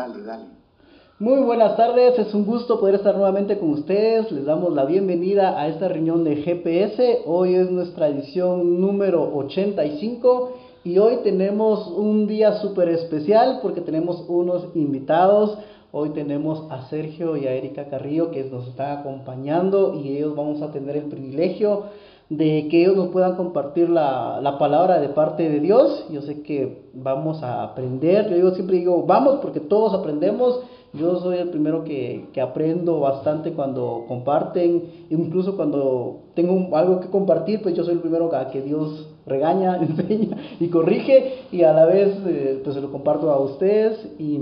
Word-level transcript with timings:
Dale, 0.00 0.22
dale. 0.22 0.44
Muy 1.18 1.42
buenas 1.42 1.76
tardes, 1.76 2.18
es 2.18 2.32
un 2.32 2.46
gusto 2.46 2.80
poder 2.80 2.94
estar 2.94 3.14
nuevamente 3.14 3.58
con 3.58 3.68
ustedes. 3.72 4.32
Les 4.32 4.46
damos 4.46 4.72
la 4.72 4.86
bienvenida 4.86 5.60
a 5.60 5.68
esta 5.68 5.88
reunión 5.88 6.24
de 6.24 6.36
GPS. 6.36 7.18
Hoy 7.26 7.54
es 7.54 7.70
nuestra 7.70 8.08
edición 8.08 8.80
número 8.80 9.30
85 9.36 10.52
y 10.84 10.96
hoy 10.96 11.18
tenemos 11.22 11.86
un 11.88 12.26
día 12.26 12.60
súper 12.62 12.88
especial 12.88 13.58
porque 13.60 13.82
tenemos 13.82 14.24
unos 14.26 14.74
invitados. 14.74 15.58
Hoy 15.92 16.14
tenemos 16.14 16.64
a 16.70 16.88
Sergio 16.88 17.36
y 17.36 17.46
a 17.46 17.52
Erika 17.52 17.90
Carrillo 17.90 18.30
que 18.30 18.44
nos 18.44 18.68
están 18.68 19.00
acompañando 19.00 20.00
y 20.02 20.16
ellos 20.16 20.34
vamos 20.34 20.62
a 20.62 20.72
tener 20.72 20.96
el 20.96 21.10
privilegio 21.10 21.82
de 22.30 22.68
que 22.68 22.82
ellos 22.82 22.96
nos 22.96 23.08
puedan 23.08 23.34
compartir 23.34 23.90
la, 23.90 24.40
la, 24.40 24.56
palabra 24.56 25.00
de 25.00 25.08
parte 25.08 25.48
de 25.50 25.58
Dios. 25.58 26.06
Yo 26.10 26.22
sé 26.22 26.42
que 26.42 26.84
vamos 26.94 27.42
a 27.42 27.64
aprender. 27.64 28.30
Yo 28.30 28.36
digo, 28.36 28.50
siempre 28.52 28.76
digo, 28.76 29.04
vamos 29.04 29.40
porque 29.42 29.58
todos 29.58 29.92
aprendemos. 29.94 30.60
Yo 30.92 31.16
soy 31.16 31.38
el 31.38 31.50
primero 31.50 31.82
que, 31.82 32.28
que 32.32 32.40
aprendo 32.40 33.00
bastante 33.00 33.52
cuando 33.52 34.04
comparten, 34.08 34.84
incluso 35.10 35.56
cuando 35.56 36.22
tengo 36.34 36.76
algo 36.76 37.00
que 37.00 37.08
compartir, 37.08 37.62
pues 37.62 37.76
yo 37.76 37.84
soy 37.84 37.94
el 37.94 38.00
primero 38.00 38.34
a 38.34 38.50
que 38.50 38.62
Dios 38.62 39.08
regaña, 39.26 39.76
enseña 39.80 40.36
y 40.58 40.68
corrige 40.68 41.46
y 41.52 41.62
a 41.62 41.72
la 41.72 41.84
vez 41.84 42.16
eh, 42.26 42.60
pues 42.62 42.74
se 42.74 42.80
lo 42.80 42.90
comparto 42.90 43.30
a 43.30 43.40
ustedes 43.40 44.04
y, 44.18 44.40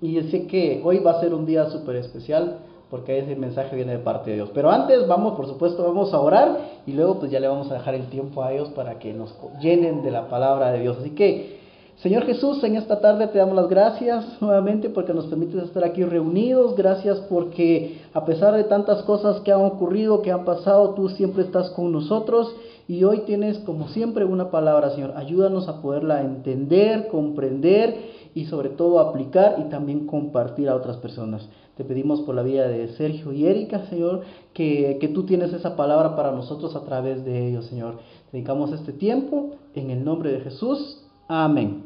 y 0.00 0.20
sé 0.30 0.46
que 0.46 0.80
hoy 0.84 0.98
va 0.98 1.12
a 1.12 1.20
ser 1.20 1.34
un 1.34 1.46
día 1.46 1.68
súper 1.70 1.96
especial 1.96 2.58
porque 2.92 3.20
ese 3.20 3.36
mensaje 3.36 3.74
viene 3.74 3.92
de 3.92 4.00
parte 4.00 4.28
de 4.28 4.36
Dios. 4.36 4.50
Pero 4.52 4.70
antes 4.70 5.08
vamos, 5.08 5.32
por 5.32 5.46
supuesto, 5.46 5.82
vamos 5.82 6.12
a 6.12 6.20
orar 6.20 6.58
y 6.86 6.92
luego 6.92 7.20
pues 7.20 7.30
ya 7.30 7.40
le 7.40 7.48
vamos 7.48 7.70
a 7.70 7.74
dejar 7.74 7.94
el 7.94 8.08
tiempo 8.08 8.42
a 8.42 8.52
ellos 8.52 8.68
para 8.76 8.98
que 8.98 9.14
nos 9.14 9.34
llenen 9.62 10.02
de 10.02 10.10
la 10.10 10.28
palabra 10.28 10.72
de 10.72 10.80
Dios. 10.80 10.98
Así 11.00 11.08
que, 11.12 11.58
Señor 12.02 12.26
Jesús, 12.26 12.62
en 12.64 12.76
esta 12.76 13.00
tarde 13.00 13.28
te 13.28 13.38
damos 13.38 13.56
las 13.56 13.70
gracias 13.70 14.36
nuevamente 14.42 14.90
porque 14.90 15.14
nos 15.14 15.24
permites 15.24 15.62
estar 15.62 15.84
aquí 15.84 16.04
reunidos. 16.04 16.76
Gracias 16.76 17.18
porque 17.30 17.98
a 18.12 18.26
pesar 18.26 18.52
de 18.52 18.64
tantas 18.64 19.02
cosas 19.04 19.40
que 19.40 19.52
han 19.52 19.64
ocurrido, 19.64 20.20
que 20.20 20.30
han 20.30 20.44
pasado, 20.44 20.90
tú 20.90 21.08
siempre 21.08 21.44
estás 21.44 21.70
con 21.70 21.92
nosotros. 21.92 22.54
Y 22.88 23.04
hoy 23.04 23.20
tienes, 23.20 23.56
como 23.60 23.88
siempre, 23.88 24.26
una 24.26 24.50
palabra, 24.50 24.90
Señor. 24.90 25.14
Ayúdanos 25.16 25.66
a 25.66 25.80
poderla 25.80 26.20
entender, 26.20 27.08
comprender 27.08 27.96
y 28.34 28.44
sobre 28.44 28.68
todo 28.68 29.00
aplicar 29.00 29.56
y 29.58 29.70
también 29.70 30.06
compartir 30.06 30.68
a 30.68 30.74
otras 30.74 30.98
personas. 30.98 31.48
Te 31.76 31.84
pedimos 31.84 32.20
por 32.20 32.34
la 32.34 32.42
vida 32.42 32.68
de 32.68 32.88
Sergio 32.96 33.32
y 33.32 33.46
Erika, 33.46 33.86
Señor, 33.86 34.22
que, 34.52 34.98
que 35.00 35.08
tú 35.08 35.24
tienes 35.24 35.52
esa 35.52 35.74
palabra 35.74 36.14
para 36.14 36.32
nosotros 36.32 36.76
a 36.76 36.84
través 36.84 37.24
de 37.24 37.48
ellos, 37.48 37.66
Señor. 37.66 37.98
Dedicamos 38.30 38.72
este 38.72 38.92
tiempo 38.92 39.56
en 39.74 39.90
el 39.90 40.04
nombre 40.04 40.32
de 40.32 40.40
Jesús. 40.40 41.02
Amén. 41.28 41.82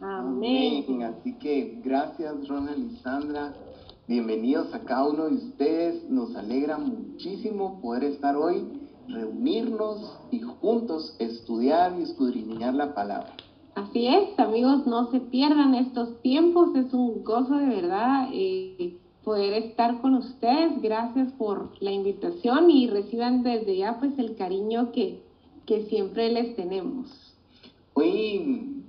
Amén. 0.00 1.02
Así 1.02 1.34
que 1.38 1.80
gracias, 1.84 2.48
Ronald 2.48 2.92
y 2.92 2.96
Sandra. 2.96 3.54
Bienvenidos 4.08 4.74
a 4.74 4.80
cada 4.80 5.08
uno 5.08 5.28
de 5.28 5.36
ustedes. 5.36 6.10
Nos 6.10 6.34
alegra 6.34 6.76
muchísimo 6.76 7.80
poder 7.80 8.04
estar 8.04 8.36
hoy, 8.36 8.66
reunirnos 9.06 10.18
y 10.32 10.40
juntos 10.40 11.14
estudiar 11.20 11.98
y 11.98 12.02
escudriñar 12.02 12.74
la 12.74 12.94
palabra. 12.94 13.34
Así 13.74 14.06
es, 14.06 14.38
amigos, 14.38 14.86
no 14.86 15.10
se 15.10 15.20
pierdan 15.20 15.74
estos 15.74 16.20
tiempos, 16.20 16.74
es 16.76 16.92
un 16.92 17.24
gozo 17.24 17.56
de 17.56 17.66
verdad 17.66 18.28
eh, 18.30 18.98
poder 19.24 19.54
estar 19.54 20.02
con 20.02 20.14
ustedes. 20.14 20.82
Gracias 20.82 21.32
por 21.32 21.72
la 21.80 21.90
invitación 21.90 22.70
y 22.70 22.88
reciban 22.88 23.42
desde 23.42 23.78
ya 23.78 23.98
pues 23.98 24.18
el 24.18 24.36
cariño 24.36 24.92
que, 24.92 25.22
que 25.64 25.86
siempre 25.86 26.30
les 26.30 26.54
tenemos. 26.54 27.34
Hoy, 27.94 28.82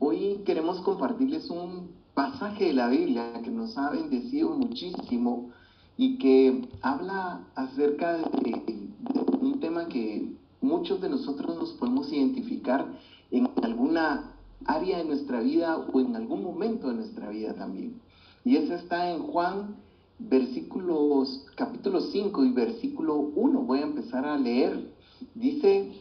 hoy 0.00 0.40
queremos 0.44 0.80
compartirles 0.80 1.48
un 1.50 1.90
pasaje 2.14 2.66
de 2.66 2.72
la 2.72 2.88
Biblia 2.88 3.40
que 3.44 3.50
nos 3.50 3.78
ha 3.78 3.90
bendecido 3.90 4.50
muchísimo 4.50 5.50
y 5.96 6.18
que 6.18 6.68
habla 6.82 7.44
acerca 7.54 8.16
de, 8.16 8.62
de 8.66 9.36
un 9.40 9.60
tema 9.60 9.86
que 9.86 10.28
muchos 10.60 11.00
de 11.00 11.08
nosotros 11.08 11.56
nos 11.56 11.72
podemos 11.74 12.12
identificar 12.12 12.86
en 13.30 13.50
alguna 13.62 14.33
área 14.66 14.98
de 14.98 15.04
nuestra 15.04 15.40
vida 15.40 15.76
o 15.76 16.00
en 16.00 16.16
algún 16.16 16.42
momento 16.42 16.88
de 16.88 16.94
nuestra 16.94 17.28
vida 17.30 17.54
también. 17.54 18.00
Y 18.44 18.56
eso 18.56 18.74
está 18.74 19.10
en 19.10 19.22
Juan, 19.22 19.76
versículos, 20.18 21.46
capítulo 21.56 22.00
5 22.00 22.44
y 22.44 22.52
versículo 22.52 23.16
1. 23.16 23.60
Voy 23.62 23.80
a 23.80 23.84
empezar 23.84 24.26
a 24.26 24.36
leer. 24.36 24.92
Dice, 25.34 25.92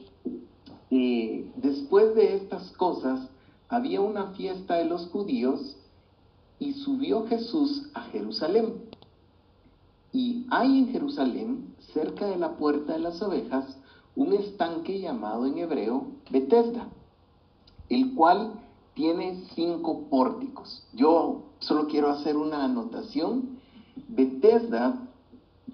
eh, 0.91 1.51
después 1.55 2.15
de 2.15 2.35
estas 2.35 2.71
cosas, 2.71 3.29
había 3.69 4.01
una 4.01 4.31
fiesta 4.31 4.75
de 4.75 4.85
los 4.85 5.07
judíos 5.07 5.77
y 6.59 6.73
subió 6.73 7.25
Jesús 7.27 7.89
a 7.93 8.03
Jerusalén. 8.03 8.73
Y 10.11 10.45
hay 10.51 10.79
en 10.79 10.89
Jerusalén, 10.89 11.73
cerca 11.93 12.27
de 12.27 12.37
la 12.37 12.55
puerta 12.57 12.93
de 12.93 12.99
las 12.99 13.21
ovejas, 13.21 13.77
un 14.15 14.33
estanque 14.33 14.99
llamado 14.99 15.47
en 15.47 15.57
hebreo 15.57 16.07
Bethesda 16.29 16.87
el 17.93 18.13
cual 18.15 18.53
tiene 18.93 19.43
cinco 19.55 20.07
pórticos. 20.09 20.83
Yo 20.93 21.43
solo 21.59 21.87
quiero 21.87 22.09
hacer 22.09 22.37
una 22.37 22.65
anotación. 22.65 23.59
Bethesda 24.07 25.07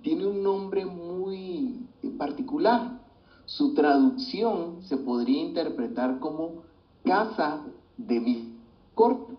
tiene 0.01 0.25
un 0.27 0.43
nombre 0.43 0.85
muy 0.85 1.85
particular. 2.17 2.99
Su 3.45 3.73
traducción 3.73 4.83
se 4.83 4.97
podría 4.97 5.41
interpretar 5.41 6.19
como 6.19 6.63
casa 7.03 7.63
de 7.97 8.19
misericordia. 8.19 9.37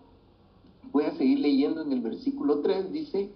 Voy 0.91 1.05
a 1.05 1.15
seguir 1.15 1.39
leyendo 1.39 1.81
en 1.81 1.93
el 1.93 2.01
versículo 2.01 2.59
3, 2.59 2.91
dice, 2.91 3.31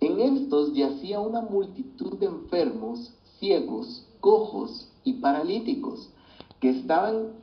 en 0.00 0.20
estos 0.20 0.74
yacía 0.74 1.20
una 1.20 1.40
multitud 1.40 2.18
de 2.18 2.26
enfermos, 2.26 3.14
ciegos, 3.38 4.06
cojos 4.20 4.90
y 5.04 5.14
paralíticos, 5.14 6.10
que 6.60 6.70
estaban 6.70 7.39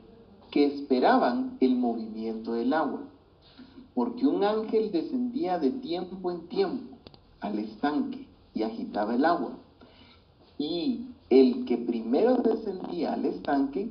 que 0.50 0.66
esperaban 0.66 1.56
el 1.60 1.76
movimiento 1.76 2.52
del 2.52 2.72
agua, 2.72 3.00
porque 3.94 4.26
un 4.26 4.44
ángel 4.44 4.90
descendía 4.92 5.58
de 5.58 5.70
tiempo 5.70 6.30
en 6.30 6.48
tiempo 6.48 6.96
al 7.40 7.58
estanque 7.58 8.26
y 8.54 8.62
agitaba 8.62 9.14
el 9.14 9.24
agua. 9.24 9.52
Y 10.58 11.06
el 11.30 11.64
que 11.64 11.76
primero 11.76 12.36
descendía 12.36 13.14
al 13.14 13.24
estanque, 13.26 13.88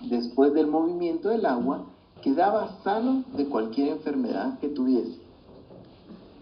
después 0.00 0.52
del 0.54 0.66
movimiento 0.66 1.28
del 1.28 1.46
agua, 1.46 1.86
quedaba 2.22 2.78
sano 2.82 3.24
de 3.36 3.46
cualquier 3.46 3.88
enfermedad 3.88 4.58
que 4.58 4.68
tuviese. 4.68 5.18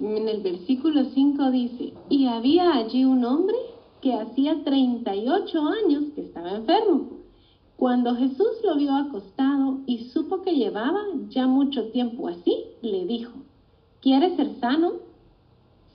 En 0.00 0.28
el 0.28 0.42
versículo 0.42 1.04
5 1.04 1.50
dice, 1.50 1.92
y 2.08 2.26
había 2.26 2.72
allí 2.74 3.04
un 3.04 3.24
hombre 3.24 3.56
que 4.00 4.14
hacía 4.14 4.64
38 4.64 5.60
años 5.60 6.04
que 6.14 6.22
estaba 6.22 6.56
enfermo 6.56 7.11
cuando 7.82 8.14
Jesús 8.14 8.46
lo 8.62 8.76
vio 8.76 8.94
acostado 8.94 9.80
y 9.86 10.04
supo 10.10 10.42
que 10.42 10.54
llevaba 10.54 11.00
ya 11.30 11.48
mucho 11.48 11.90
tiempo 11.90 12.28
así, 12.28 12.66
le 12.80 13.06
dijo, 13.06 13.32
¿quieres 14.00 14.36
ser 14.36 14.54
sano? 14.60 14.92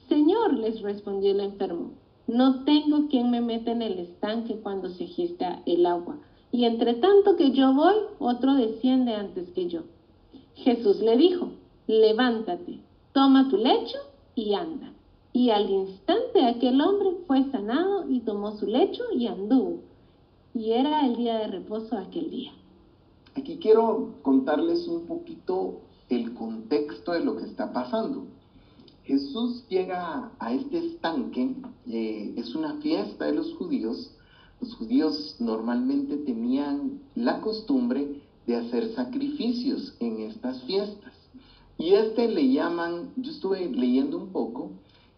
Señor, 0.09 0.55
les 0.55 0.81
respondió 0.81 1.31
el 1.31 1.39
enfermo, 1.39 1.91
no 2.27 2.65
tengo 2.65 3.07
quien 3.07 3.31
me 3.31 3.39
meta 3.39 3.71
en 3.71 3.81
el 3.81 3.99
estanque 3.99 4.59
cuando 4.61 4.89
se 4.89 5.05
agita 5.05 5.61
el 5.65 5.85
agua, 5.85 6.17
y 6.51 6.65
entre 6.65 6.95
tanto 6.95 7.37
que 7.37 7.51
yo 7.51 7.73
voy, 7.73 7.95
otro 8.19 8.55
desciende 8.55 9.13
antes 9.13 9.49
que 9.51 9.69
yo. 9.69 9.83
Jesús 10.55 10.99
le 10.99 11.15
dijo, 11.15 11.51
levántate, 11.87 12.81
toma 13.13 13.47
tu 13.49 13.55
lecho 13.55 13.97
y 14.35 14.55
anda. 14.55 14.91
Y 15.31 15.51
al 15.51 15.69
instante 15.69 16.43
aquel 16.47 16.81
hombre 16.81 17.11
fue 17.27 17.49
sanado 17.49 18.09
y 18.09 18.19
tomó 18.19 18.57
su 18.57 18.65
lecho 18.65 19.03
y 19.13 19.27
anduvo 19.27 19.86
y 20.57 20.73
era 20.73 21.05
el 21.05 21.15
día 21.15 21.37
de 21.37 21.47
reposo 21.47 21.95
aquel 21.95 22.31
día. 22.31 22.51
Aquí 23.35 23.59
quiero 23.61 24.15
contarles 24.23 24.87
un 24.87 25.05
poquito 25.05 25.81
el 26.09 26.33
contexto 26.33 27.11
de 27.11 27.23
lo 27.23 27.37
que 27.37 27.43
está 27.43 27.71
pasando. 27.71 28.25
Jesús 29.03 29.63
llega 29.69 30.31
a 30.39 30.53
este 30.53 30.79
estanque, 30.79 31.55
eh, 31.87 32.33
es 32.35 32.55
una 32.55 32.73
fiesta 32.81 33.25
de 33.25 33.35
los 33.35 33.53
judíos. 33.53 34.11
Los 34.59 34.73
judíos 34.75 35.35
normalmente 35.39 36.17
tenían 36.17 37.01
la 37.13 37.39
costumbre 37.41 38.19
de 38.47 38.55
hacer 38.55 38.95
sacrificios 38.95 39.95
en 39.99 40.21
estas 40.21 40.63
fiestas. 40.63 41.13
Y 41.77 41.93
este 41.93 42.27
le 42.27 42.51
llaman, 42.51 43.11
yo 43.15 43.31
estuve 43.31 43.69
leyendo 43.69 44.17
un 44.17 44.29
poco, 44.29 44.71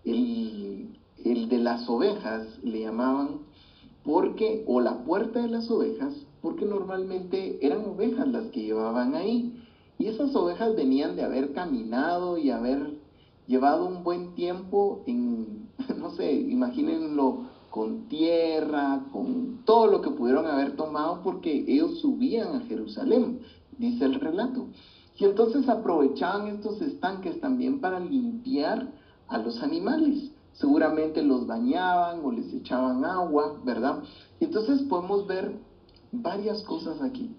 el, 0.03 0.89
el 1.23 1.47
de 1.47 1.57
las 1.59 1.87
ovejas 1.87 2.45
le 2.61 2.81
llamaban 2.81 3.48
porque, 4.03 4.63
o 4.67 4.81
la 4.81 5.03
puerta 5.03 5.41
de 5.41 5.49
las 5.49 5.69
ovejas, 5.69 6.13
porque 6.41 6.65
normalmente 6.65 7.59
eran 7.61 7.85
ovejas 7.85 8.27
las 8.27 8.47
que 8.47 8.63
llevaban 8.63 9.15
ahí. 9.15 9.55
Y 9.97 10.07
esas 10.07 10.35
ovejas 10.35 10.75
venían 10.75 11.15
de 11.15 11.23
haber 11.23 11.53
caminado 11.53 12.37
y 12.37 12.49
haber 12.49 12.97
llevado 13.47 13.85
un 13.85 14.03
buen 14.03 14.35
tiempo 14.35 15.03
en, 15.05 15.67
no 15.97 16.11
sé, 16.11 16.31
imagínenlo 16.31 17.49
con 17.69 18.07
tierra, 18.07 19.05
con 19.11 19.59
todo 19.65 19.87
lo 19.87 20.01
que 20.01 20.09
pudieron 20.09 20.47
haber 20.47 20.75
tomado 20.75 21.21
porque 21.23 21.65
ellos 21.67 21.99
subían 21.99 22.55
a 22.55 22.61
Jerusalén, 22.61 23.41
dice 23.77 24.05
el 24.05 24.15
relato. 24.15 24.67
Y 25.17 25.25
entonces 25.25 25.67
aprovechaban 25.67 26.47
estos 26.47 26.81
estanques 26.81 27.39
también 27.41 27.81
para 27.81 27.99
limpiar 27.99 28.87
a 29.27 29.37
los 29.37 29.61
animales. 29.61 30.31
Seguramente 30.59 31.23
los 31.23 31.47
bañaban 31.47 32.19
o 32.23 32.31
les 32.31 32.53
echaban 32.53 33.05
agua, 33.05 33.61
¿verdad? 33.63 34.03
Y 34.41 34.45
entonces 34.45 34.81
podemos 34.83 35.25
ver 35.25 35.53
varias 36.11 36.61
cosas 36.63 37.01
aquí. 37.01 37.33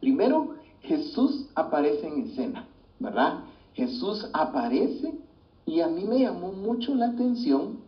Primero, 0.00 0.56
Jesús 0.80 1.46
aparece 1.54 2.08
en 2.08 2.22
escena, 2.22 2.66
¿verdad? 2.98 3.44
Jesús 3.74 4.28
aparece 4.32 5.14
y 5.66 5.80
a 5.80 5.86
mí 5.86 6.04
me 6.04 6.18
llamó 6.18 6.52
mucho 6.52 6.96
la 6.96 7.10
atención 7.10 7.78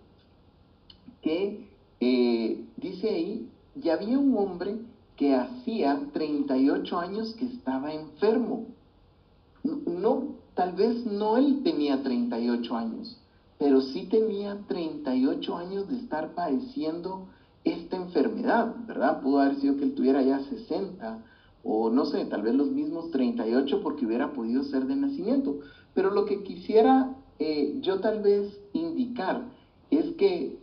que 1.20 1.68
eh, 1.98 2.64
dice 2.76 3.08
ahí, 3.08 3.48
ya 3.74 3.94
había 3.94 4.18
un 4.18 4.36
hombre 4.36 4.76
que 5.16 5.34
hacía 5.34 6.00
38 6.12 6.98
años 6.98 7.34
que 7.34 7.46
estaba 7.46 7.92
enfermo. 7.92 8.66
No, 9.64 10.34
tal 10.54 10.74
vez 10.74 11.04
no 11.06 11.38
él 11.38 11.62
tenía 11.64 12.02
38 12.02 12.76
años, 12.76 13.18
pero 13.58 13.80
sí 13.80 14.06
tenía 14.06 14.58
38 14.66 15.56
años 15.56 15.88
de 15.88 15.96
estar 15.96 16.34
padeciendo 16.34 17.28
esta 17.64 17.96
enfermedad, 17.96 18.74
¿verdad? 18.86 19.20
Pudo 19.22 19.40
haber 19.40 19.56
sido 19.60 19.76
que 19.76 19.84
él 19.84 19.94
tuviera 19.94 20.22
ya 20.22 20.40
60 20.40 21.24
o 21.62 21.88
no 21.88 22.04
sé, 22.04 22.24
tal 22.26 22.42
vez 22.42 22.54
los 22.54 22.70
mismos 22.70 23.10
38 23.10 23.80
porque 23.82 24.04
hubiera 24.04 24.32
podido 24.32 24.64
ser 24.64 24.86
de 24.86 24.96
nacimiento. 24.96 25.60
Pero 25.94 26.10
lo 26.10 26.26
que 26.26 26.42
quisiera 26.42 27.16
eh, 27.38 27.78
yo 27.80 28.00
tal 28.00 28.22
vez 28.22 28.52
indicar 28.72 29.48
es 29.90 30.14
que 30.16 30.58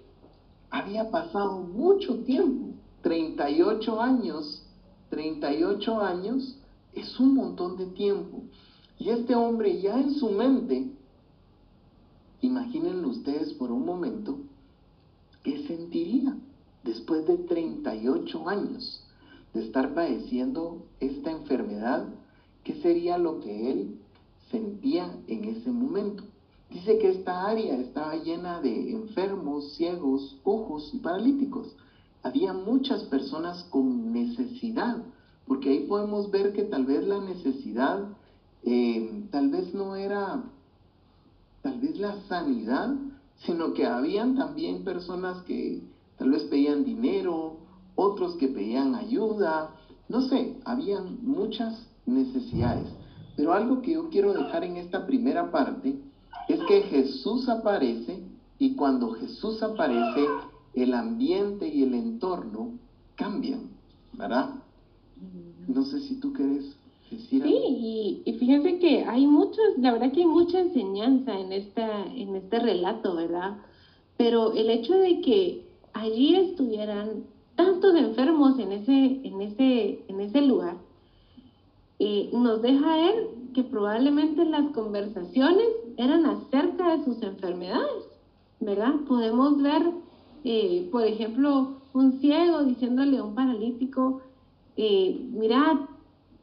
había 0.70 1.10
pasado 1.12 1.62
mucho 1.62 2.20
tiempo, 2.24 2.76
38 3.02 4.02
años, 4.02 4.64
38 5.10 6.00
años 6.00 6.58
es 6.94 7.20
un 7.20 7.36
montón 7.36 7.78
de 7.78 7.88
tiempo. 7.88 8.44
Y 8.98 9.10
este 9.10 9.36
hombre 9.36 9.82
ya 9.82 10.00
en 10.00 10.14
su 10.14 10.30
mente, 10.30 10.92
imagínenlo 12.42 13.10
ustedes 13.10 13.54
por 13.54 13.72
un 13.72 13.86
momento, 13.86 14.38
¿qué 15.44 15.66
sentiría 15.68 16.36
después 16.84 17.26
de 17.28 17.38
38 17.38 18.50
años 18.50 19.04
de 19.54 19.66
estar 19.66 19.94
padeciendo 19.94 20.86
esta 21.00 21.32
enfermedad? 21.32 22.08
¿Qué 22.64 22.82
sería 22.82 23.18
lo 23.18 23.40
que 23.40 23.72
él 23.72 24.00
sentía 24.50 25.12
en 25.28 25.46
ese 25.46 25.72
momento? 25.72 26.24
Dice 26.70 26.98
que 27.00 27.10
esta 27.10 27.48
área 27.48 27.78
estaba 27.78 28.16
llena 28.16 28.62
de 28.62 28.92
enfermos, 28.92 29.74
ciegos, 29.76 30.38
ojos 30.44 30.92
y 30.94 31.00
paralíticos. 31.00 31.76
Había 32.24 32.54
muchas 32.54 33.04
personas 33.04 33.64
con 33.66 34.14
necesidad, 34.14 35.04
porque 35.48 35.70
ahí 35.70 35.86
podemos 35.88 36.32
ver 36.32 36.54
que 36.54 36.64
tal 36.64 36.86
vez 36.86 37.06
la 37.06 37.20
necesidad 37.20 38.08
eh, 38.64 39.24
tal 39.32 39.50
vez 39.50 39.74
no 39.74 39.96
era 39.96 40.44
tal 41.62 41.80
vez 41.80 41.98
la 42.00 42.16
sanidad, 42.28 42.94
sino 43.38 43.74
que 43.74 43.86
habían 43.86 44.36
también 44.36 44.84
personas 44.84 45.42
que 45.44 45.82
tal 46.18 46.32
vez 46.32 46.44
pedían 46.44 46.84
dinero, 46.84 47.58
otros 47.96 48.36
que 48.36 48.48
pedían 48.48 48.96
ayuda, 48.96 49.76
no 50.10 50.22
sé, 50.22 50.58
habían 50.66 51.26
muchas 51.26 51.88
necesidades. 52.06 52.88
Pero 53.36 53.54
algo 53.54 53.82
que 53.82 53.94
yo 53.94 54.10
quiero 54.10 54.34
dejar 54.34 54.64
en 54.64 54.78
esta 54.78 55.06
primera 55.06 55.52
parte 55.52 56.00
es 56.48 56.60
que 56.68 56.82
Jesús 56.84 57.48
aparece 57.48 58.24
y 58.60 58.76
cuando 58.76 59.12
Jesús 59.14 59.64
aparece, 59.64 60.28
el 60.74 60.94
ambiente 60.94 61.68
y 61.68 61.84
el 61.84 61.94
entorno 61.94 62.78
cambian, 63.16 63.72
¿verdad? 64.14 64.56
No 65.68 65.84
sé 65.84 66.00
si 66.02 66.20
tú 66.20 66.34
quieres 66.34 66.76
Sí, 67.18 67.42
y, 67.44 68.22
y, 68.26 68.34
fíjense 68.34 68.80
que 68.80 69.04
hay 69.04 69.28
muchos, 69.28 69.60
la 69.78 69.92
verdad 69.92 70.14
que 70.14 70.22
hay 70.22 70.28
mucha 70.28 70.60
enseñanza 70.60 71.38
en, 71.38 71.52
esta, 71.52 72.06
en 72.06 72.38
este 72.38 72.60
relato, 72.60 73.16
¿verdad? 73.16 73.58
Pero 74.16 74.54
el 74.54 74.70
hecho 74.70 74.98
de 74.98 75.20
que 75.20 75.66
allí 75.92 76.36
estuvieran 76.36 77.26
tantos 77.56 77.96
enfermos 77.96 78.58
en 78.60 78.72
ese, 78.72 79.20
en 79.24 79.42
ese, 79.42 80.06
en 80.08 80.22
ese 80.22 80.42
lugar, 80.42 80.78
eh, 82.00 82.30
nos 82.32 82.62
deja 82.62 82.96
ver 82.96 83.28
que 83.54 83.64
probablemente 83.64 84.46
las 84.46 84.72
conversaciones 84.72 85.68
eran 85.98 86.26
acerca 86.26 86.96
de 86.96 87.04
sus 87.04 87.22
enfermedades, 87.22 88.06
¿verdad? 88.62 88.94
Podemos 89.06 89.62
ver, 89.62 89.84
eh, 90.46 90.88
por 90.92 91.06
ejemplo, 91.06 91.74
un 91.94 92.22
ciego 92.22 92.64
diciéndole 92.64 93.18
a 93.18 93.24
un 93.24 93.36
paralítico, 93.36 94.22
eh, 94.78 95.20
mira, 95.34 95.90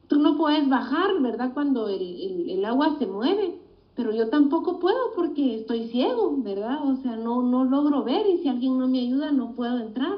tú 0.09 0.19
no 0.19 0.37
puedes 0.37 0.69
bajar, 0.69 1.21
¿verdad? 1.21 1.53
Cuando 1.55 1.89
el, 1.89 2.65
agua 2.65 2.97
se 2.99 3.07
mueve, 3.07 3.61
pero 3.95 4.13
yo 4.13 4.29
tampoco 4.29 4.81
puedo 4.81 5.13
porque 5.15 5.57
estoy 5.57 5.89
ciego, 5.89 6.35
¿verdad? 6.39 6.83
O 6.87 6.97
sea, 6.97 7.17
no, 7.17 7.43
no 7.43 7.65
logro 7.65 8.05
ver 8.05 8.27
y 8.27 8.39
si 8.39 8.49
alguien 8.49 8.79
no 8.79 8.89
me 8.89 9.01
ayuda 9.01 9.31
no 9.31 9.53
puedo 9.53 9.79
entrar, 9.79 10.17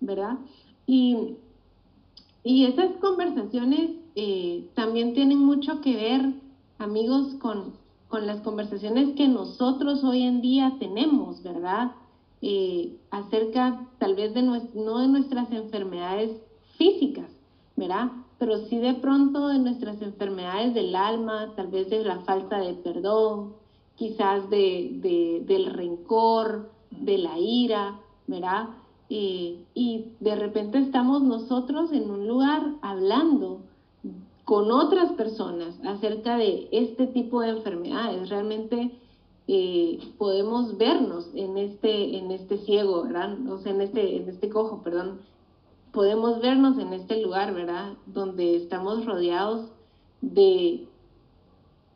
¿verdad? 0.00 0.38
Y, 0.86 1.36
y 2.44 2.64
esas 2.64 2.96
conversaciones 3.00 3.92
eh, 4.14 4.68
también 4.74 5.14
tienen 5.14 5.38
mucho 5.38 5.80
que 5.80 5.96
ver, 5.96 6.34
amigos, 6.78 7.34
con, 7.40 7.74
con 8.08 8.26
las 8.26 8.40
conversaciones 8.40 9.14
que 9.16 9.28
nosotros 9.28 10.04
hoy 10.04 10.22
en 10.22 10.40
día 10.40 10.76
tenemos, 10.78 11.42
¿verdad? 11.42 11.92
Eh, 12.42 12.96
acerca 13.10 13.86
tal 13.98 14.16
vez 14.16 14.34
de 14.34 14.42
no 14.42 14.98
de 14.98 15.08
nuestras 15.08 15.50
enfermedades 15.52 16.40
físicas, 16.76 17.30
¿verdad? 17.76 18.10
Pero 18.42 18.58
sí 18.66 18.76
de 18.78 18.94
pronto 18.94 19.46
de 19.46 19.60
nuestras 19.60 20.02
enfermedades 20.02 20.74
del 20.74 20.96
alma, 20.96 21.52
tal 21.54 21.68
vez 21.68 21.88
de 21.90 22.02
la 22.02 22.18
falta 22.22 22.58
de 22.58 22.74
perdón, 22.74 23.52
quizás 23.94 24.50
de, 24.50 25.44
del 25.46 25.66
rencor, 25.66 26.68
de 26.90 27.18
la 27.18 27.38
ira, 27.38 28.00
¿verdad? 28.26 28.70
Y 29.08 30.06
de 30.18 30.34
repente 30.34 30.78
estamos 30.78 31.22
nosotros 31.22 31.92
en 31.92 32.10
un 32.10 32.26
lugar 32.26 32.74
hablando 32.82 33.60
con 34.44 34.72
otras 34.72 35.12
personas 35.12 35.78
acerca 35.84 36.36
de 36.36 36.66
este 36.72 37.06
tipo 37.06 37.42
de 37.42 37.50
enfermedades. 37.50 38.28
Realmente 38.28 38.90
eh, 39.46 40.00
podemos 40.18 40.76
vernos 40.76 41.30
en 41.36 41.58
este, 41.58 42.18
en 42.18 42.32
este 42.32 42.58
ciego, 42.58 43.04
¿verdad? 43.04 43.38
O 43.48 43.58
sea, 43.58 43.70
en 43.70 43.82
este, 43.82 44.16
en 44.16 44.28
este 44.28 44.48
cojo, 44.48 44.82
perdón, 44.82 45.20
podemos 45.92 46.40
vernos 46.40 46.78
en 46.78 46.92
este 46.94 47.22
lugar, 47.22 47.54
¿verdad? 47.54 47.92
Donde 48.06 48.56
estamos 48.56 49.04
rodeados 49.04 49.70
de, 50.22 50.88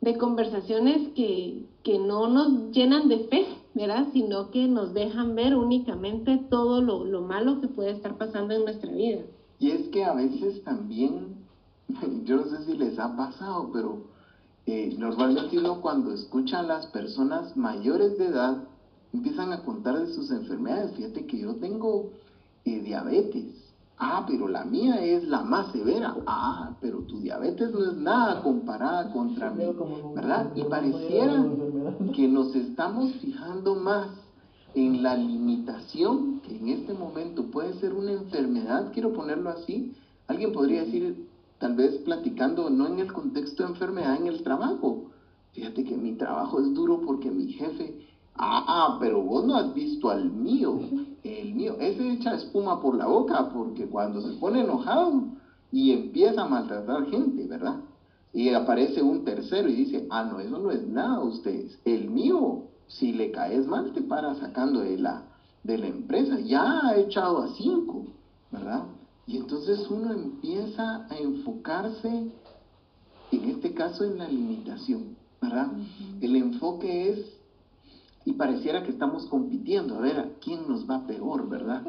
de 0.01 0.17
conversaciones 0.17 1.09
que, 1.15 1.65
que 1.83 1.99
no 1.99 2.27
nos 2.27 2.71
llenan 2.71 3.09
de 3.09 3.27
fe, 3.27 3.45
¿verdad? 3.73 4.07
Sino 4.13 4.51
que 4.51 4.67
nos 4.67 4.93
dejan 4.93 5.35
ver 5.35 5.55
únicamente 5.55 6.37
todo 6.49 6.81
lo, 6.81 7.05
lo 7.05 7.21
malo 7.21 7.59
que 7.59 7.67
puede 7.67 7.91
estar 7.91 8.17
pasando 8.17 8.53
en 8.53 8.65
nuestra 8.65 8.91
vida. 8.91 9.21
Y 9.59 9.71
es 9.71 9.87
que 9.89 10.03
a 10.03 10.13
veces 10.13 10.63
también, 10.63 11.35
yo 12.23 12.37
no 12.37 12.45
sé 12.45 12.65
si 12.65 12.77
les 12.77 12.99
ha 12.99 13.15
pasado, 13.17 13.71
pero 13.73 14.03
eh, 14.67 14.95
normalmente 14.97 15.57
uno 15.57 15.81
cuando 15.81 16.13
escucha 16.13 16.59
a 16.59 16.63
las 16.63 16.85
personas 16.87 17.57
mayores 17.57 18.17
de 18.19 18.27
edad, 18.27 18.63
empiezan 19.11 19.51
a 19.53 19.63
contar 19.63 19.97
de 19.97 20.13
sus 20.13 20.29
enfermedades. 20.29 20.95
Fíjate 20.95 21.25
que 21.25 21.39
yo 21.39 21.55
tengo 21.55 22.11
eh, 22.65 22.81
diabetes 22.81 23.66
Ah, 23.99 24.25
pero 24.27 24.47
la 24.47 24.63
mía 24.63 25.03
es 25.03 25.27
la 25.27 25.41
más 25.41 25.71
severa. 25.71 26.15
Ah, 26.27 26.75
pero 26.79 26.99
tu 26.99 27.19
diabetes 27.19 27.71
no 27.71 27.83
es 27.83 27.97
nada 27.97 28.43
comparada 28.43 29.11
contra 29.11 29.49
mí, 29.49 29.65
¿verdad? 30.13 30.51
Y 30.55 30.63
pareciera 30.65 31.43
que 32.15 32.27
nos 32.27 32.53
estamos 32.53 33.11
fijando 33.13 33.75
más 33.75 34.09
en 34.75 35.01
la 35.01 35.15
limitación, 35.15 36.41
que 36.41 36.55
en 36.55 36.69
este 36.69 36.93
momento 36.93 37.45
puede 37.45 37.73
ser 37.79 37.93
una 37.93 38.11
enfermedad, 38.11 38.91
quiero 38.93 39.13
ponerlo 39.13 39.49
así. 39.49 39.95
Alguien 40.27 40.51
podría 40.51 40.83
decir, 40.83 41.27
tal 41.57 41.73
vez 41.73 41.97
platicando, 41.99 42.69
no 42.69 42.85
en 42.85 42.99
el 42.99 43.11
contexto 43.11 43.63
de 43.63 43.69
enfermedad, 43.69 44.15
en 44.15 44.27
el 44.27 44.43
trabajo. 44.43 45.05
Fíjate 45.53 45.83
que 45.83 45.97
mi 45.97 46.13
trabajo 46.13 46.59
es 46.59 46.71
duro 46.75 47.01
porque 47.03 47.31
mi 47.31 47.47
jefe 47.53 48.05
Ah, 48.39 48.97
pero 48.99 49.21
vos 49.21 49.45
no 49.45 49.55
has 49.55 49.73
visto 49.73 50.09
al 50.09 50.29
mío. 50.31 50.79
El 51.23 51.55
mío, 51.55 51.75
ese 51.79 52.13
echa 52.13 52.35
espuma 52.35 52.81
por 52.81 52.95
la 52.95 53.07
boca 53.07 53.49
porque 53.53 53.87
cuando 53.87 54.21
se 54.21 54.37
pone 54.37 54.61
enojado 54.61 55.23
y 55.71 55.91
empieza 55.91 56.43
a 56.43 56.47
maltratar 56.47 57.09
gente, 57.09 57.45
¿verdad? 57.47 57.81
Y 58.33 58.49
aparece 58.49 59.01
un 59.01 59.25
tercero 59.25 59.67
y 59.69 59.75
dice, 59.75 60.07
ah, 60.09 60.23
no, 60.23 60.39
eso 60.39 60.59
no 60.59 60.71
es 60.71 60.87
nada 60.87 61.19
ustedes. 61.19 61.79
El 61.85 62.09
mío, 62.09 62.65
si 62.87 63.11
le 63.11 63.31
caes 63.31 63.65
mal, 63.65 63.91
te 63.93 64.01
para 64.01 64.35
sacando 64.35 64.81
de 64.81 64.97
la, 64.97 65.23
de 65.63 65.77
la 65.77 65.87
empresa. 65.87 66.39
Ya 66.39 66.87
ha 66.87 66.97
echado 66.97 67.41
a 67.41 67.49
cinco, 67.55 68.05
¿verdad? 68.51 68.83
Y 69.25 69.37
entonces 69.37 69.89
uno 69.89 70.13
empieza 70.13 71.07
a 71.09 71.17
enfocarse, 71.17 72.31
en 73.31 73.43
este 73.49 73.73
caso, 73.73 74.05
en 74.05 74.19
la 74.19 74.27
limitación, 74.27 75.17
¿verdad? 75.41 75.71
El 76.21 76.35
enfoque 76.35 77.09
es 77.09 77.36
y 78.27 78.33
pareciera 78.33 78.83
que 78.83 78.91
estamos 78.91 79.25
compitiendo 79.27 79.95
a 79.95 80.01
ver 80.01 80.19
a 80.19 80.29
quién 80.41 80.67
nos 80.67 80.87
va 80.87 81.07
peor, 81.07 81.47
¿verdad? 81.47 81.87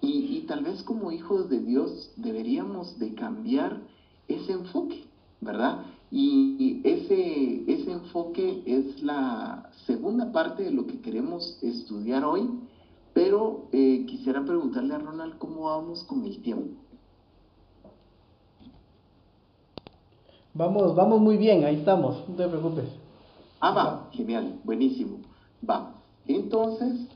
Y, 0.00 0.40
tal 0.48 0.64
vez 0.64 0.82
como 0.82 1.12
hijos 1.12 1.48
de 1.48 1.60
Dios 1.60 2.12
deberíamos 2.16 2.98
de 2.98 3.14
cambiar 3.14 3.82
ese 4.26 4.52
enfoque, 4.52 5.04
¿verdad? 5.40 5.84
Y 6.10 6.80
ese, 6.82 7.70
ese 7.72 7.92
enfoque 7.92 8.64
es 8.66 9.00
la 9.00 9.70
segunda 9.86 10.32
parte 10.32 10.64
de 10.64 10.72
lo 10.72 10.88
que 10.88 11.00
queremos 11.00 11.56
estudiar 11.62 12.24
hoy, 12.24 12.50
pero 13.14 13.68
eh, 13.70 14.06
quisiera 14.08 14.44
preguntarle 14.44 14.92
a 14.92 14.98
Ronald 14.98 15.38
cómo 15.38 15.66
vamos 15.66 16.02
con 16.02 16.24
el 16.24 16.42
tiempo. 16.42 16.80
Vamos, 20.52 20.96
vamos 20.96 21.20
muy 21.20 21.36
bien, 21.36 21.64
ahí 21.64 21.76
estamos, 21.76 22.28
no 22.28 22.34
te 22.34 22.48
preocupes. 22.48 22.88
Ah, 23.60 23.70
va, 23.70 24.08
genial, 24.12 24.58
buenísimo. 24.64 25.18
Va. 25.68 25.94
Entonces, 26.26 27.06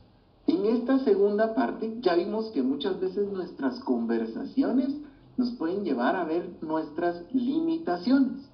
en 0.46 0.66
esta 0.66 0.98
segunda 1.04 1.54
parte 1.54 1.98
ya 2.00 2.14
vimos 2.14 2.46
que 2.50 2.62
muchas 2.62 3.00
veces 3.00 3.30
nuestras 3.30 3.80
conversaciones 3.80 4.94
nos 5.36 5.52
pueden 5.52 5.84
llevar 5.84 6.16
a 6.16 6.24
ver 6.24 6.50
nuestras 6.60 7.22
limitaciones. 7.32 8.48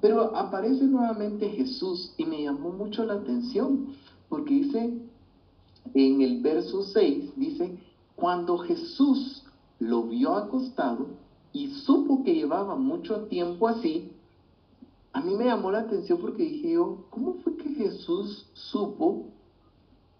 Pero 0.00 0.36
aparece 0.36 0.84
nuevamente 0.84 1.48
Jesús 1.50 2.12
y 2.16 2.24
me 2.24 2.42
llamó 2.42 2.70
mucho 2.70 3.04
la 3.04 3.14
atención 3.14 3.94
porque 4.28 4.54
dice 4.54 4.98
en 5.94 6.20
el 6.20 6.42
verso 6.42 6.82
6, 6.82 7.36
dice, 7.36 7.78
cuando 8.16 8.58
Jesús 8.58 9.44
lo 9.78 10.04
vio 10.04 10.34
acostado 10.34 11.06
y 11.52 11.68
supo 11.68 12.24
que 12.24 12.34
llevaba 12.34 12.76
mucho 12.76 13.22
tiempo 13.26 13.68
así, 13.68 14.10
a 15.16 15.20
mí 15.22 15.34
me 15.34 15.46
llamó 15.46 15.70
la 15.70 15.78
atención 15.78 16.18
porque 16.20 16.42
dije 16.42 16.72
yo, 16.72 17.06
¿cómo 17.08 17.36
fue 17.42 17.56
que 17.56 17.70
Jesús 17.70 18.50
supo 18.52 19.30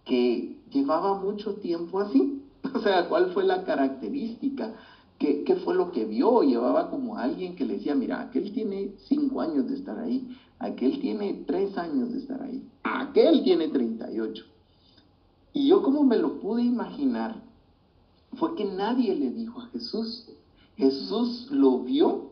que 0.06 0.56
llevaba 0.70 1.20
mucho 1.20 1.56
tiempo 1.56 2.00
así? 2.00 2.42
O 2.74 2.80
sea, 2.80 3.06
¿cuál 3.06 3.30
fue 3.32 3.44
la 3.44 3.64
característica? 3.64 4.74
¿Qué, 5.18 5.44
¿Qué, 5.44 5.56
fue 5.56 5.74
lo 5.74 5.92
que 5.92 6.06
vio? 6.06 6.42
Llevaba 6.42 6.88
como 6.88 7.18
alguien 7.18 7.56
que 7.56 7.66
le 7.66 7.74
decía, 7.74 7.94
mira, 7.94 8.22
aquel 8.22 8.52
tiene 8.52 8.94
cinco 9.06 9.42
años 9.42 9.68
de 9.68 9.74
estar 9.74 9.98
ahí, 9.98 10.34
aquel 10.58 10.98
tiene 10.98 11.44
tres 11.46 11.76
años 11.76 12.12
de 12.12 12.18
estar 12.18 12.42
ahí, 12.42 12.66
aquel 12.82 13.44
tiene 13.44 13.68
38. 13.68 14.44
Y 15.52 15.68
yo 15.68 15.82
como 15.82 16.04
me 16.04 16.16
lo 16.16 16.40
pude 16.40 16.62
imaginar, 16.62 17.42
fue 18.32 18.54
que 18.54 18.64
nadie 18.64 19.14
le 19.14 19.30
dijo 19.30 19.60
a 19.60 19.66
Jesús. 19.66 20.26
Jesús 20.76 21.48
lo 21.50 21.80
vio 21.80 22.30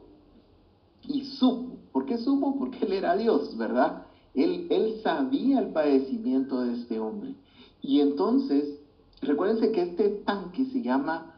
y 1.07 1.25
supo. 1.25 1.74
¿Por 1.95 2.07
qué 2.07 2.19
supo? 2.19 2.59
Porque 2.59 2.85
él 2.87 2.93
era 2.93 3.17
Dios, 3.17 3.57
¿verdad? 3.57 4.03
Él, 4.35 4.67
él 4.69 5.01
sabía 5.05 5.61
el 5.61 5.69
padecimiento 5.69 6.61
de 6.63 6.75
este 6.75 6.99
hombre. 6.99 7.37
Y 7.83 8.01
entonces, 8.01 8.81
recuérdense 9.23 9.71
que 9.71 9.83
este 9.83 10.09
tanque 10.27 10.65
se 10.73 10.83
llama, 10.83 11.37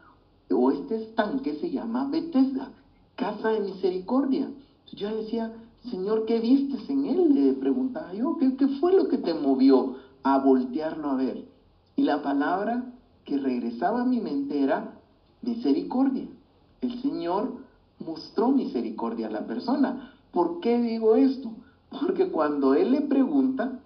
o 0.49 0.71
este 0.71 1.03
estanque 1.03 1.59
se 1.61 1.69
llama 1.69 2.09
Bethesda, 2.09 2.71
casa 3.15 3.49
de 3.49 3.59
misericordia. 3.59 4.49
Yo 4.93 5.15
decía, 5.15 5.53
Señor, 5.91 6.25
¿qué 6.25 6.39
vistes 6.39 6.89
en 6.89 7.05
él? 7.05 7.35
Le 7.35 7.53
preguntaba 7.53 8.11
yo, 8.15 8.35
¿qué, 8.39 8.57
¿qué 8.57 8.67
fue 8.79 8.93
lo 8.93 9.09
que 9.09 9.19
te 9.19 9.35
movió 9.35 9.97
a 10.23 10.39
voltearlo 10.39 11.11
a 11.11 11.15
ver? 11.17 11.45
Y 11.95 12.01
la 12.01 12.23
palabra 12.23 12.95
que 13.25 13.37
regresaba 13.37 14.01
a 14.01 14.05
mi 14.05 14.19
mente 14.19 14.59
era 14.59 14.95
misericordia. 15.43 16.27
El 16.81 16.99
Señor 17.03 17.57
mostró 17.99 18.49
misericordia 18.49 19.27
a 19.27 19.31
la 19.31 19.45
persona. 19.45 20.13
¿Por 20.37 20.59
qué 20.59 20.79
digo 20.79 21.15
esto? 21.15 21.49
Porque 21.89 22.29
cuando 22.29 22.75
Él 22.75 22.91
le 22.91 23.01
pregunta, 23.01 23.79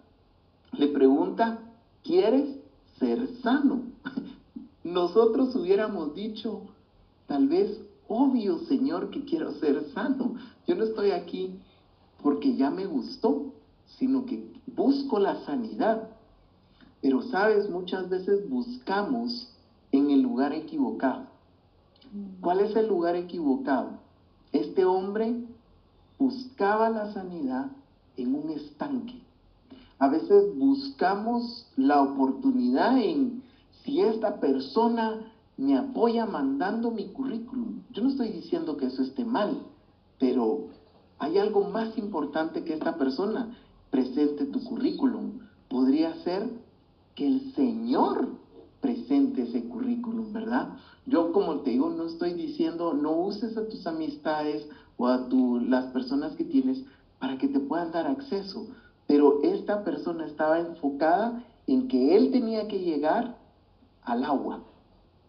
le 0.73 0.89
pregunta, 0.89 1.59
¿quieres 2.03 2.57
ser 2.99 3.25
sano? 3.41 3.83
Nosotros 4.83 5.55
hubiéramos 5.55 6.13
dicho, 6.13 6.63
tal 7.25 7.47
vez, 7.47 7.79
obvio 8.09 8.57
Señor 8.65 9.11
que 9.11 9.23
quiero 9.23 9.53
ser 9.61 9.81
sano. 9.93 10.35
Yo 10.67 10.75
no 10.75 10.83
estoy 10.83 11.11
aquí 11.11 11.57
porque 12.21 12.53
ya 12.57 12.69
me 12.69 12.85
gustó, 12.85 13.53
sino 13.97 14.25
que 14.25 14.51
busco 14.75 15.19
la 15.19 15.45
sanidad. 15.45 16.09
Pero 17.01 17.21
sabes, 17.21 17.69
muchas 17.69 18.09
veces 18.09 18.49
buscamos 18.49 19.47
en 19.93 20.11
el 20.11 20.19
lugar 20.21 20.51
equivocado. 20.51 21.27
¿Cuál 22.41 22.59
es 22.59 22.75
el 22.75 22.89
lugar 22.89 23.15
equivocado? 23.15 24.01
Este 24.51 24.83
hombre 24.83 25.33
buscaba 26.21 26.87
la 26.91 27.11
sanidad 27.13 27.71
en 28.15 28.35
un 28.35 28.51
estanque. 28.51 29.19
A 29.97 30.07
veces 30.07 30.55
buscamos 30.55 31.67
la 31.75 31.99
oportunidad 31.99 32.95
en 32.99 33.41
si 33.83 34.01
esta 34.01 34.39
persona 34.39 35.33
me 35.57 35.75
apoya 35.75 36.27
mandando 36.27 36.91
mi 36.91 37.07
currículum. 37.07 37.81
Yo 37.91 38.03
no 38.03 38.09
estoy 38.09 38.29
diciendo 38.29 38.77
que 38.77 38.85
eso 38.85 39.01
esté 39.01 39.25
mal, 39.25 39.63
pero 40.19 40.67
hay 41.17 41.39
algo 41.39 41.63
más 41.63 41.97
importante 41.97 42.63
que 42.63 42.73
esta 42.73 42.97
persona 42.97 43.57
presente 43.89 44.45
tu 44.45 44.63
currículum. 44.63 45.39
Podría 45.69 46.13
ser 46.23 46.47
que 47.15 47.25
el 47.25 47.53
Señor 47.55 48.29
presente 48.79 49.43
ese 49.43 49.63
currículum, 49.63 50.33
¿verdad? 50.33 50.77
Yo 51.07 51.31
como 51.31 51.61
te 51.61 51.71
digo, 51.71 51.89
no 51.89 52.05
estoy 52.05 52.33
diciendo 52.33 52.93
no 52.93 53.11
uses 53.11 53.57
a 53.57 53.67
tus 53.67 53.87
amistades 53.87 54.67
a 55.07 55.27
tu, 55.29 55.59
las 55.59 55.85
personas 55.87 56.35
que 56.35 56.43
tienes 56.43 56.83
para 57.19 57.37
que 57.37 57.47
te 57.47 57.59
puedan 57.59 57.91
dar 57.91 58.07
acceso, 58.07 58.67
pero 59.07 59.41
esta 59.43 59.83
persona 59.83 60.25
estaba 60.25 60.59
enfocada 60.59 61.43
en 61.67 61.87
que 61.87 62.15
él 62.15 62.31
tenía 62.31 62.67
que 62.67 62.79
llegar 62.79 63.37
al 64.03 64.23
agua. 64.23 64.63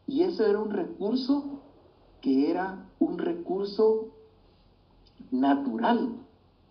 Y 0.07 0.23
eso 0.23 0.45
era 0.47 0.59
un 0.59 0.71
recurso 0.71 1.61
que 2.21 2.51
era 2.51 2.87
un 2.99 3.19
recurso 3.19 4.09
natural. 5.31 6.17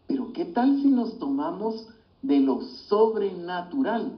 Pero 0.08 0.34
¿qué 0.34 0.46
tal 0.46 0.81
si 0.81 0.88
nos 0.89 1.20
tomamos 1.20 1.88
de 2.22 2.39
lo 2.39 2.62
sobrenatural? 2.62 4.13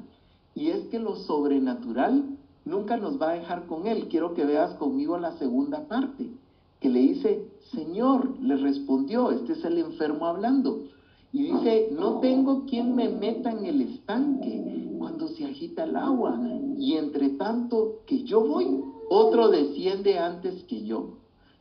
Y 0.55 0.69
es 0.69 0.87
que 0.87 0.99
lo 0.99 1.15
sobrenatural 1.15 2.37
nunca 2.65 2.97
nos 2.97 3.21
va 3.21 3.31
a 3.31 3.33
dejar 3.33 3.65
con 3.65 3.87
él. 3.87 4.07
Quiero 4.09 4.33
que 4.33 4.45
veas 4.45 4.75
conmigo 4.75 5.17
la 5.17 5.37
segunda 5.37 5.87
parte, 5.87 6.29
que 6.83 6.89
le 6.89 6.99
dice, 6.99 7.49
Señor, 7.71 8.37
le 8.41 8.57
respondió, 8.57 9.31
este 9.31 9.53
es 9.53 9.63
el 9.63 9.77
enfermo 9.77 10.27
hablando. 10.27 10.83
Y 11.31 11.43
dice, 11.51 11.89
no 11.93 12.19
tengo 12.19 12.65
quien 12.65 12.93
me 12.93 13.07
meta 13.09 13.51
en 13.51 13.65
el 13.65 13.81
estanque 13.81 14.91
cuando 14.99 15.29
se 15.29 15.45
agita 15.45 15.85
el 15.85 15.95
agua. 15.95 16.37
Y 16.77 16.93
entre 16.93 17.29
tanto 17.29 18.01
que 18.05 18.23
yo 18.23 18.45
voy, 18.45 18.83
otro 19.09 19.47
desciende 19.47 20.19
antes 20.19 20.63
que 20.65 20.83
yo. 20.83 21.17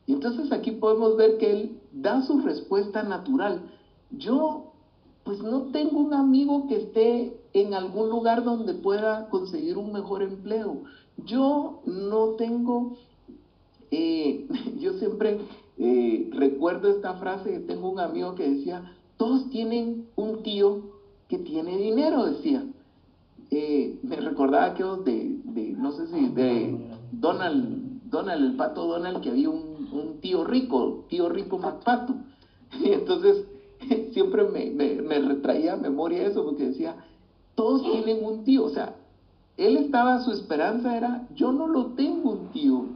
Y 0.06 0.14
entonces 0.14 0.50
aquí 0.50 0.72
podemos 0.72 1.16
ver 1.16 1.38
que 1.38 1.52
él 1.52 1.80
da 1.92 2.22
su 2.26 2.40
respuesta 2.40 3.04
natural. 3.04 3.62
Yo 4.10 4.72
pues 5.24 5.40
no 5.40 5.70
tengo 5.70 6.00
un 6.00 6.14
amigo 6.14 6.66
que 6.66 6.76
esté 6.76 7.40
en 7.52 7.74
algún 7.74 8.10
lugar 8.10 8.42
donde 8.42 8.74
pueda 8.74 9.28
conseguir 9.28 9.78
un 9.78 9.92
mejor 9.92 10.22
empleo. 10.22 10.82
Yo 11.24 11.80
no 11.86 12.30
tengo, 12.30 12.96
eh, 13.92 14.46
yo 14.80 14.94
siempre 14.94 15.38
eh, 15.78 16.28
recuerdo 16.32 16.88
esta 16.88 17.14
frase, 17.14 17.60
tengo 17.60 17.90
un 17.90 18.00
amigo 18.00 18.34
que 18.34 18.48
decía, 18.48 18.92
todos 19.16 19.48
tienen 19.50 20.08
un 20.16 20.42
tío 20.42 20.80
que 21.28 21.38
tiene 21.38 21.76
dinero, 21.76 22.24
decía. 22.24 22.64
Eh, 23.50 23.98
me 24.02 24.16
recordaba 24.16 24.64
aquellos 24.64 25.04
de, 25.04 25.38
de, 25.44 25.72
no 25.72 25.92
sé 25.92 26.06
si, 26.06 26.28
de 26.30 26.74
Donald, 27.12 28.10
Donald, 28.10 28.44
el 28.44 28.56
pato 28.56 28.86
Donald, 28.86 29.20
que 29.20 29.28
había 29.28 29.50
un, 29.50 29.88
un 29.92 30.20
tío 30.20 30.42
rico, 30.44 31.04
tío 31.08 31.28
rico 31.28 31.58
MacPato. 31.58 32.14
Y 32.82 32.90
entonces 32.92 33.44
siempre 34.12 34.44
me, 34.44 34.70
me, 34.70 35.02
me 35.02 35.18
retraía 35.18 35.74
a 35.74 35.76
memoria 35.76 36.26
eso, 36.26 36.42
porque 36.42 36.68
decía, 36.68 36.96
todos 37.54 37.82
tienen 37.82 38.24
un 38.24 38.44
tío, 38.44 38.64
o 38.64 38.70
sea, 38.70 38.96
él 39.58 39.76
estaba, 39.76 40.20
su 40.20 40.32
esperanza 40.32 40.96
era, 40.96 41.28
yo 41.34 41.52
no 41.52 41.66
lo 41.66 41.88
tengo 41.88 42.30
un 42.30 42.48
tío. 42.52 42.86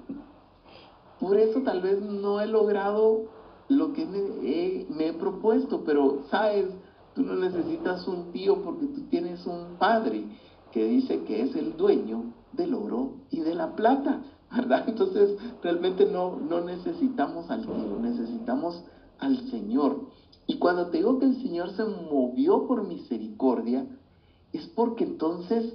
Por 1.21 1.39
eso 1.39 1.63
tal 1.63 1.81
vez 1.81 2.01
no 2.01 2.41
he 2.41 2.47
logrado 2.47 3.25
lo 3.69 3.93
que 3.93 4.07
me 4.07 5.07
he, 5.07 5.13
propuesto, 5.15 5.83
pero 5.85 6.23
sabes, 6.31 6.67
tú 7.15 7.23
no 7.23 7.35
necesitas 7.35 8.07
un 8.07 8.33
tío 8.33 8.63
porque 8.63 8.87
tú 8.87 9.03
tienes 9.09 9.47
un 9.47 9.77
padre 9.79 10.25
que 10.73 10.85
dice 10.85 11.23
que 11.25 11.43
es 11.43 11.57
el 11.57 11.77
dueño 11.77 12.35
del 12.53 12.75
oro 12.75 13.15
y 13.31 13.41
de 13.41 13.55
la 13.55 13.75
plata, 13.75 14.23
¿verdad? 14.55 14.85
Entonces 14.89 15.37
realmente 15.63 16.07
no, 16.07 16.37
no 16.37 16.61
necesitamos 16.61 17.51
al 17.51 17.63
tío, 17.63 17.99
necesitamos 18.01 18.85
al 19.19 19.51
Señor. 19.51 20.09
Y 20.47 20.59
cuando 20.59 20.89
te 20.89 20.99
digo 20.99 21.19
que 21.19 21.27
el 21.27 21.43
Señor 21.43 21.71
se 21.71 21.85
movió 21.85 22.67
por 22.67 22.87
misericordia, 22.87 23.87
es 24.53 24.67
porque 24.69 25.05
entonces 25.05 25.75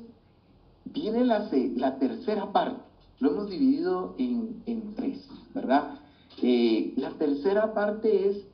viene 0.86 1.26
la, 1.26 1.50
la 1.76 1.98
tercera 1.98 2.52
parte. 2.52 2.91
Lo 3.22 3.32
hemos 3.32 3.50
dividido 3.50 4.16
en, 4.18 4.94
tres, 4.96 5.26
¿verdad? 5.56 6.00
Eh, 6.42 6.94
la 6.98 7.12
tercera 7.12 7.74
parte 7.74 8.30
es, 8.30 8.46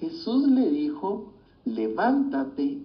Jesús 0.00 0.48
le 0.48 0.68
dijo, 0.70 1.34
levántate, 1.64 2.82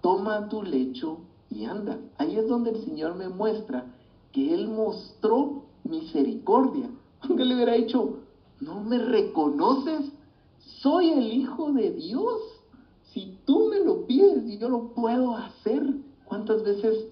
toma 0.00 0.48
tu 0.48 0.64
lecho 0.64 1.20
y 1.50 1.66
anda. 1.66 2.00
Ahí 2.16 2.36
es 2.36 2.48
donde 2.48 2.70
el 2.70 2.84
Señor 2.84 3.14
me 3.14 3.28
muestra 3.28 3.94
que 4.32 4.52
Él 4.52 4.66
mostró 4.66 5.66
misericordia. 5.84 6.90
Aunque 7.20 7.44
le 7.44 7.54
hubiera 7.54 7.74
dicho, 7.74 8.20
no 8.60 8.82
me 8.82 8.98
reconoces, 8.98 10.10
soy 10.80 11.10
el 11.10 11.32
Hijo 11.32 11.72
de 11.72 11.92
Dios. 11.92 12.40
Si 13.12 13.38
yo 14.58 14.68
lo 14.68 14.88
puedo 14.88 15.36
hacer. 15.36 15.82
¿Cuántas 16.24 16.62
veces 16.62 17.06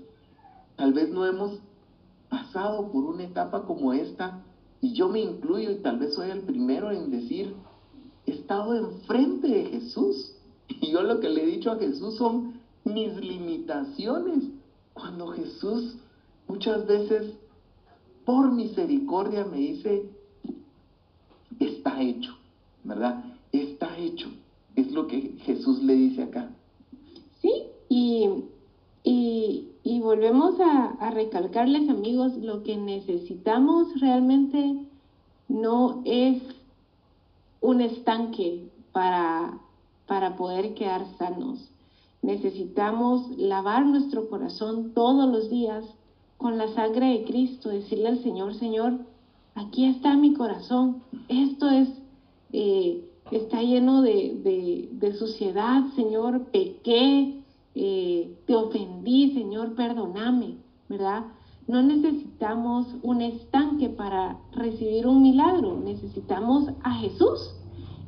tal 0.76 0.92
vez 0.92 1.09
no 1.11 1.25
hemos 1.25 1.59
pasado 2.37 2.90
por 2.93 3.05
una 3.05 3.25
etapa 3.25 3.64
como 3.64 3.93
esta? 3.93 4.43
Y 4.81 4.93
yo 4.93 5.09
me 5.09 5.21
incluyo 5.21 5.71
y 5.71 5.76
tal 5.76 5.99
vez 5.99 6.14
soy 6.14 6.31
el 6.31 6.40
primero 6.40 6.90
en 6.90 7.11
decir, 7.11 7.55
he 8.26 8.33
estado 8.33 8.75
enfrente 8.75 9.49
de 9.49 9.64
Jesús. 9.66 10.33
Y 10.69 10.90
yo 10.90 11.02
lo 11.02 11.21
que 11.21 11.28
le 11.28 11.45
he 11.45 11.47
dicho 11.47 11.71
a 11.71 11.78
Jesús 11.78 12.16
son 12.16 12.61
mis 12.85 13.16
limitaciones. 13.16 14.45
Cuando 14.93 15.28
Jesús 15.28 15.97
muchas 16.49 16.87
veces, 16.87 17.35
por 18.25 18.50
misericordia, 18.50 19.45
me 19.45 19.59
dice, 19.59 20.11
está 21.61 22.02
hecho, 22.02 22.33
¿verdad? 22.83 23.25
Está 23.52 23.97
hecho. 23.97 24.28
Es 24.75 24.90
lo 24.90 25.07
que 25.07 25.37
Jesús 25.43 25.83
le 25.83 25.95
dice 25.95 26.25
acá. 26.25 26.50
Sí, 27.40 27.52
y, 27.88 28.28
y, 29.05 29.69
volvemos 30.00 30.57
a, 30.61 31.11
recalcarles, 31.11 31.88
amigos, 31.88 32.37
lo 32.37 32.62
que 32.62 32.76
necesitamos 32.76 34.00
realmente 34.00 34.85
no 35.49 36.02
es 36.05 36.43
un 37.61 37.81
estanque 37.81 38.69
para, 38.93 39.59
para 40.07 40.37
poder 40.37 40.75
quedar 40.75 41.07
sanos. 41.19 41.71
Necesitamos 42.23 43.28
lavar 43.38 43.87
nuestro 43.87 44.28
corazón 44.28 44.93
todos 44.93 45.28
los 45.28 45.50
días 45.50 45.85
con 46.37 46.59
la 46.59 46.69
sangre 46.75 47.07
de 47.19 47.25
Cristo, 47.25 47.69
decirle 47.69 48.09
al 48.09 48.23
Señor, 48.23 48.55
Señor, 48.55 48.99
aquí 49.55 49.87
está 49.87 50.16
mi 50.16 50.35
corazón, 50.35 51.02
esto 51.28 51.71
es, 51.71 51.88
eh, 52.52 53.05
está 53.31 53.62
lleno 53.62 54.02
de, 54.02 55.14
suciedad, 55.19 55.85
Señor, 55.95 56.47
pequé, 56.47 57.40
eh, 57.78 58.38
te 58.47 58.56
ofendí, 58.56 59.35
Señor, 59.35 59.75
perdóname, 59.75 60.56
¿verdad? 60.88 61.26
No 61.68 61.83
necesitamos 61.83 62.87
un 63.02 63.21
estanque 63.21 63.90
para 63.90 64.38
recibir 64.52 65.06
un 65.06 65.21
milagro, 65.21 65.78
necesitamos 65.85 66.71
a 66.83 66.95
Jesús 66.95 67.54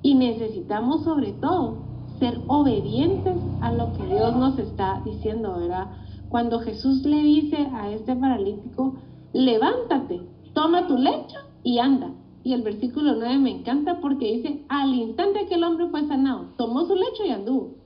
y 0.00 0.14
necesitamos 0.14 1.04
sobre 1.04 1.32
todo 1.34 1.76
ser 2.18 2.40
obedientes 2.46 3.36
a 3.60 3.70
lo 3.72 3.92
que 3.92 4.06
Dios 4.06 4.34
nos 4.36 4.58
está 4.58 5.02
diciendo, 5.04 5.56
¿verdad? 5.58 5.88
Cuando 6.30 6.60
Jesús 6.60 7.04
le 7.04 7.22
dice 7.22 7.58
a 7.74 7.90
este 7.90 8.16
paralítico, 8.16 8.94
levántate, 9.34 10.22
toma 10.54 10.86
tu 10.86 10.96
lecho 10.96 11.40
y 11.62 11.78
anda. 11.78 12.10
Y 12.42 12.54
el 12.54 12.62
versículo 12.62 13.16
9 13.16 13.36
me 13.36 13.50
encanta 13.50 14.00
porque 14.00 14.32
dice, 14.32 14.64
al 14.70 14.94
instante 14.94 15.46
que 15.46 15.56
el 15.56 15.64
hombre 15.64 15.88
fue 15.88 16.06
sanado, 16.06 16.54
tomó 16.56 16.86
su 16.86 16.94
lecho 16.94 17.26
y 17.26 17.30
anduvo. 17.30 17.77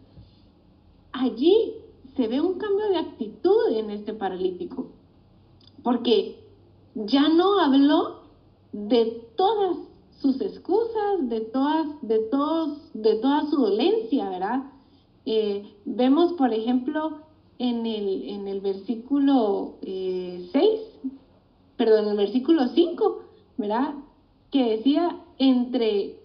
Allí 1.12 1.74
se 2.16 2.28
ve 2.28 2.40
un 2.40 2.58
cambio 2.58 2.88
de 2.88 2.98
actitud 2.98 3.68
en 3.70 3.90
este 3.90 4.12
paralítico, 4.12 4.90
porque 5.82 6.42
ya 6.94 7.28
no 7.28 7.58
habló 7.60 8.22
de 8.72 9.26
todas 9.36 9.76
sus 10.20 10.40
excusas, 10.40 11.28
de 11.28 11.40
todas, 11.40 11.86
de 12.02 12.18
todos, 12.30 12.92
de 12.94 13.16
toda 13.16 13.50
su 13.50 13.56
dolencia, 13.56 14.28
¿verdad? 14.30 14.62
Eh, 15.26 15.74
vemos, 15.84 16.32
por 16.34 16.52
ejemplo, 16.52 17.18
en 17.58 17.86
el, 17.86 18.28
en 18.28 18.48
el 18.48 18.60
versículo 18.60 19.76
6, 19.82 20.52
eh, 20.54 20.80
perdón, 21.76 22.04
en 22.04 22.10
el 22.10 22.16
versículo 22.16 22.68
5, 22.68 23.22
¿verdad? 23.56 23.94
Que 24.50 24.76
decía, 24.76 25.16
entre, 25.38 26.18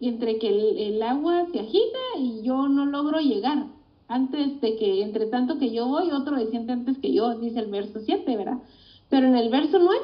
entre 0.00 0.38
que 0.38 0.88
el, 0.88 1.02
agua 1.02 1.46
se 1.52 1.60
agita 1.60 1.98
y 2.18 2.42
yo 2.42 2.68
no 2.68 2.86
logro 2.86 3.20
llegar, 3.20 3.66
antes 4.12 4.60
de 4.60 4.76
que, 4.76 5.02
entre 5.02 5.26
tanto 5.26 5.58
que 5.58 5.70
yo 5.72 5.86
voy, 5.86 6.10
otro 6.10 6.36
desciende 6.36 6.72
antes 6.72 6.98
que 6.98 7.12
yo, 7.12 7.34
dice 7.38 7.60
el 7.60 7.70
verso 7.70 8.00
7, 8.00 8.36
¿verdad? 8.36 8.58
Pero 9.08 9.26
en 9.26 9.36
el 9.36 9.48
verso 9.48 9.78
9, 9.78 9.98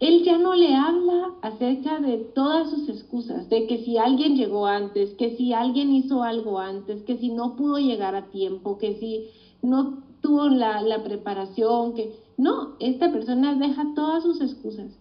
él 0.00 0.24
ya 0.24 0.36
no 0.36 0.54
le 0.54 0.74
habla 0.74 1.32
acerca 1.40 2.00
de 2.00 2.18
todas 2.18 2.70
sus 2.70 2.88
excusas, 2.88 3.48
de 3.48 3.66
que 3.66 3.78
si 3.78 3.96
alguien 3.96 4.36
llegó 4.36 4.66
antes, 4.66 5.14
que 5.14 5.36
si 5.36 5.54
alguien 5.54 5.92
hizo 5.92 6.22
algo 6.22 6.58
antes, 6.58 7.02
que 7.04 7.16
si 7.16 7.30
no 7.30 7.56
pudo 7.56 7.78
llegar 7.78 8.14
a 8.14 8.30
tiempo, 8.30 8.78
que 8.78 8.98
si 8.98 9.28
no 9.62 10.02
tuvo 10.20 10.48
la, 10.48 11.02
preparación, 11.02 11.94
que 11.94 12.14
no, 12.36 12.74
esta 12.78 13.10
persona 13.10 13.54
deja 13.54 13.94
todas 13.94 14.22
sus 14.22 14.40
excusas. 14.40 14.92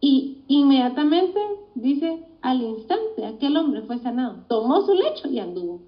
Y 0.00 0.38
inmediatamente 0.48 1.40
dice, 1.74 2.26
al 2.42 2.62
instante, 2.62 3.26
aquel 3.26 3.56
hombre 3.56 3.82
fue 3.82 3.98
sanado, 3.98 4.44
tomó 4.48 4.82
su 4.82 4.94
lecho 4.94 5.28
y 5.30 5.38
anduvo. 5.38 5.80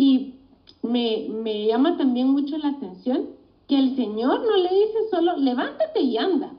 Y 0.00 0.32
me, 0.80 1.28
me 1.28 1.66
llama 1.66 1.98
también 1.98 2.28
mucho 2.28 2.56
la 2.56 2.68
atención 2.68 3.26
que 3.68 3.78
el 3.78 3.96
Señor 3.96 4.40
no 4.40 4.56
le 4.56 4.70
dice 4.70 5.10
solo, 5.10 5.36
levántate 5.36 6.00
y 6.00 6.16
anda, 6.16 6.54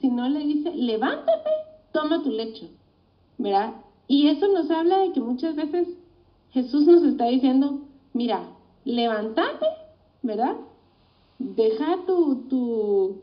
sino 0.00 0.28
le 0.28 0.40
dice, 0.40 0.74
levántate, 0.74 1.50
toma 1.92 2.24
tu 2.24 2.30
lecho, 2.30 2.66
¿verdad? 3.38 3.74
Y 4.08 4.26
eso 4.26 4.48
nos 4.48 4.68
habla 4.72 4.98
de 4.98 5.12
que 5.12 5.20
muchas 5.20 5.54
veces 5.54 5.86
Jesús 6.50 6.84
nos 6.88 7.04
está 7.04 7.26
diciendo, 7.26 7.78
mira, 8.12 8.42
levántate, 8.84 9.66
¿verdad? 10.22 10.56
Deja 11.38 11.98
tu, 12.08 13.20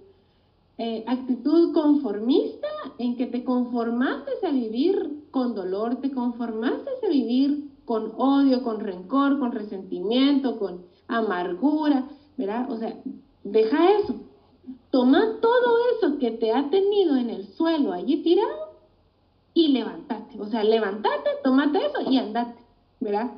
eh, 0.77 1.03
actitud 1.07 1.73
conformista 1.73 2.69
en 2.99 3.17
que 3.17 3.25
te 3.25 3.43
conformaste 3.43 4.31
a 4.47 4.51
vivir 4.51 5.25
con 5.29 5.55
dolor, 5.55 5.97
te 5.97 6.09
conformaste 6.09 6.89
a 7.05 7.09
vivir 7.09 7.70
con 7.85 8.13
odio, 8.17 8.63
con 8.63 8.79
rencor, 8.79 9.39
con 9.39 9.51
resentimiento, 9.51 10.57
con 10.57 10.85
amargura, 11.07 12.05
¿verdad? 12.37 12.71
O 12.71 12.77
sea, 12.77 12.95
deja 13.43 13.91
eso. 13.99 14.15
Toma 14.91 15.37
todo 15.41 15.77
eso 15.95 16.17
que 16.19 16.31
te 16.31 16.51
ha 16.53 16.69
tenido 16.69 17.15
en 17.15 17.29
el 17.29 17.47
suelo 17.47 17.93
allí 17.93 18.17
tirado 18.23 18.71
y 19.53 19.69
levántate. 19.69 20.39
O 20.39 20.47
sea, 20.47 20.63
levántate, 20.63 21.29
tómate 21.43 21.79
eso 21.85 22.09
y 22.09 22.17
andate, 22.17 22.61
¿verdad? 22.99 23.31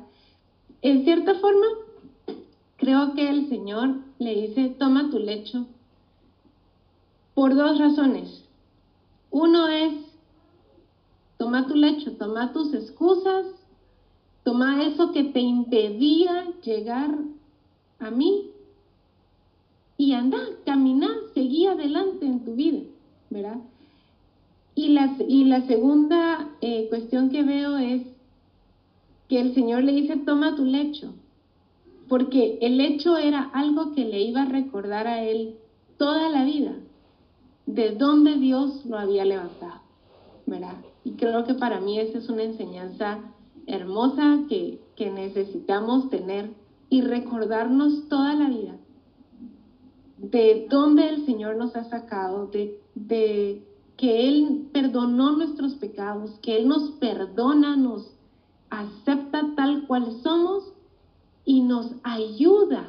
En 0.82 1.04
cierta 1.04 1.34
forma, 1.36 1.66
creo 2.76 3.14
que 3.14 3.28
el 3.28 3.48
Señor 3.48 3.96
le 4.18 4.34
dice, 4.34 4.76
toma 4.78 5.10
tu 5.10 5.18
lecho, 5.18 5.66
por 7.34 7.54
dos 7.54 7.78
razones. 7.78 8.44
Uno 9.30 9.68
es, 9.68 9.94
toma 11.36 11.66
tu 11.66 11.74
lecho, 11.74 12.12
toma 12.12 12.52
tus 12.52 12.72
excusas, 12.74 13.46
toma 14.44 14.84
eso 14.84 15.10
que 15.12 15.24
te 15.24 15.40
impedía 15.40 16.52
llegar 16.62 17.18
a 17.98 18.10
mí 18.10 18.50
y 19.96 20.12
anda, 20.12 20.38
camina, 20.64 21.08
seguí 21.32 21.66
adelante 21.66 22.26
en 22.26 22.44
tu 22.44 22.54
vida, 22.54 22.80
¿verdad? 23.30 23.58
Y 24.74 24.88
la, 24.88 25.16
y 25.26 25.44
la 25.44 25.66
segunda 25.66 26.50
eh, 26.60 26.86
cuestión 26.88 27.30
que 27.30 27.42
veo 27.42 27.78
es 27.78 28.02
que 29.28 29.40
el 29.40 29.54
Señor 29.54 29.84
le 29.84 29.92
dice, 29.92 30.16
toma 30.16 30.56
tu 30.56 30.64
lecho, 30.64 31.14
porque 32.08 32.58
el 32.60 32.80
hecho 32.80 33.16
era 33.16 33.42
algo 33.54 33.94
que 33.94 34.04
le 34.04 34.20
iba 34.22 34.42
a 34.42 34.46
recordar 34.46 35.06
a 35.06 35.22
él 35.22 35.54
toda 35.96 36.28
la 36.28 36.44
vida, 36.44 36.74
de 37.66 37.92
dónde 37.92 38.34
Dios 38.34 38.84
lo 38.84 38.98
había 38.98 39.24
levantado, 39.24 39.80
¿verdad? 40.44 40.76
Y 41.04 41.12
creo 41.12 41.44
que 41.44 41.54
para 41.54 41.80
mí 41.80 41.98
esa 41.98 42.18
es 42.18 42.28
una 42.28 42.42
enseñanza 42.42 43.20
hermosa 43.66 44.44
que, 44.48 44.80
que 44.96 45.10
necesitamos 45.10 46.10
tener 46.10 46.54
y 46.90 47.02
recordarnos 47.02 48.08
toda 48.08 48.34
la 48.34 48.48
vida 48.48 48.76
de 50.18 50.66
dónde 50.70 51.08
el 51.08 51.26
Señor 51.26 51.56
nos 51.56 51.74
ha 51.76 51.84
sacado, 51.84 52.46
de, 52.46 52.80
de 52.94 53.62
que 53.96 54.28
Él 54.28 54.68
perdonó 54.72 55.32
nuestros 55.32 55.74
pecados, 55.74 56.38
que 56.40 56.56
Él 56.56 56.68
nos 56.68 56.92
perdona, 56.92 57.76
nos 57.76 58.14
acepta 58.70 59.54
tal 59.56 59.86
cual 59.86 60.20
somos 60.22 60.72
y 61.44 61.60
nos 61.60 61.94
ayuda 62.02 62.88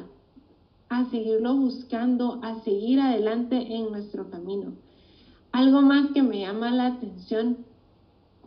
a 0.88 1.10
seguirlo 1.10 1.56
buscando, 1.56 2.38
a 2.42 2.60
seguir 2.62 3.00
adelante 3.00 3.56
en 3.56 3.90
nuestro 3.90 4.30
camino. 4.30 4.72
Algo 5.52 5.82
más 5.82 6.10
que 6.12 6.22
me 6.22 6.40
llama 6.40 6.70
la 6.70 6.86
atención 6.86 7.58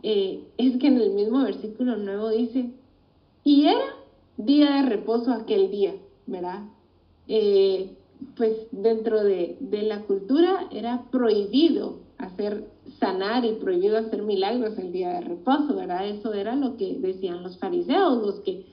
eh, 0.02 0.44
es 0.56 0.76
que 0.78 0.86
en 0.86 1.00
el 1.00 1.10
mismo 1.10 1.42
versículo 1.42 1.96
nuevo 1.96 2.30
dice, 2.30 2.70
y 3.44 3.64
era 3.66 3.96
día 4.36 4.76
de 4.76 4.88
reposo 4.88 5.32
aquel 5.32 5.70
día, 5.70 5.94
¿verdad? 6.26 6.64
Eh, 7.28 7.96
pues 8.36 8.52
dentro 8.70 9.22
de, 9.22 9.56
de, 9.60 9.82
la 9.82 10.02
cultura 10.02 10.68
era 10.70 11.04
prohibido 11.10 12.00
hacer 12.18 12.64
sanar 12.98 13.44
y 13.44 13.52
prohibido 13.52 13.98
hacer 13.98 14.22
milagros 14.22 14.78
el 14.78 14.92
día 14.92 15.14
de 15.14 15.20
reposo, 15.22 15.74
¿verdad? 15.74 16.08
Eso 16.08 16.34
era 16.34 16.54
lo 16.54 16.76
que 16.76 16.96
decían 16.98 17.42
los 17.42 17.58
fariseos, 17.58 18.22
los 18.22 18.40
que 18.40 18.66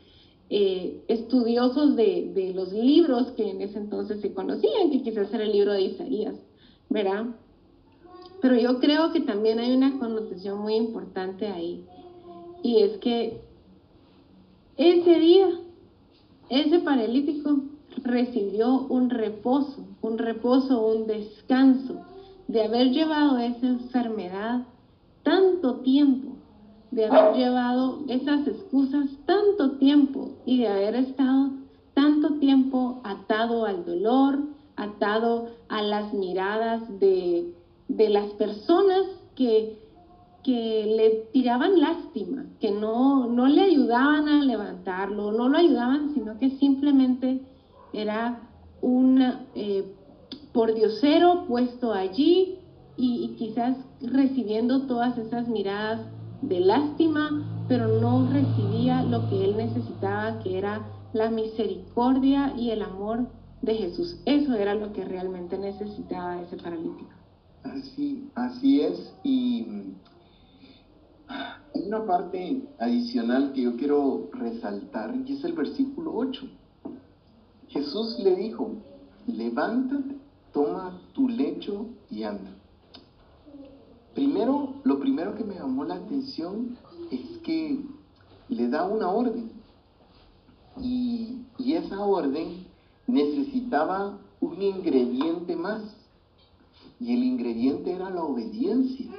eh, 0.49 1.03
estudiosos 1.07 1.95
de, 1.95 2.31
de, 2.33 2.53
los 2.53 2.71
libros 2.71 3.31
que 3.31 3.49
en 3.49 3.61
ese 3.61 3.79
entonces 3.79 4.21
se 4.21 4.33
conocían, 4.33 4.91
que 4.91 5.01
quizás 5.01 5.33
era 5.33 5.43
el 5.43 5.51
libro 5.51 5.73
de 5.73 5.81
Isaías, 5.81 6.35
¿verdad? 6.89 7.25
Pero 8.41 8.55
yo 8.55 8.79
creo 8.79 9.11
que 9.11 9.21
también 9.21 9.59
hay 9.59 9.75
una 9.75 9.97
connotación 9.97 10.59
muy 10.59 10.75
importante 10.75 11.47
ahí, 11.47 11.83
y 12.63 12.81
es 12.83 12.97
que 12.97 13.41
ese 14.77 15.19
día 15.19 15.47
ese 16.49 16.79
paralítico 16.79 17.57
recibió 18.03 18.87
un 18.87 19.09
reposo, 19.09 19.85
un 20.01 20.17
reposo, 20.17 20.85
un 20.85 21.07
descanso 21.07 22.05
de 22.47 22.63
haber 22.63 22.91
llevado 22.91 23.37
esa 23.37 23.67
enfermedad 23.67 24.61
tanto 25.23 25.81
tiempo, 25.81 26.37
de 26.91 27.05
haber 27.05 27.35
llevado 27.35 27.99
esas 28.07 28.47
excusas 28.47 29.09
tanto 29.25 29.71
tiempo 29.77 30.29
y 30.45 30.59
de 30.59 30.67
haber 30.69 30.95
estado 30.95 31.51
tanto 31.93 32.35
tiempo 32.35 33.01
atado 33.03 33.65
al 33.65 33.83
dolor, 33.83 34.39
atado 34.77 35.49
a 35.67 35.81
las 35.81 36.13
miradas 36.13 36.81
de, 36.99 37.53
las 37.87 38.31
personas 38.33 39.03
que, 39.35 39.77
que, 40.43 40.93
le 40.97 41.09
tiraban 41.31 41.79
lástima, 41.79 42.45
que 42.59 42.71
no, 42.71 43.27
no 43.27 43.47
le 43.47 43.61
ayudaban 43.61 44.27
a 44.27 44.43
levantarlo, 44.43 45.31
no 45.31 45.49
lo 45.49 45.57
ayudaban, 45.57 46.13
sino 46.13 46.37
que 46.37 46.51
simplemente 46.51 47.41
era 47.93 48.49
un 48.81 49.21
eh, 49.55 49.93
pordiosero 50.53 51.45
puesto 51.47 51.93
allí 51.93 52.59
y 52.97 53.35
quizás 53.37 53.77
recibiendo 54.01 54.87
todas 54.87 55.17
esas 55.17 55.47
miradas 55.47 56.01
de 56.41 56.59
lástima, 56.59 57.43
pero 57.67 57.99
no 57.99 58.29
recibía 58.31 59.03
lo 59.03 59.29
que 59.29 59.43
él 59.43 59.57
necesitaba, 59.57 60.39
que 60.39 60.57
era 60.57 60.85
la 61.13 61.29
misericordia 61.29 62.53
y 62.57 62.71
el 62.71 62.81
amor 62.81 63.27
de 63.61 63.75
Jesús. 63.75 64.17
Eso 64.25 64.53
era 64.53 64.75
lo 64.75 64.93
que 64.93 65.03
realmente 65.03 65.57
necesitaba 65.57 66.41
ese 66.41 66.57
paralítico. 66.57 67.16
Así, 67.73 68.29
así 68.35 68.81
es. 68.81 69.13
Y 69.23 69.65
hay 71.27 71.83
una 71.85 72.05
parte 72.05 72.63
adicional 72.79 73.51
que 73.53 73.63
yo 73.63 73.75
quiero 73.75 74.29
resaltar 74.31 75.15
y 75.25 75.33
es 75.33 75.43
el 75.43 75.53
versículo 75.53 76.13
8. 76.15 76.47
Jesús 77.67 78.17
le 78.19 78.35
dijo, 78.35 78.71
levántate, 79.27 80.15
toma 80.53 81.01
tu 81.13 81.27
lecho 81.27 81.87
y 82.09 82.23
anda. 82.23 82.51
Primero, 84.13 84.75
lo 84.83 84.99
primero 84.99 85.35
que 85.35 85.43
me 85.43 85.55
llamó 85.55 85.83
la 85.83 85.95
atención 85.95 86.77
es 87.11 87.37
que 87.43 87.79
le 88.49 88.69
da 88.69 88.85
una 88.85 89.09
orden. 89.09 89.51
Y, 90.79 91.41
y 91.57 91.73
esa 91.73 91.99
orden 91.99 92.65
necesitaba 93.05 94.17
un 94.39 94.61
ingrediente 94.61 95.55
más. 95.55 95.96
Y 96.99 97.13
el 97.13 97.23
ingrediente 97.23 97.91
era 97.91 98.09
la 98.09 98.23
obediencia. 98.23 99.11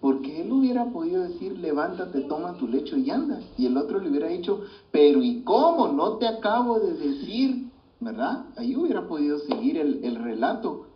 Porque 0.00 0.42
él 0.42 0.52
hubiera 0.52 0.92
podido 0.92 1.22
decir, 1.22 1.58
levántate, 1.58 2.20
toma 2.22 2.56
tu 2.56 2.68
lecho 2.68 2.96
y 2.96 3.10
anda. 3.10 3.40
Y 3.56 3.66
el 3.66 3.76
otro 3.76 3.98
le 3.98 4.10
hubiera 4.10 4.28
dicho, 4.28 4.62
pero 4.92 5.22
¿y 5.22 5.42
cómo? 5.42 5.88
No 5.88 6.18
te 6.18 6.28
acabo 6.28 6.78
de 6.78 6.92
decir, 6.94 7.68
¿verdad? 7.98 8.46
Ahí 8.56 8.76
hubiera 8.76 9.08
podido 9.08 9.40
seguir 9.40 9.76
el, 9.76 10.14
relato. 10.16 10.86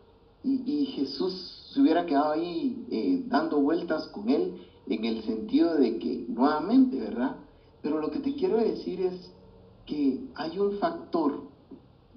Y, 0.44 0.86
Jesús 0.86 1.70
se 1.72 1.80
hubiera 1.80 2.06
quedado 2.06 2.32
ahí 2.32 2.84
eh, 2.90 3.24
dando 3.26 3.60
vueltas 3.60 4.06
con 4.08 4.28
él 4.28 4.54
en 4.86 5.04
el 5.04 5.22
sentido 5.22 5.76
de 5.76 5.98
que, 5.98 6.26
nuevamente, 6.28 6.98
¿verdad? 6.98 7.36
Pero 7.82 8.00
lo 8.00 8.10
que 8.10 8.20
te 8.20 8.34
quiero 8.34 8.58
decir 8.58 9.00
es 9.00 9.32
que 9.86 10.28
hay 10.34 10.58
un 10.58 10.78
factor 10.78 11.42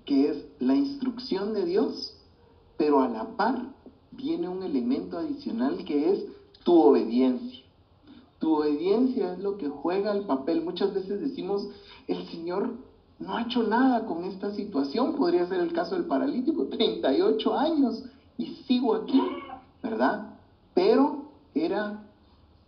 que 0.06 0.30
es 0.30 0.46
la 0.60 0.76
instrucción 0.76 1.54
de 1.54 1.66
Dios, 1.66 2.16
pero 2.78 3.02
a 3.02 3.10
la 3.10 3.36
par 3.36 3.74
viene 4.16 4.50
un 4.50 4.64
elemento 4.64 5.18
adicional 5.18 5.84
que 5.86 6.12
es 6.12 6.26
tu 6.64 6.80
obediencia. 6.80 7.64
Tu 8.40 8.54
obediencia 8.54 9.34
es 9.34 9.40
lo 9.40 9.58
que 9.58 9.70
juega 9.70 10.12
el 10.12 10.26
papel. 10.26 10.64
Muchas 10.64 10.94
veces 10.94 11.22
decimos, 11.22 11.68
el 12.08 12.28
Señor 12.28 12.74
no 13.20 13.36
ha 13.36 13.44
hecho 13.44 13.64
nada 13.64 14.06
con 14.06 14.24
esta 14.26 14.54
situación. 14.54 15.16
Podría 15.16 15.48
ser 15.48 15.60
el 15.60 15.74
caso 15.74 15.96
del 15.96 16.06
paralítico, 16.06 16.66
38 16.66 17.58
años 17.58 18.04
y 18.38 18.48
sigo 18.68 18.96
aquí, 18.96 19.22
¿verdad? 19.82 20.38
Pero 20.74 21.26
era 21.54 22.04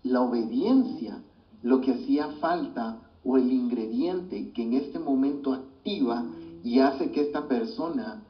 la 0.04 0.22
obediencia 0.22 1.22
lo 1.64 1.82
que 1.82 1.92
hacía 1.92 2.30
falta 2.40 3.00
o 3.26 3.38
el 3.38 3.52
ingrediente 3.52 4.52
que 4.52 4.64
en 4.64 4.74
este 4.74 5.00
momento 5.00 5.54
activa 5.54 6.24
y 6.64 6.80
hace 6.80 7.12
que 7.12 7.22
esta 7.22 7.48
persona 7.48 8.24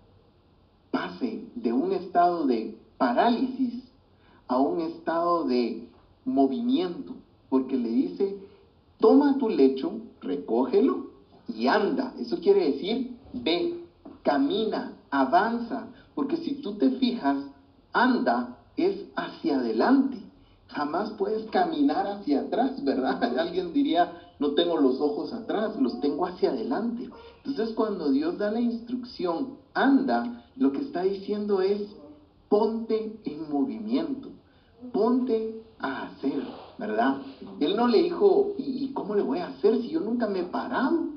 pase 0.91 1.45
de 1.55 1.73
un 1.73 1.91
estado 1.91 2.47
de 2.47 2.77
parálisis 2.97 3.83
a 4.47 4.59
un 4.59 4.81
estado 4.81 5.45
de 5.45 5.89
movimiento, 6.25 7.15
porque 7.49 7.77
le 7.77 7.89
dice, 7.89 8.37
toma 8.99 9.37
tu 9.37 9.49
lecho, 9.49 10.01
recógelo 10.21 11.07
y 11.47 11.67
anda. 11.67 12.13
Eso 12.19 12.39
quiere 12.39 12.71
decir, 12.71 13.17
ve, 13.33 13.83
camina, 14.23 14.93
avanza, 15.09 15.87
porque 16.15 16.37
si 16.37 16.55
tú 16.55 16.77
te 16.77 16.91
fijas, 16.91 17.37
anda 17.93 18.57
es 18.75 19.05
hacia 19.15 19.57
adelante. 19.57 20.17
Jamás 20.67 21.11
puedes 21.11 21.49
caminar 21.49 22.07
hacia 22.07 22.41
atrás, 22.41 22.83
¿verdad? 22.83 23.23
Alguien 23.39 23.73
diría, 23.73 24.11
no 24.39 24.53
tengo 24.53 24.77
los 24.77 24.99
ojos 24.99 25.33
atrás, 25.33 25.75
los 25.79 25.99
tengo 26.01 26.25
hacia 26.25 26.49
adelante. 26.49 27.09
Entonces 27.45 27.73
cuando 27.75 28.11
Dios 28.11 28.37
da 28.37 28.51
la 28.51 28.59
instrucción, 28.59 29.57
anda, 29.73 30.45
lo 30.55 30.71
que 30.71 30.81
está 30.81 31.03
diciendo 31.03 31.61
es, 31.61 31.81
ponte 32.49 33.19
en 33.23 33.51
movimiento, 33.51 34.29
ponte 34.91 35.61
a 35.79 36.03
hacer, 36.03 36.43
¿verdad? 36.77 37.21
Él 37.59 37.75
no 37.75 37.87
le 37.87 38.03
dijo, 38.03 38.53
¿y, 38.57 38.91
cómo 38.93 39.15
le 39.15 39.21
voy 39.21 39.39
a 39.39 39.47
hacer 39.47 39.81
si 39.81 39.89
yo 39.89 39.99
nunca 39.99 40.27
me 40.27 40.39
he 40.39 40.43
parado? 40.45 41.07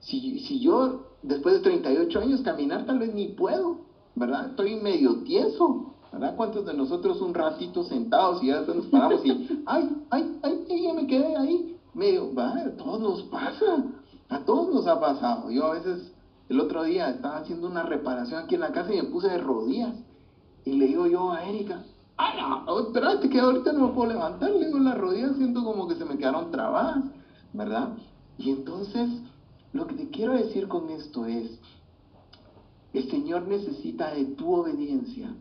Si, 0.00 0.40
si 0.40 0.60
yo 0.60 1.06
después 1.22 1.56
de 1.56 1.60
38 1.60 2.20
años 2.20 2.42
caminar 2.42 2.86
tal 2.86 2.98
vez 2.98 3.14
ni 3.14 3.28
puedo, 3.28 3.78
¿verdad? 4.14 4.50
Estoy 4.50 4.76
medio 4.76 5.22
tieso, 5.24 5.94
¿verdad? 6.12 6.36
¿Cuántos 6.36 6.66
de 6.66 6.74
nosotros 6.74 7.20
un 7.20 7.34
ratito 7.34 7.84
sentados 7.84 8.42
y 8.42 8.48
ya 8.48 8.60
nos 8.60 8.86
paramos 8.86 9.24
y, 9.24 9.62
ay, 9.66 9.90
ay, 10.10 10.38
ay, 10.42 10.82
ya 10.82 10.92
me 10.94 11.06
quedé 11.06 11.36
ahí? 11.36 11.74
medio, 11.94 12.34
va, 12.34 12.52
a 12.52 12.76
todos 12.76 13.00
nos 13.00 13.22
pasa, 13.24 13.84
a 14.28 14.44
todos 14.44 14.74
nos 14.74 14.86
ha 14.86 15.00
pasado. 15.00 15.50
Yo 15.50 15.66
a 15.66 15.74
veces, 15.74 16.12
el 16.48 16.60
otro 16.60 16.82
día 16.84 17.10
estaba 17.10 17.38
haciendo 17.38 17.68
una 17.68 17.82
reparación 17.82 18.44
aquí 18.44 18.56
en 18.56 18.60
la 18.62 18.72
casa 18.72 18.92
y 18.92 19.00
me 19.00 19.04
puse 19.04 19.28
de 19.28 19.38
rodillas. 19.38 19.94
Y 20.64 20.72
le 20.72 20.86
digo 20.86 21.06
yo 21.06 21.32
a 21.32 21.44
Erika, 21.44 21.84
¡ay, 22.16 22.40
no! 22.40 22.80
Espérate 22.80 23.28
que 23.28 23.40
ahorita 23.40 23.72
no 23.72 23.88
me 23.88 23.94
puedo 23.94 24.12
levantar. 24.12 24.50
Le 24.50 24.66
digo, 24.66 24.78
las 24.78 24.98
rodillas 24.98 25.36
siento 25.36 25.62
como 25.64 25.88
que 25.88 25.96
se 25.96 26.04
me 26.04 26.16
quedaron 26.16 26.50
trabadas, 26.50 27.04
¿verdad? 27.52 27.90
Y 28.38 28.50
entonces, 28.50 29.10
lo 29.72 29.86
que 29.86 29.94
te 29.94 30.08
quiero 30.10 30.32
decir 30.32 30.68
con 30.68 30.90
esto 30.90 31.26
es, 31.26 31.58
el 32.92 33.10
Señor 33.10 33.46
necesita 33.48 34.14
de 34.14 34.24
tu 34.24 34.54
obediencia 34.54 35.34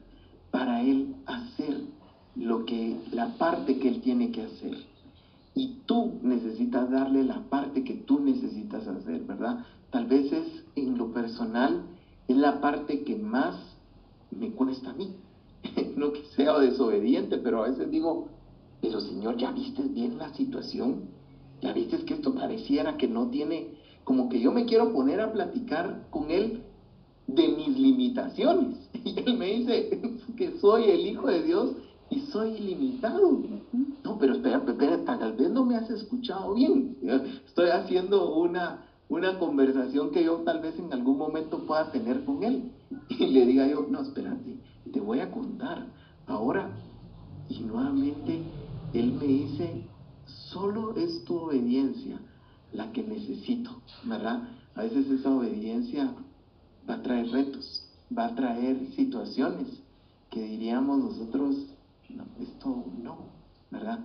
para 0.51 0.81
Él 0.81 1.15
hacer 1.25 1.81
lo 2.35 2.65
que, 2.65 2.99
la 3.11 3.37
parte 3.37 3.79
que 3.79 3.87
Él 3.89 4.01
tiene 4.01 4.31
que 4.31 4.43
hacer 4.43 4.93
y 5.55 5.81
tú 5.85 6.19
necesitas 6.23 6.89
darle 6.89 7.23
la 7.23 7.41
parte 7.49 7.83
que 7.83 7.93
tú 7.93 8.19
necesitas 8.19 8.87
hacer, 8.87 9.21
¿verdad? 9.21 9.65
Tal 9.91 10.05
vez 10.05 10.31
es 10.31 10.47
en 10.75 10.97
lo 10.97 11.13
personal, 11.13 11.83
es 12.27 12.37
la 12.37 12.59
parte 12.59 13.03
que 13.03 13.15
más 13.15 13.55
me 14.39 14.51
cuesta 14.51 14.91
a 14.91 14.93
mí. 14.93 15.15
no 15.95 16.11
que 16.11 16.23
sea 16.35 16.59
desobediente, 16.59 17.37
pero 17.37 17.63
a 17.63 17.69
veces 17.69 17.89
digo, 17.89 18.27
pero 18.81 18.99
Señor, 18.99 19.37
¿ya 19.37 19.51
viste 19.51 19.81
bien 19.83 20.17
la 20.17 20.33
situación? 20.33 21.09
¿Ya 21.61 21.71
viste 21.71 22.03
que 22.03 22.15
esto 22.15 22.35
pareciera 22.35 22.97
que 22.97 23.07
no 23.07 23.27
tiene, 23.29 23.69
como 24.03 24.29
que 24.29 24.41
yo 24.41 24.51
me 24.51 24.65
quiero 24.65 24.91
poner 24.91 25.21
a 25.21 25.31
platicar 25.31 26.07
con 26.09 26.31
Él 26.31 26.61
de 27.27 27.47
mis 27.47 27.77
limitaciones? 27.77 28.77
Y 29.05 29.19
Él 29.19 29.37
me 29.37 29.47
dice 29.47 29.99
que 30.37 30.57
soy 30.59 30.89
el 30.89 31.05
Hijo 31.05 31.27
de 31.27 31.43
Dios 31.43 31.71
y 32.09 32.21
soy 32.31 32.51
ilimitado. 32.51 33.41
No, 34.03 34.17
pero 34.17 34.33
espera, 34.33 34.63
espera, 34.65 35.03
tal 35.03 35.33
vez 35.33 35.49
no 35.49 35.65
me 35.65 35.75
has 35.75 35.89
escuchado 35.89 36.53
bien. 36.53 36.97
Estoy 37.45 37.69
haciendo 37.69 38.33
una, 38.33 38.85
una 39.13 39.37
conversación 39.37 40.11
que 40.11 40.23
yo 40.23 40.37
tal 40.37 40.59
vez 40.61 40.77
en 40.79 40.91
algún 40.91 41.17
momento 41.17 41.59
pueda 41.65 41.91
tener 41.91 42.25
con 42.25 42.43
él. 42.43 42.71
Y 43.09 43.27
le 43.27 43.45
diga 43.45 43.67
yo, 43.67 43.85
no, 43.89 44.01
espérate, 44.01 44.57
te 44.91 44.99
voy 44.99 45.19
a 45.19 45.31
contar. 45.31 45.85
Ahora, 46.25 46.69
y 47.49 47.59
nuevamente, 47.59 48.41
él 48.93 49.13
me 49.13 49.27
dice, 49.27 49.85
solo 50.25 50.95
es 50.95 51.23
tu 51.25 51.35
obediencia 51.35 52.19
la 52.71 52.91
que 52.91 53.03
necesito, 53.03 53.81
¿verdad? 54.03 54.49
A 54.75 54.83
veces 54.83 55.07
esa 55.09 55.29
obediencia 55.29 56.13
va 56.89 56.95
a 56.95 57.01
traer 57.03 57.29
retos, 57.29 57.87
va 58.15 58.25
a 58.25 58.35
traer 58.35 58.91
situaciones 58.95 59.67
que 60.31 60.41
diríamos 60.41 60.97
nosotros 60.97 61.55
no, 62.09 62.25
esto 62.39 62.85
no, 63.01 63.17
¿verdad? 63.69 63.99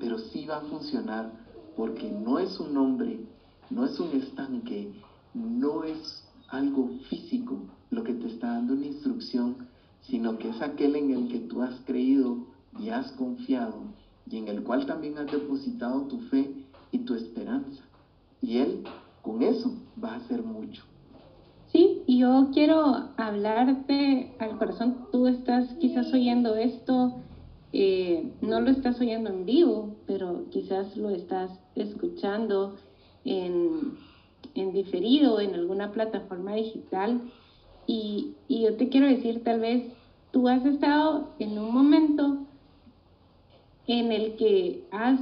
Pero 0.00 0.18
sí 0.18 0.46
va 0.46 0.58
a 0.58 0.62
funcionar 0.62 1.30
porque 1.76 2.10
no 2.10 2.38
es 2.38 2.58
un 2.60 2.74
nombre, 2.74 3.26
no 3.70 3.84
es 3.84 3.98
un 4.00 4.10
estanque, 4.20 4.92
no 5.34 5.84
es 5.84 6.24
algo 6.48 6.90
físico 7.08 7.58
lo 7.90 8.04
que 8.04 8.14
te 8.14 8.28
está 8.28 8.48
dando 8.48 8.74
una 8.74 8.86
instrucción, 8.86 9.68
sino 10.02 10.38
que 10.38 10.48
es 10.48 10.60
aquel 10.60 10.96
en 10.96 11.10
el 11.10 11.28
que 11.28 11.40
tú 11.40 11.62
has 11.62 11.74
creído 11.86 12.38
y 12.78 12.90
has 12.90 13.10
confiado 13.12 13.82
y 14.30 14.38
en 14.38 14.48
el 14.48 14.62
cual 14.62 14.86
también 14.86 15.18
has 15.18 15.30
depositado 15.30 16.02
tu 16.02 16.18
fe 16.28 16.50
y 16.92 16.98
tu 16.98 17.14
esperanza. 17.14 17.82
Y 18.40 18.58
Él 18.58 18.84
con 19.22 19.42
eso 19.42 19.72
va 20.02 20.12
a 20.12 20.16
hacer 20.16 20.42
mucho. 20.42 20.82
Sí, 21.72 22.02
yo 22.06 22.50
quiero 22.52 23.08
hablarte 23.16 24.32
al 24.38 24.58
corazón. 24.58 25.06
Tú 25.10 25.26
estás 25.26 25.66
quizás 25.80 26.12
oyendo 26.12 26.54
esto, 26.54 27.14
eh, 27.72 28.30
no 28.40 28.60
lo 28.60 28.70
estás 28.70 29.00
oyendo 29.00 29.30
en 29.30 29.44
vivo, 29.44 29.96
pero 30.06 30.44
quizás 30.50 30.96
lo 30.96 31.10
estás 31.10 31.50
escuchando 31.74 32.76
en, 33.24 33.98
en 34.54 34.72
diferido, 34.72 35.40
en 35.40 35.54
alguna 35.54 35.92
plataforma 35.92 36.54
digital. 36.54 37.20
Y, 37.86 38.34
y 38.48 38.62
yo 38.62 38.76
te 38.76 38.88
quiero 38.88 39.06
decir, 39.06 39.42
tal 39.44 39.60
vez 39.60 39.92
tú 40.30 40.48
has 40.48 40.64
estado 40.64 41.28
en 41.38 41.58
un 41.58 41.72
momento 41.72 42.38
en 43.86 44.12
el 44.12 44.36
que 44.36 44.84
has 44.90 45.20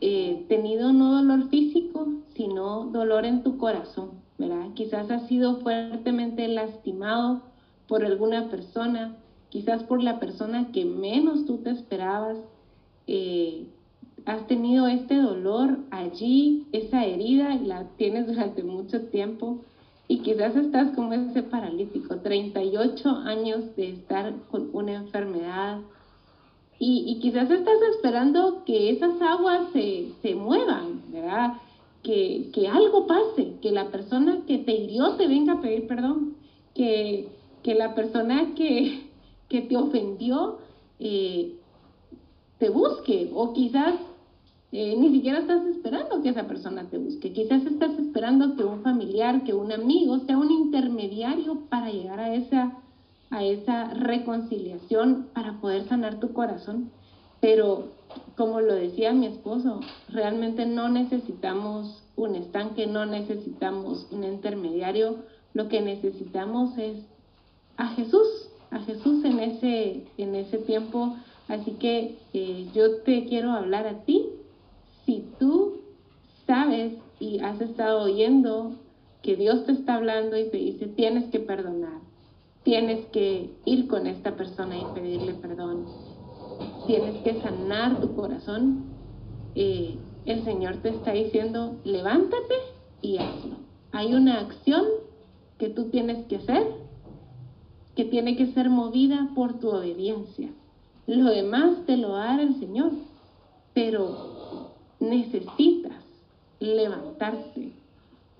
eh, 0.00 0.44
tenido 0.48 0.92
no 0.92 1.16
dolor 1.16 1.48
físico, 1.50 2.08
sino 2.34 2.86
dolor 2.86 3.24
en 3.24 3.42
tu 3.42 3.58
corazón, 3.58 4.10
¿verdad? 4.38 4.68
Quizás 4.74 5.10
has 5.10 5.26
sido 5.28 5.60
fuertemente 5.60 6.48
lastimado 6.48 7.42
por 7.86 8.04
alguna 8.04 8.48
persona, 8.48 9.16
quizás 9.50 9.82
por 9.82 10.02
la 10.02 10.20
persona 10.20 10.70
que 10.72 10.84
menos 10.84 11.44
tú 11.44 11.58
te 11.58 11.70
esperabas. 11.70 12.38
Eh, 13.06 13.66
has 14.28 14.46
tenido 14.46 14.86
este 14.86 15.16
dolor 15.16 15.78
allí, 15.90 16.66
esa 16.72 17.04
herida, 17.04 17.54
y 17.54 17.64
la 17.64 17.88
tienes 17.96 18.26
durante 18.26 18.62
mucho 18.62 19.06
tiempo. 19.06 19.60
Y 20.06 20.18
quizás 20.18 20.54
estás 20.54 20.94
como 20.94 21.14
ese 21.14 21.42
paralítico, 21.42 22.16
38 22.16 23.08
años 23.08 23.74
de 23.74 23.90
estar 23.90 24.34
con 24.50 24.68
una 24.74 24.94
enfermedad, 24.94 25.80
y, 26.80 27.18
quizás 27.20 27.50
estás 27.50 27.74
esperando 27.90 28.62
que 28.64 28.90
esas 28.90 29.20
aguas 29.20 29.72
se, 29.72 30.12
se 30.22 30.36
muevan, 30.36 31.02
¿verdad? 31.10 31.54
Que, 32.04 32.50
que, 32.52 32.68
algo 32.68 33.08
pase, 33.08 33.54
que 33.60 33.72
la 33.72 33.90
persona 33.90 34.42
que 34.46 34.58
te 34.58 34.72
hirió 34.76 35.16
te 35.16 35.26
venga 35.26 35.54
a 35.54 35.60
pedir 35.60 35.88
perdón, 35.88 36.36
que, 36.76 37.30
que 37.64 37.74
la 37.74 37.96
persona 37.96 38.54
que, 38.54 39.08
que 39.48 39.62
te 39.62 39.76
ofendió 39.76 40.58
eh, 41.00 41.56
te 42.58 42.68
busque, 42.68 43.32
o 43.34 43.52
quizás 43.52 43.94
eh, 44.72 44.96
ni 44.96 45.10
siquiera 45.10 45.38
estás 45.40 45.64
esperando 45.66 46.22
que 46.22 46.30
esa 46.30 46.46
persona 46.46 46.84
te 46.90 46.98
busque, 46.98 47.32
quizás 47.32 47.64
estás 47.64 47.98
esperando 47.98 48.56
que 48.56 48.64
un 48.64 48.82
familiar, 48.82 49.44
que 49.44 49.54
un 49.54 49.72
amigo 49.72 50.18
sea 50.20 50.38
un 50.38 50.50
intermediario 50.50 51.60
para 51.68 51.90
llegar 51.90 52.20
a 52.20 52.34
esa 52.34 52.78
a 53.30 53.44
esa 53.44 53.92
reconciliación 53.94 55.28
para 55.34 55.60
poder 55.60 55.86
sanar 55.88 56.18
tu 56.18 56.32
corazón. 56.32 56.90
Pero 57.40 57.88
como 58.36 58.60
lo 58.60 58.74
decía 58.74 59.12
mi 59.12 59.26
esposo, 59.26 59.80
realmente 60.08 60.66
no 60.66 60.88
necesitamos 60.88 62.02
un 62.16 62.34
estanque, 62.34 62.86
no 62.86 63.06
necesitamos 63.06 64.06
un 64.10 64.24
intermediario, 64.24 65.18
lo 65.54 65.68
que 65.68 65.80
necesitamos 65.80 66.76
es 66.78 67.04
a 67.76 67.88
Jesús, 67.88 68.48
a 68.70 68.80
Jesús 68.80 69.24
en 69.24 69.38
ese, 69.40 70.04
en 70.16 70.34
ese 70.34 70.58
tiempo. 70.58 71.16
Así 71.48 71.72
que 71.72 72.18
eh, 72.32 72.68
yo 72.74 73.02
te 73.02 73.24
quiero 73.26 73.52
hablar 73.52 73.86
a 73.86 74.04
ti. 74.04 74.26
Si 75.08 75.24
tú 75.38 75.78
sabes 76.46 76.92
y 77.18 77.38
has 77.38 77.58
estado 77.62 78.02
oyendo 78.02 78.72
que 79.22 79.36
Dios 79.36 79.64
te 79.64 79.72
está 79.72 79.94
hablando 79.94 80.36
y 80.36 80.50
te 80.50 80.58
dice, 80.58 80.84
tienes 80.86 81.30
que 81.30 81.40
perdonar, 81.40 82.02
Tienes 82.62 83.06
que 83.06 83.50
ir 83.64 83.88
con 83.88 84.06
esta 84.06 84.36
persona 84.36 84.76
y 84.76 84.84
pedirle 84.94 85.32
perdón. 85.32 85.86
Tienes 86.86 87.22
que 87.22 87.40
sanar 87.40 87.98
tu 87.98 88.14
corazón. 88.14 88.84
Eh, 89.54 89.96
el 90.26 90.44
Señor 90.44 90.76
te 90.82 90.90
está 90.90 91.12
diciendo, 91.12 91.76
levántate 91.84 92.54
y 93.00 93.16
hazlo. 93.16 93.56
Hay 93.92 94.12
una 94.12 94.40
acción 94.40 94.84
que 95.56 95.70
tú 95.70 95.84
tienes 95.84 96.26
que 96.26 96.36
hacer, 96.36 96.66
que 97.96 98.04
tiene 98.04 98.36
que 98.36 98.52
ser 98.52 98.68
movida 98.68 99.30
por 99.34 99.58
tu 99.58 99.70
obediencia. 99.70 100.50
Lo 101.06 101.30
demás 101.30 101.86
te 101.86 101.96
lo 101.96 102.16
hará 102.16 102.42
el 102.42 102.60
Señor, 102.60 102.92
pero 103.72 104.67
necesitas 105.00 105.92
levantarte, 106.60 107.72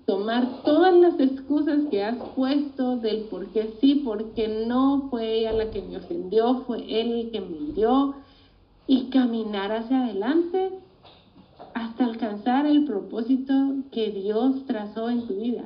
tomar 0.05 0.63
todas 0.63 0.93
las 0.93 1.19
excusas 1.19 1.79
que 1.89 2.03
has 2.03 2.17
puesto 2.35 2.97
del 2.97 3.23
por 3.23 3.47
qué 3.47 3.75
sí, 3.79 3.95
por 3.95 4.33
qué 4.33 4.65
no, 4.67 5.07
fue 5.09 5.39
ella 5.39 5.53
la 5.53 5.71
que 5.71 5.81
me 5.81 5.97
ofendió, 5.97 6.63
fue 6.65 6.79
él 6.79 7.11
el 7.11 7.31
que 7.31 7.41
me 7.41 7.57
hirió, 7.57 8.15
y 8.87 9.05
caminar 9.11 9.71
hacia 9.71 10.03
adelante 10.03 10.71
hasta 11.75 12.05
alcanzar 12.05 12.65
el 12.65 12.85
propósito 12.85 13.53
que 13.91 14.09
Dios 14.09 14.65
trazó 14.65 15.09
en 15.09 15.27
tu 15.27 15.35
vida. 15.35 15.63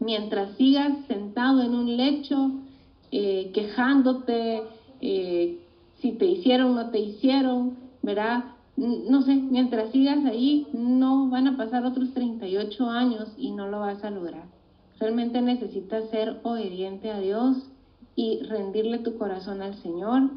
Mientras 0.00 0.56
sigas 0.56 0.92
sentado 1.06 1.62
en 1.62 1.72
un 1.74 1.96
lecho, 1.96 2.50
eh, 3.12 3.52
quejándote, 3.54 4.62
eh, 5.00 5.60
si 6.00 6.12
te 6.12 6.26
hicieron 6.26 6.72
o 6.72 6.82
no 6.82 6.90
te 6.90 6.98
hicieron, 6.98 7.76
¿verdad? 8.02 8.55
No 8.76 9.22
sé, 9.22 9.34
mientras 9.34 9.90
sigas 9.90 10.24
ahí, 10.26 10.66
no 10.72 11.30
van 11.30 11.46
a 11.46 11.56
pasar 11.56 11.84
otros 11.84 12.12
38 12.12 12.88
años 12.90 13.34
y 13.38 13.52
no 13.52 13.68
lo 13.68 13.80
vas 13.80 14.04
a 14.04 14.10
lograr. 14.10 14.44
Realmente 15.00 15.40
necesitas 15.40 16.08
ser 16.10 16.40
obediente 16.42 17.10
a 17.10 17.20
Dios 17.20 17.70
y 18.14 18.42
rendirle 18.42 18.98
tu 18.98 19.16
corazón 19.16 19.62
al 19.62 19.74
Señor 19.76 20.30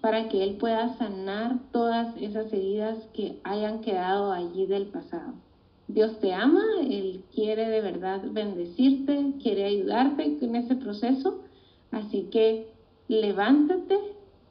para 0.00 0.28
que 0.28 0.42
Él 0.42 0.56
pueda 0.56 0.96
sanar 0.96 1.58
todas 1.72 2.14
esas 2.20 2.52
heridas 2.52 2.98
que 3.14 3.40
hayan 3.44 3.80
quedado 3.80 4.32
allí 4.32 4.66
del 4.66 4.86
pasado. 4.86 5.34
Dios 5.88 6.18
te 6.20 6.32
ama, 6.32 6.62
Él 6.82 7.24
quiere 7.34 7.68
de 7.68 7.80
verdad 7.80 8.22
bendecirte, 8.30 9.32
quiere 9.42 9.64
ayudarte 9.64 10.38
en 10.40 10.56
ese 10.56 10.76
proceso, 10.76 11.38
así 11.90 12.28
que 12.30 12.70
levántate, 13.08 13.98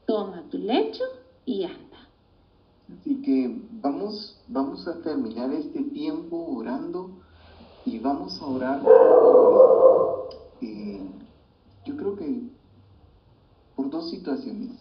toma 0.07 0.43
tu 0.49 0.57
lecho 0.57 1.03
y 1.45 1.63
anda. 1.63 1.86
Así 2.93 3.21
que 3.21 3.61
vamos, 3.81 4.39
vamos 4.47 4.87
a 4.87 5.01
terminar 5.01 5.51
este 5.51 5.81
tiempo 5.83 6.37
orando 6.37 7.11
y 7.85 7.99
vamos 7.99 8.41
a 8.41 8.45
orar. 8.45 8.81
Eh, 10.61 11.01
yo 11.85 11.97
creo 11.97 12.15
que 12.15 12.43
por 13.75 13.89
dos 13.89 14.09
situaciones. 14.09 14.71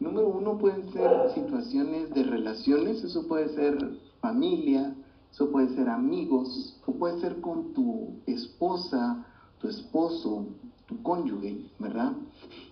Número 0.00 0.28
uno 0.28 0.58
pueden 0.58 0.92
ser 0.92 1.32
situaciones 1.34 2.12
de 2.12 2.22
relaciones, 2.22 3.02
eso 3.02 3.26
puede 3.26 3.48
ser 3.54 3.76
familia, 4.20 4.94
eso 5.32 5.50
puede 5.50 5.74
ser 5.74 5.88
amigos, 5.88 6.78
o 6.86 6.92
puede 6.92 7.20
ser 7.20 7.40
con 7.40 7.72
tu 7.72 8.16
esposa, 8.26 9.24
tu 9.58 9.68
esposo, 9.68 10.46
tu 10.86 11.02
cónyuge, 11.02 11.70
¿verdad? 11.78 12.12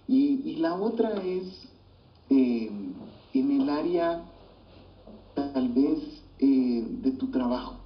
Y, 0.07 0.57
la 0.57 0.75
otra 0.75 1.11
es 1.23 1.69
eh, 2.31 2.71
en 3.33 3.51
el 3.51 3.69
área 3.71 4.25
tal 5.35 5.69
vez 5.69 6.23
eh, 6.39 6.87
de 7.03 7.11
tu 7.13 7.29
trabajo, 7.29 7.77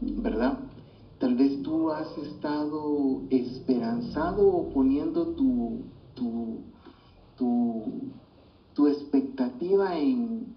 ¿verdad? 0.00 0.58
Tal 1.18 1.34
vez 1.34 1.62
tú 1.62 1.90
has 1.90 2.16
estado 2.18 3.22
esperanzado 3.30 4.46
o 4.46 4.68
poniendo 4.70 5.28
tu, 5.28 5.80
tu, 6.14 6.62
tu, 8.74 8.86
expectativa 8.86 9.96
en 9.98 10.54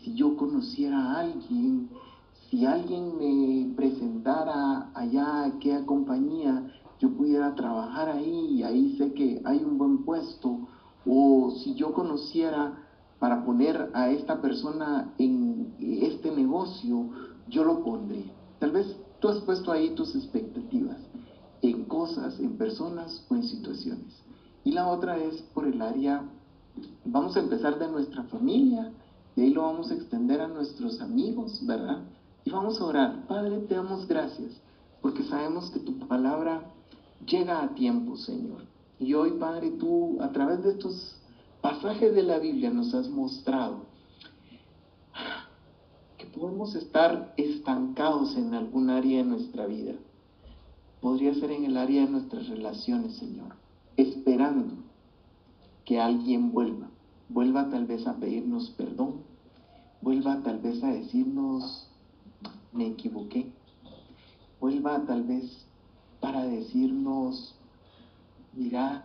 si 0.00 0.14
yo 0.14 0.36
conociera 0.36 0.98
a 0.98 1.20
alguien, 1.20 1.88
si 2.50 2.66
alguien 2.66 3.18
me 3.18 3.74
presentara 3.74 4.90
allá 4.94 5.46
aquella 5.46 5.86
compañía, 5.86 6.70
yo 7.00 7.10
pudiera 7.16 7.54
trabajar 7.54 8.10
ahí 8.10 8.56
y 8.56 8.62
ahí 8.62 8.96
sé 8.98 9.12
que 9.14 9.40
hay 9.44 9.64
un 9.64 9.78
buen 9.78 10.04
puesto, 10.04 10.68
o 11.06 11.50
si 11.62 11.74
yo 11.74 11.92
conociera 11.92 12.84
para 13.18 13.44
poner 13.44 13.90
a 13.94 14.10
esta 14.10 14.42
persona 14.42 15.14
en 15.18 15.43
este 15.80 16.30
negocio, 16.30 17.08
yo 17.48 17.64
lo 17.64 17.82
pondré. 17.82 18.24
Tal 18.58 18.72
vez 18.72 18.96
tú 19.20 19.28
has 19.28 19.40
puesto 19.40 19.72
ahí 19.72 19.90
tus 19.90 20.14
expectativas 20.14 20.98
en 21.62 21.84
cosas, 21.84 22.38
en 22.40 22.56
personas 22.56 23.24
o 23.28 23.34
en 23.34 23.44
situaciones. 23.44 24.22
Y 24.64 24.72
la 24.72 24.88
otra 24.88 25.16
es 25.18 25.42
por 25.54 25.66
el 25.66 25.80
área, 25.80 26.22
vamos 27.04 27.36
a 27.36 27.40
empezar 27.40 27.78
de 27.78 27.88
nuestra 27.88 28.22
familia, 28.24 28.92
de 29.36 29.42
ahí 29.42 29.50
lo 29.50 29.62
vamos 29.62 29.90
a 29.90 29.94
extender 29.94 30.40
a 30.40 30.48
nuestros 30.48 31.00
amigos, 31.00 31.64
¿verdad? 31.66 32.02
Y 32.44 32.50
vamos 32.50 32.80
a 32.80 32.84
orar. 32.84 33.26
Padre, 33.26 33.58
te 33.60 33.74
damos 33.74 34.06
gracias 34.06 34.60
porque 35.00 35.22
sabemos 35.24 35.70
que 35.70 35.80
tu 35.80 35.98
palabra 35.98 36.62
llega 37.26 37.62
a 37.62 37.74
tiempo, 37.74 38.16
Señor. 38.16 38.62
Y 38.98 39.12
hoy, 39.14 39.32
Padre, 39.32 39.72
tú 39.72 40.16
a 40.20 40.30
través 40.32 40.62
de 40.62 40.70
estos 40.70 41.16
pasajes 41.60 42.14
de 42.14 42.22
la 42.22 42.38
Biblia 42.38 42.70
nos 42.70 42.94
has 42.94 43.08
mostrado 43.08 43.86
podemos 46.34 46.74
estar 46.74 47.32
estancados 47.36 48.36
en 48.36 48.54
algún 48.54 48.90
área 48.90 49.18
de 49.18 49.24
nuestra 49.24 49.66
vida. 49.66 49.94
Podría 51.00 51.34
ser 51.34 51.50
en 51.52 51.64
el 51.64 51.76
área 51.76 52.04
de 52.04 52.10
nuestras 52.10 52.48
relaciones, 52.48 53.16
Señor, 53.16 53.54
esperando 53.96 54.74
que 55.84 56.00
alguien 56.00 56.52
vuelva. 56.52 56.88
Vuelva 57.28 57.68
tal 57.70 57.86
vez 57.86 58.06
a 58.06 58.16
pedirnos 58.16 58.70
perdón. 58.70 59.22
Vuelva 60.00 60.42
tal 60.42 60.58
vez 60.58 60.82
a 60.82 60.88
decirnos, 60.88 61.88
me 62.72 62.86
equivoqué. 62.86 63.46
Vuelva 64.60 65.04
tal 65.06 65.22
vez 65.24 65.66
para 66.20 66.44
decirnos, 66.44 67.54
mira, 68.54 69.04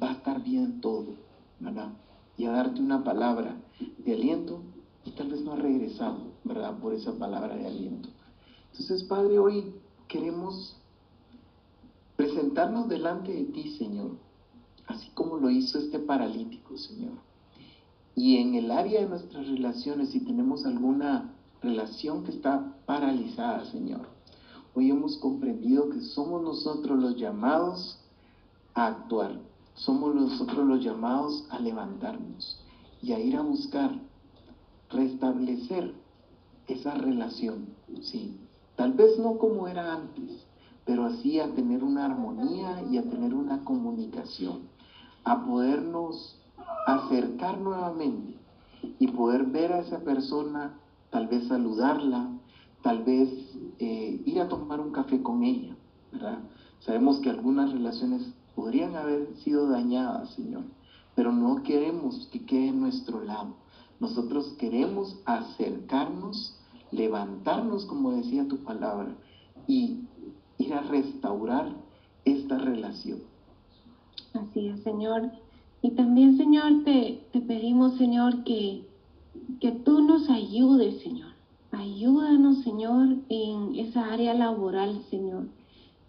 va 0.00 0.10
a 0.10 0.12
estar 0.14 0.42
bien 0.42 0.80
todo, 0.80 1.14
¿verdad? 1.60 1.90
Y 2.36 2.46
a 2.46 2.52
darte 2.52 2.80
una 2.80 3.02
palabra 3.02 3.56
de 4.04 4.12
aliento 4.12 4.60
tal 5.16 5.28
vez 5.28 5.40
no 5.40 5.52
ha 5.52 5.56
regresado, 5.56 6.18
¿verdad? 6.44 6.78
Por 6.78 6.94
esa 6.94 7.12
palabra 7.18 7.56
de 7.56 7.66
aliento. 7.66 8.08
Entonces, 8.72 9.02
Padre, 9.04 9.38
hoy 9.38 9.74
queremos 10.06 10.76
presentarnos 12.16 12.88
delante 12.88 13.32
de 13.32 13.44
ti, 13.44 13.76
Señor, 13.76 14.12
así 14.86 15.08
como 15.14 15.38
lo 15.38 15.50
hizo 15.50 15.78
este 15.78 15.98
paralítico, 15.98 16.76
Señor. 16.76 17.14
Y 18.14 18.36
en 18.36 18.54
el 18.54 18.70
área 18.70 19.02
de 19.02 19.08
nuestras 19.08 19.46
relaciones, 19.48 20.10
si 20.10 20.20
tenemos 20.20 20.64
alguna 20.64 21.34
relación 21.60 22.24
que 22.24 22.30
está 22.30 22.74
paralizada, 22.86 23.64
Señor, 23.66 24.08
hoy 24.74 24.90
hemos 24.90 25.16
comprendido 25.18 25.90
que 25.90 26.00
somos 26.00 26.42
nosotros 26.42 26.98
los 26.98 27.16
llamados 27.16 27.98
a 28.74 28.86
actuar, 28.86 29.40
somos 29.74 30.14
nosotros 30.14 30.66
los 30.66 30.84
llamados 30.84 31.46
a 31.50 31.58
levantarnos 31.58 32.62
y 33.02 33.12
a 33.12 33.18
ir 33.18 33.36
a 33.36 33.42
buscar 33.42 33.98
restablecer 34.96 35.94
esa 36.66 36.94
relación, 36.94 37.66
sí, 38.02 38.36
tal 38.76 38.92
vez 38.92 39.18
no 39.18 39.38
como 39.38 39.68
era 39.68 39.94
antes, 39.94 40.46
pero 40.84 41.04
así 41.04 41.38
a 41.40 41.52
tener 41.54 41.84
una 41.84 42.06
armonía 42.06 42.82
y 42.90 42.98
a 42.98 43.02
tener 43.02 43.34
una 43.34 43.64
comunicación, 43.64 44.62
a 45.24 45.44
podernos 45.44 46.40
acercar 46.86 47.58
nuevamente 47.58 48.36
y 48.98 49.08
poder 49.08 49.44
ver 49.44 49.72
a 49.72 49.80
esa 49.80 49.98
persona, 50.00 50.78
tal 51.10 51.26
vez 51.26 51.46
saludarla, 51.48 52.30
tal 52.82 53.02
vez 53.02 53.28
eh, 53.78 54.22
ir 54.24 54.40
a 54.40 54.48
tomar 54.48 54.80
un 54.80 54.92
café 54.92 55.22
con 55.22 55.42
ella. 55.42 55.76
Sabemos 56.80 57.18
que 57.18 57.30
algunas 57.30 57.72
relaciones 57.72 58.22
podrían 58.54 58.94
haber 58.96 59.34
sido 59.38 59.68
dañadas, 59.68 60.30
Señor, 60.34 60.62
pero 61.14 61.32
no 61.32 61.62
queremos 61.62 62.28
que 62.32 62.46
quede 62.46 62.68
en 62.68 62.80
nuestro 62.80 63.22
lado. 63.22 63.56
Nosotros 64.00 64.54
queremos 64.58 65.16
acercarnos, 65.24 66.58
levantarnos, 66.90 67.86
como 67.86 68.12
decía 68.12 68.46
tu 68.48 68.58
palabra, 68.58 69.14
y 69.66 70.00
ir 70.58 70.74
a 70.74 70.82
restaurar 70.82 71.72
esta 72.24 72.58
relación. 72.58 73.20
Así 74.34 74.68
es, 74.68 74.80
Señor. 74.82 75.30
Y 75.82 75.90
también, 75.92 76.36
Señor, 76.36 76.84
te, 76.84 77.26
te 77.32 77.40
pedimos, 77.40 77.96
Señor, 77.96 78.44
que, 78.44 78.84
que 79.60 79.72
tú 79.72 80.02
nos 80.02 80.28
ayudes, 80.28 81.00
Señor. 81.02 81.32
Ayúdanos, 81.72 82.62
Señor, 82.62 83.16
en 83.28 83.74
esa 83.76 84.12
área 84.12 84.34
laboral, 84.34 85.02
Señor. 85.10 85.46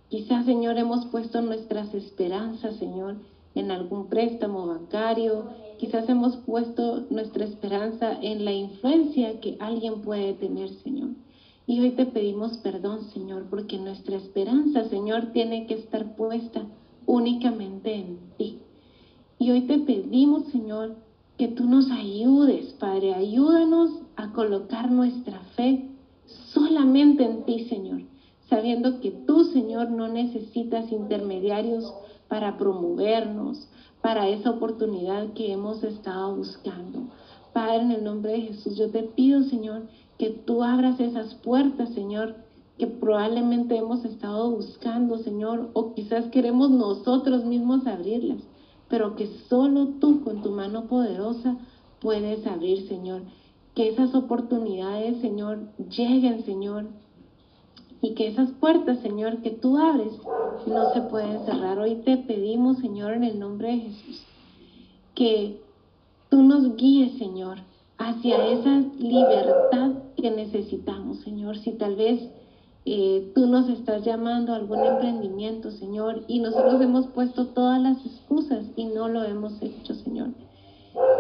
Quizás, 0.10 0.46
Señor, 0.46 0.78
hemos 0.78 1.06
puesto 1.08 1.42
nuestras 1.42 1.94
esperanzas, 1.94 2.78
Señor, 2.78 3.18
en 3.56 3.72
algún 3.72 4.08
préstamo 4.08 4.68
bancario. 4.68 5.50
Quizás 5.78 6.10
hemos 6.10 6.38
puesto 6.38 7.06
nuestra 7.10 7.46
esperanza 7.46 8.18
en 8.22 8.46
la 8.46 8.52
influencia 8.52 9.40
que 9.40 9.58
alguien 9.60 10.02
puede 10.02 10.34
tener, 10.34 10.70
Señor. 10.70 11.10
Y 11.68 11.80
hoy 11.82 11.92
te 11.92 12.06
pedimos 12.06 12.58
perdón, 12.58 13.04
Señor, 13.14 13.46
porque 13.50 13.78
nuestra 13.78 14.16
esperanza, 14.16 14.86
Señor, 14.86 15.34
tiene 15.34 15.68
que 15.68 15.76
estar 15.76 16.16
puesta 16.16 16.66
únicamente 17.06 17.94
en 17.94 18.20
ti. 18.38 18.60
Y 19.38 19.52
hoy 19.52 19.62
te 19.62 19.78
pedimos, 19.80 20.48
Señor, 20.48 20.96
que 21.38 21.48
tú 21.50 21.66
nos 21.66 21.92
ayudes, 21.92 22.74
Padre. 22.80 23.14
Ayúdanos 23.14 23.92
a 24.16 24.32
colocar 24.32 24.90
nuestra 24.90 25.40
fe 25.56 25.90
solamente 26.54 27.24
en 27.24 27.44
ti, 27.44 27.66
Señor, 27.66 28.02
sabiendo 28.50 29.00
que 29.00 29.12
tú, 29.12 29.44
Señor, 29.44 29.92
no 29.92 30.08
necesitas 30.08 30.92
intermediarios 30.92 31.94
para 32.28 32.58
promovernos, 32.58 33.68
para 34.08 34.30
esa 34.30 34.52
oportunidad 34.52 35.34
que 35.34 35.52
hemos 35.52 35.84
estado 35.84 36.34
buscando. 36.34 37.10
Padre, 37.52 37.82
en 37.82 37.92
el 37.92 38.06
nombre 38.06 38.32
de 38.32 38.42
Jesús, 38.44 38.78
yo 38.78 38.90
te 38.90 39.04
pido, 39.04 39.44
Señor, 39.44 39.82
que 40.18 40.30
tú 40.30 40.64
abras 40.64 40.98
esas 41.02 41.36
puertas, 41.36 41.90
Señor, 41.90 42.38
que 42.78 42.88
probablemente 42.88 43.76
hemos 43.76 44.06
estado 44.06 44.50
buscando, 44.50 45.18
Señor, 45.18 45.72
o 45.74 45.94
quizás 45.94 46.28
queremos 46.28 46.70
nosotros 46.70 47.44
mismos 47.44 47.86
abrirlas, 47.86 48.42
pero 48.88 49.18
que 49.18 49.28
solo 49.50 49.88
tú 50.00 50.24
con 50.24 50.42
tu 50.42 50.52
mano 50.52 50.86
poderosa 50.86 51.58
puedes 52.00 52.48
abrir, 52.48 52.88
Señor. 52.88 53.24
Que 53.76 53.90
esas 53.90 54.16
oportunidades, 54.16 55.20
Señor, 55.20 55.68
lleguen, 55.90 56.46
Señor, 56.46 56.86
y 58.02 58.14
que 58.14 58.28
esas 58.28 58.52
puertas, 58.52 59.00
Señor, 59.00 59.38
que 59.38 59.52
tú 59.52 59.78
abres, 59.78 60.14
no 60.66 60.94
se 60.94 61.02
pueden 61.02 61.46
cerrar. 61.46 61.80
Hoy 61.80 61.96
te 62.06 62.18
pedimos, 62.18 62.78
Señor, 62.78 63.14
en 63.14 63.24
el 63.24 63.40
nombre 63.40 63.70
de 63.70 63.80
Jesús, 63.80 64.24
que 65.16 65.62
tú 66.30 66.44
nos 66.44 66.76
guíes, 66.76 67.18
Señor, 67.18 67.58
hacia 67.98 68.48
esa 68.48 68.84
libertad 69.00 69.92
que 70.16 70.32
necesitamos, 70.32 71.20
Señor. 71.22 71.58
Si 71.58 71.72
tal 71.72 71.96
vez 71.96 72.30
eh, 72.86 73.32
tú 73.36 73.48
nos 73.48 73.68
estás 73.70 74.06
llamando 74.06 74.54
a 74.54 74.58
algún 74.58 74.80
emprendimiento, 74.80 75.72
Señor, 75.72 76.24
y 76.28 76.40
nosotros 76.40 76.82
hemos 76.82 77.08
puesto 77.08 77.48
todas 77.48 77.82
las 77.82 78.06
excusas 78.06 78.66
y 78.76 78.86
no 78.86 79.08
lo 79.08 79.24
hemos 79.24 79.62
hecho, 79.62 79.94
Señor. 79.96 80.30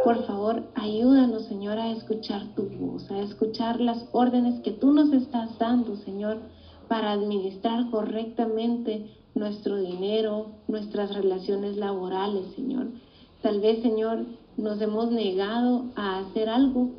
Por 0.03 0.25
favor, 0.25 0.63
ayúdanos, 0.75 1.45
Señor, 1.45 1.77
a 1.77 1.91
escuchar 1.91 2.47
tu 2.55 2.63
voz, 2.63 3.11
a 3.11 3.19
escuchar 3.19 3.81
las 3.81 4.07
órdenes 4.11 4.61
que 4.61 4.71
tú 4.71 4.91
nos 4.91 5.11
estás 5.11 5.57
dando, 5.59 5.95
Señor, 5.97 6.37
para 6.87 7.11
administrar 7.11 7.89
correctamente 7.89 9.11
nuestro 9.35 9.77
dinero, 9.77 10.51
nuestras 10.67 11.13
relaciones 11.13 11.77
laborales, 11.77 12.45
Señor. 12.55 12.87
Tal 13.41 13.59
vez, 13.59 13.81
Señor, 13.81 14.25
nos 14.57 14.81
hemos 14.81 15.11
negado 15.11 15.85
a 15.95 16.19
hacer 16.19 16.49
algo 16.49 16.91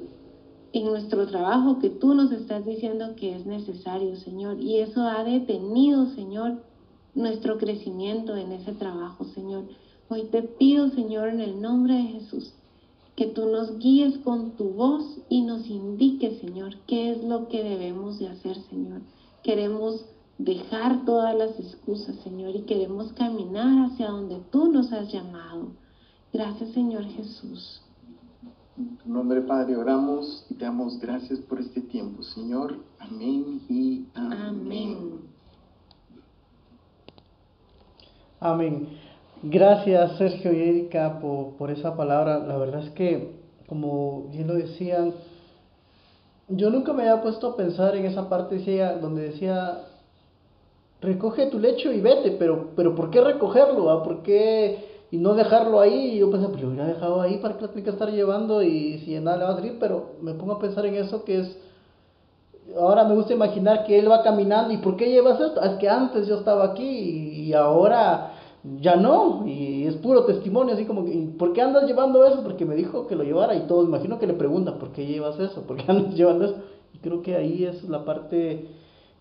en 0.72 0.84
nuestro 0.84 1.26
trabajo 1.26 1.78
que 1.78 1.90
tú 1.90 2.14
nos 2.14 2.30
estás 2.30 2.64
diciendo 2.64 3.14
que 3.16 3.34
es 3.34 3.46
necesario, 3.46 4.16
Señor. 4.16 4.60
Y 4.60 4.78
eso 4.78 5.02
ha 5.02 5.24
detenido, 5.24 6.06
Señor, 6.14 6.62
nuestro 7.14 7.58
crecimiento 7.58 8.36
en 8.36 8.52
ese 8.52 8.72
trabajo, 8.72 9.24
Señor. 9.24 9.64
Hoy 10.08 10.24
te 10.30 10.42
pido, 10.42 10.90
Señor, 10.90 11.28
en 11.28 11.40
el 11.40 11.60
nombre 11.60 11.94
de 11.94 12.02
Jesús, 12.02 12.54
que 13.16 13.26
tú 13.26 13.46
nos 13.46 13.78
guíes 13.78 14.18
con 14.18 14.52
tu 14.52 14.70
voz 14.70 15.18
y 15.28 15.42
nos 15.42 15.68
indiques, 15.68 16.38
Señor, 16.38 16.76
qué 16.86 17.10
es 17.10 17.24
lo 17.24 17.48
que 17.48 17.64
debemos 17.64 18.18
de 18.18 18.28
hacer, 18.28 18.56
Señor. 18.70 19.00
Queremos 19.48 20.04
dejar 20.36 21.06
todas 21.06 21.34
las 21.34 21.58
excusas, 21.58 22.16
Señor, 22.16 22.54
y 22.54 22.64
queremos 22.64 23.14
caminar 23.14 23.86
hacia 23.86 24.08
donde 24.08 24.40
tú 24.50 24.70
nos 24.70 24.92
has 24.92 25.10
llamado. 25.10 25.68
Gracias, 26.34 26.68
Señor 26.72 27.04
Jesús. 27.04 27.80
En 28.76 28.98
tu 28.98 29.08
nombre, 29.08 29.40
Padre, 29.40 29.74
oramos 29.74 30.44
y 30.50 30.54
te 30.54 30.66
damos 30.66 31.00
gracias 31.00 31.38
por 31.38 31.60
este 31.60 31.80
tiempo, 31.80 32.22
Señor. 32.22 32.76
Amén 32.98 33.62
y 33.70 34.04
amén. 34.12 35.12
Amén. 38.40 38.88
Gracias, 39.42 40.18
Sergio 40.18 40.52
y 40.52 40.60
Erika, 40.60 41.20
por, 41.20 41.54
por 41.54 41.70
esa 41.70 41.96
palabra. 41.96 42.38
La 42.40 42.58
verdad 42.58 42.84
es 42.84 42.90
que, 42.90 43.34
como 43.66 44.28
bien 44.30 44.46
lo 44.46 44.56
decían, 44.56 45.14
yo 46.48 46.70
nunca 46.70 46.92
me 46.92 47.02
había 47.02 47.22
puesto 47.22 47.48
a 47.48 47.56
pensar 47.56 47.96
en 47.96 48.06
esa 48.06 48.28
parte 48.28 48.58
donde 49.00 49.30
decía, 49.30 49.82
recoge 51.00 51.46
tu 51.46 51.58
lecho 51.58 51.92
y 51.92 52.00
vete, 52.00 52.32
pero, 52.32 52.70
pero 52.74 52.94
¿por 52.94 53.10
qué 53.10 53.20
recogerlo? 53.20 53.90
Ah? 53.90 54.02
¿Por 54.02 54.22
qué 54.22 54.88
y 55.10 55.16
no 55.18 55.34
dejarlo 55.34 55.80
ahí. 55.80 56.14
Y 56.14 56.18
yo 56.18 56.30
pensé, 56.30 56.48
pues 56.48 56.62
lo 56.62 56.68
hubiera 56.68 56.86
dejado 56.86 57.20
ahí 57.20 57.38
para 57.38 57.56
que 57.56 57.62
lo 57.62 57.70
tenga 57.70 57.84
que 57.84 57.90
estar 57.90 58.10
llevando 58.10 58.62
y 58.62 58.98
si 58.98 59.18
nada 59.20 59.36
le 59.36 59.44
va 59.44 59.50
a 59.50 59.56
salir, 59.56 59.76
pero 59.78 60.12
me 60.20 60.34
pongo 60.34 60.54
a 60.54 60.58
pensar 60.58 60.86
en 60.86 60.96
eso 60.96 61.24
que 61.24 61.40
es. 61.40 61.58
Ahora 62.78 63.04
me 63.04 63.14
gusta 63.14 63.32
imaginar 63.32 63.84
que 63.84 63.98
él 63.98 64.10
va 64.10 64.22
caminando. 64.22 64.72
¿Y 64.72 64.78
por 64.78 64.96
qué 64.96 65.10
llevas 65.10 65.40
esto? 65.40 65.62
Es 65.62 65.76
que 65.78 65.88
antes 65.88 66.26
yo 66.26 66.36
estaba 66.36 66.64
aquí 66.66 66.84
y, 66.84 67.54
ahora 67.54 68.32
ya 68.62 68.96
no. 68.96 69.46
Y 69.46 69.86
es 69.86 69.96
puro 69.96 70.24
testimonio, 70.24 70.74
así 70.74 70.84
como 70.84 71.04
que, 71.04 71.12
¿por 71.38 71.52
qué 71.52 71.62
andas 71.62 71.86
llevando 71.86 72.24
eso? 72.26 72.42
Porque 72.42 72.64
me 72.64 72.74
dijo 72.74 73.06
que 73.06 73.16
lo 73.16 73.24
llevara 73.24 73.54
y 73.54 73.66
todo. 73.66 73.84
Imagino 73.84 74.18
que 74.18 74.26
le 74.26 74.34
preguntan, 74.34 74.78
¿por 74.78 74.92
qué 74.92 75.06
llevas 75.06 75.38
eso? 75.38 75.62
¿Por 75.62 75.76
qué 75.76 75.84
andas 75.88 76.14
llevando 76.14 76.46
eso? 76.46 76.56
Y 76.94 76.98
creo 76.98 77.22
que 77.22 77.36
ahí 77.36 77.64
es 77.64 77.88
la 77.88 78.04
parte 78.04 78.68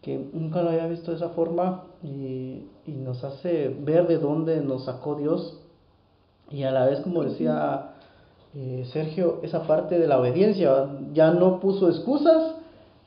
que 0.02 0.30
nunca 0.34 0.62
lo 0.62 0.70
había 0.70 0.88
visto 0.88 1.12
de 1.12 1.18
esa 1.18 1.30
forma 1.30 1.86
y, 2.04 2.68
y 2.86 2.92
nos 2.92 3.24
hace 3.24 3.70
ver 3.70 4.08
de 4.08 4.18
dónde 4.20 4.62
nos 4.62 4.86
sacó 4.86 5.16
Dios 5.16 5.60
y 6.50 6.64
a 6.64 6.72
la 6.72 6.86
vez, 6.86 7.02
como 7.02 7.24
decía 7.24 7.96
eh, 8.56 8.86
Sergio, 8.92 9.40
esa 9.44 9.68
parte 9.68 10.00
de 10.00 10.08
la 10.08 10.20
obediencia, 10.20 10.90
ya 11.14 11.32
no 11.32 11.60
puso 11.60 11.90
excusas, 11.90 12.56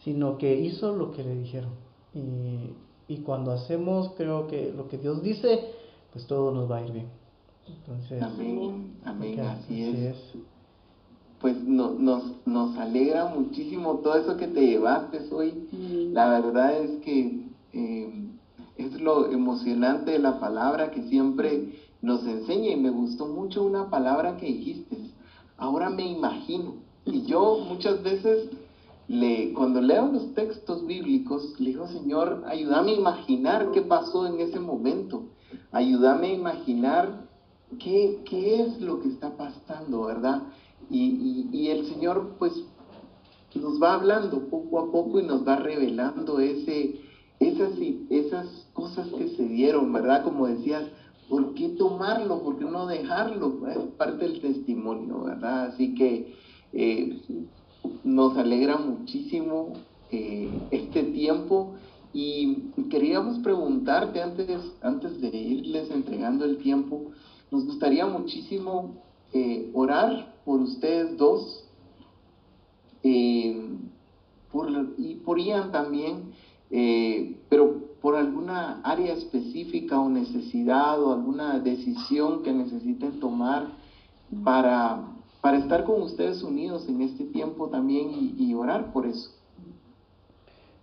sino 0.05 0.39
que 0.39 0.55
hizo 0.55 0.95
lo 0.95 1.12
que 1.12 1.24
le 1.24 1.35
dijeron. 1.35 1.70
Y, 2.14 2.74
y 3.09 3.18
cuando 3.18 3.53
hacemos, 3.53 4.12
creo 4.16 4.47
que 4.47 4.72
lo 4.76 4.89
que 4.89 4.99
Dios 4.99 5.22
dice, 5.22 5.72
pues 6.13 6.27
todo 6.27 6.53
nos 6.53 6.71
va 6.71 6.79
a 6.79 6.87
ir 6.87 6.93
bien. 6.93 7.07
Entonces, 7.67 8.23
amén, 8.23 8.95
amén, 9.05 9.41
así, 9.41 9.83
es. 9.83 10.17
Pues 11.41 11.57
no, 11.63 11.95
nos, 11.95 12.23
nos 12.47 12.77
alegra 12.77 13.27
muchísimo 13.27 13.97
todo 13.99 14.17
eso 14.17 14.37
que 14.37 14.49
te 14.49 14.67
llevaste 14.67 15.21
hoy. 15.33 15.69
La 16.13 16.29
verdad 16.29 16.77
es 16.77 17.01
que 17.03 17.47
eh, 17.73 18.31
es 18.77 19.01
lo 19.01 19.31
emocionante 19.31 20.13
de 20.13 20.19
la 20.19 20.39
palabra 20.41 20.91
que 20.91 21.03
siempre 21.05 21.73
nos 22.03 22.27
enseña 22.27 22.71
y 22.71 22.77
me 22.77 22.91
gustó 22.91 23.27
mucho 23.27 23.63
una 23.63 23.91
palabra 23.91 24.37
que 24.37 24.47
dijiste, 24.47 24.97
ahora 25.57 25.91
me 25.91 26.07
imagino. 26.07 26.75
Y 27.05 27.23
yo 27.23 27.59
muchas 27.59 28.03
veces, 28.03 28.51
le, 29.09 29.53
cuando 29.53 29.81
leo 29.81 30.11
los 30.11 30.35
textos 30.35 30.87
bíblicos, 30.87 31.59
le 31.59 31.71
digo, 31.71 31.89
Señor, 31.89 32.45
ayúdame 32.47 32.93
a 32.93 32.97
imaginar 32.97 33.71
qué 33.73 33.83
pasó 33.83 34.27
en 34.27 34.41
ese 34.41 34.61
momento, 34.61 35.25
ayúdame 35.73 36.29
a 36.29 36.35
imaginar 36.35 37.27
qué, 37.79 38.23
qué 38.29 38.62
es 38.62 38.81
lo 38.81 39.01
que 39.01 39.09
está 39.09 39.37
pasando, 39.37 40.05
¿verdad? 40.05 40.43
Y, 40.91 41.49
y, 41.53 41.68
el 41.68 41.87
Señor 41.87 42.37
pues 42.39 42.53
nos 43.55 43.81
va 43.81 43.95
hablando 43.95 44.49
poco 44.49 44.81
a 44.81 44.91
poco 44.91 45.21
y 45.21 45.25
nos 45.25 45.47
va 45.47 45.57
revelando 45.57 46.41
ese, 46.41 47.01
esas, 47.39 47.71
esas 48.09 48.68
cosas 48.73 49.09
que 49.09 49.29
se 49.29 49.45
dieron, 49.45 49.93
¿verdad? 49.93 50.25
Como 50.25 50.47
decías, 50.47 50.85
¿por 51.29 51.55
qué 51.55 51.68
tomarlo? 51.71 52.43
¿Por 52.43 52.59
qué 52.59 52.64
no 52.64 52.87
dejarlo? 52.87 53.66
Es 53.68 53.79
parte 53.97 54.25
del 54.27 54.41
testimonio, 54.41 55.23
¿verdad? 55.25 55.66
Así 55.66 55.95
que 55.95 56.35
eh, 56.73 57.21
nos 58.03 58.37
alegra 58.37 58.79
muchísimo 58.79 59.75
eh, 60.11 60.51
este 60.71 61.05
tiempo 61.05 61.75
y 62.13 62.71
queríamos 62.91 63.39
preguntarte 63.39 64.21
antes, 64.21 64.61
antes 64.83 65.21
de 65.21 65.29
irles 65.29 65.91
entregando 65.91 66.45
el 66.45 66.59
tiempo, 66.59 67.13
nos 67.51 67.65
gustaría 67.65 68.07
muchísimo 68.07 69.03
eh, 69.33 69.71
orar 69.75 70.35
por 70.45 70.61
ustedes 70.61 71.17
dos 71.17 71.65
por, 74.53 74.69
y 74.99 75.15
por 75.17 75.39
Ian 75.41 75.73
también, 75.73 76.33
pero 77.49 77.91
por 78.01 78.17
alguna 78.17 78.81
área 78.83 79.13
específica 79.13 79.99
o 80.01 80.09
necesidad 80.09 81.03
o 81.03 81.13
alguna 81.13 81.59
decisión 81.61 82.43
que 82.43 82.53
necesiten 82.53 83.21
tomar 83.21 83.69
para, 84.45 85.03
para 85.41 85.59
estar 85.59 85.85
con 85.85 86.03
ustedes 86.03 86.43
unidos 86.43 86.89
en 86.89 87.03
este 87.03 87.25
tiempo 87.25 87.69
también 87.69 88.35
y, 88.39 88.55
orar 88.55 88.93
por 88.93 89.07
eso. 89.07 89.31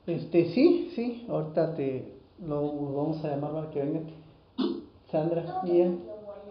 Este, 0.07 0.45
sí, 0.53 0.89
sí, 0.95 1.25
ahorita 1.29 1.75
te 1.75 2.13
lo 2.39 2.61
vamos 2.93 3.23
a 3.25 3.29
llamar 3.29 3.51
para 3.51 3.69
que 3.71 3.83
venga. 3.83 3.99
Sandra, 5.11 5.61
bien, 5.65 6.01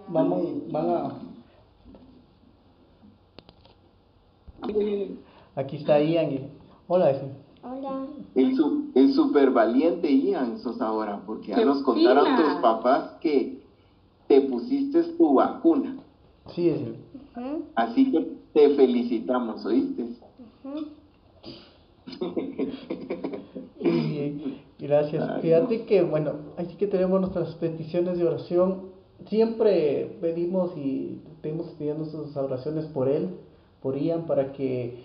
vamos, 0.09 0.71
van 0.71 0.91
a... 0.91 1.21
Aquí 5.55 5.77
está 5.77 6.03
Ian. 6.03 6.51
Hola, 6.87 7.19
Hola. 7.63 8.07
El, 8.35 9.15
super 9.15 9.51
valiente 9.51 10.15
Ian 10.15 10.59
sos 10.59 10.79
ahora, 10.83 11.23
porque 11.25 11.53
ya 11.53 11.65
nos 11.65 11.83
contaron 11.83 12.37
tus 12.37 12.61
papás 12.61 13.13
que 13.23 13.59
te 14.29 14.43
pusiste 14.43 15.03
tu 15.03 15.35
vacuna. 15.35 15.97
Sí, 16.55 16.69
es. 16.69 16.81
Así 17.75 18.11
que 18.13 18.37
te 18.53 18.77
felicitamos, 18.77 19.65
¿oíste? 19.65 20.15
Gracias. 24.79 25.41
Fíjate 25.41 25.85
que, 25.85 26.03
bueno, 26.03 26.33
así 26.57 26.77
que 26.77 26.87
tenemos 26.87 27.21
nuestras 27.21 27.55
peticiones 27.57 28.19
de 28.19 28.25
oración. 28.25 28.97
Siempre 29.29 30.17
pedimos 30.21 30.77
y 30.77 31.21
tenemos 31.43 31.67
pidiendo 31.79 32.05
nuestras 32.05 32.37
oraciones 32.37 32.87
por 32.87 33.09
él, 33.09 33.31
por 33.83 33.97
Ian, 33.99 34.27
para 34.27 34.53
que 34.53 35.05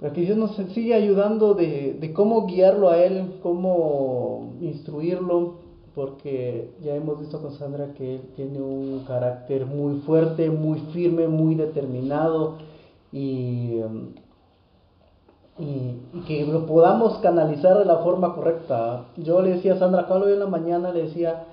para 0.00 0.14
que 0.14 0.22
Dios 0.22 0.38
nos 0.38 0.56
siga 0.72 0.96
ayudando 0.96 1.52
de, 1.52 2.12
cómo 2.14 2.46
guiarlo 2.46 2.88
a 2.88 3.04
Él, 3.04 3.34
cómo 3.42 4.54
instruirlo, 4.62 5.56
porque 5.94 6.70
ya 6.82 6.96
hemos 6.96 7.20
visto 7.20 7.42
con 7.42 7.52
Sandra 7.52 7.92
que 7.92 8.14
Él 8.14 8.22
tiene 8.34 8.62
un 8.62 9.04
carácter 9.06 9.66
muy 9.66 10.00
fuerte, 10.00 10.48
muy 10.48 10.80
firme, 10.94 11.28
muy 11.28 11.54
determinado 11.54 12.56
y, 13.12 13.80
um, 13.84 14.14
y, 16.12 16.20
que 16.20 16.44
lo 16.44 16.66
podamos 16.66 17.18
canalizar 17.18 17.78
de 17.78 17.84
la 17.84 17.98
forma 17.98 18.34
correcta. 18.34 19.04
Yo 19.16 19.42
le 19.42 19.50
decía 19.50 19.74
a 19.74 19.78
Sandra, 19.78 20.08
Pablo 20.08 20.26
hoy 20.26 20.32
en 20.32 20.40
la 20.40 20.46
mañana 20.46 20.92
le 20.92 21.02
decía, 21.02 21.44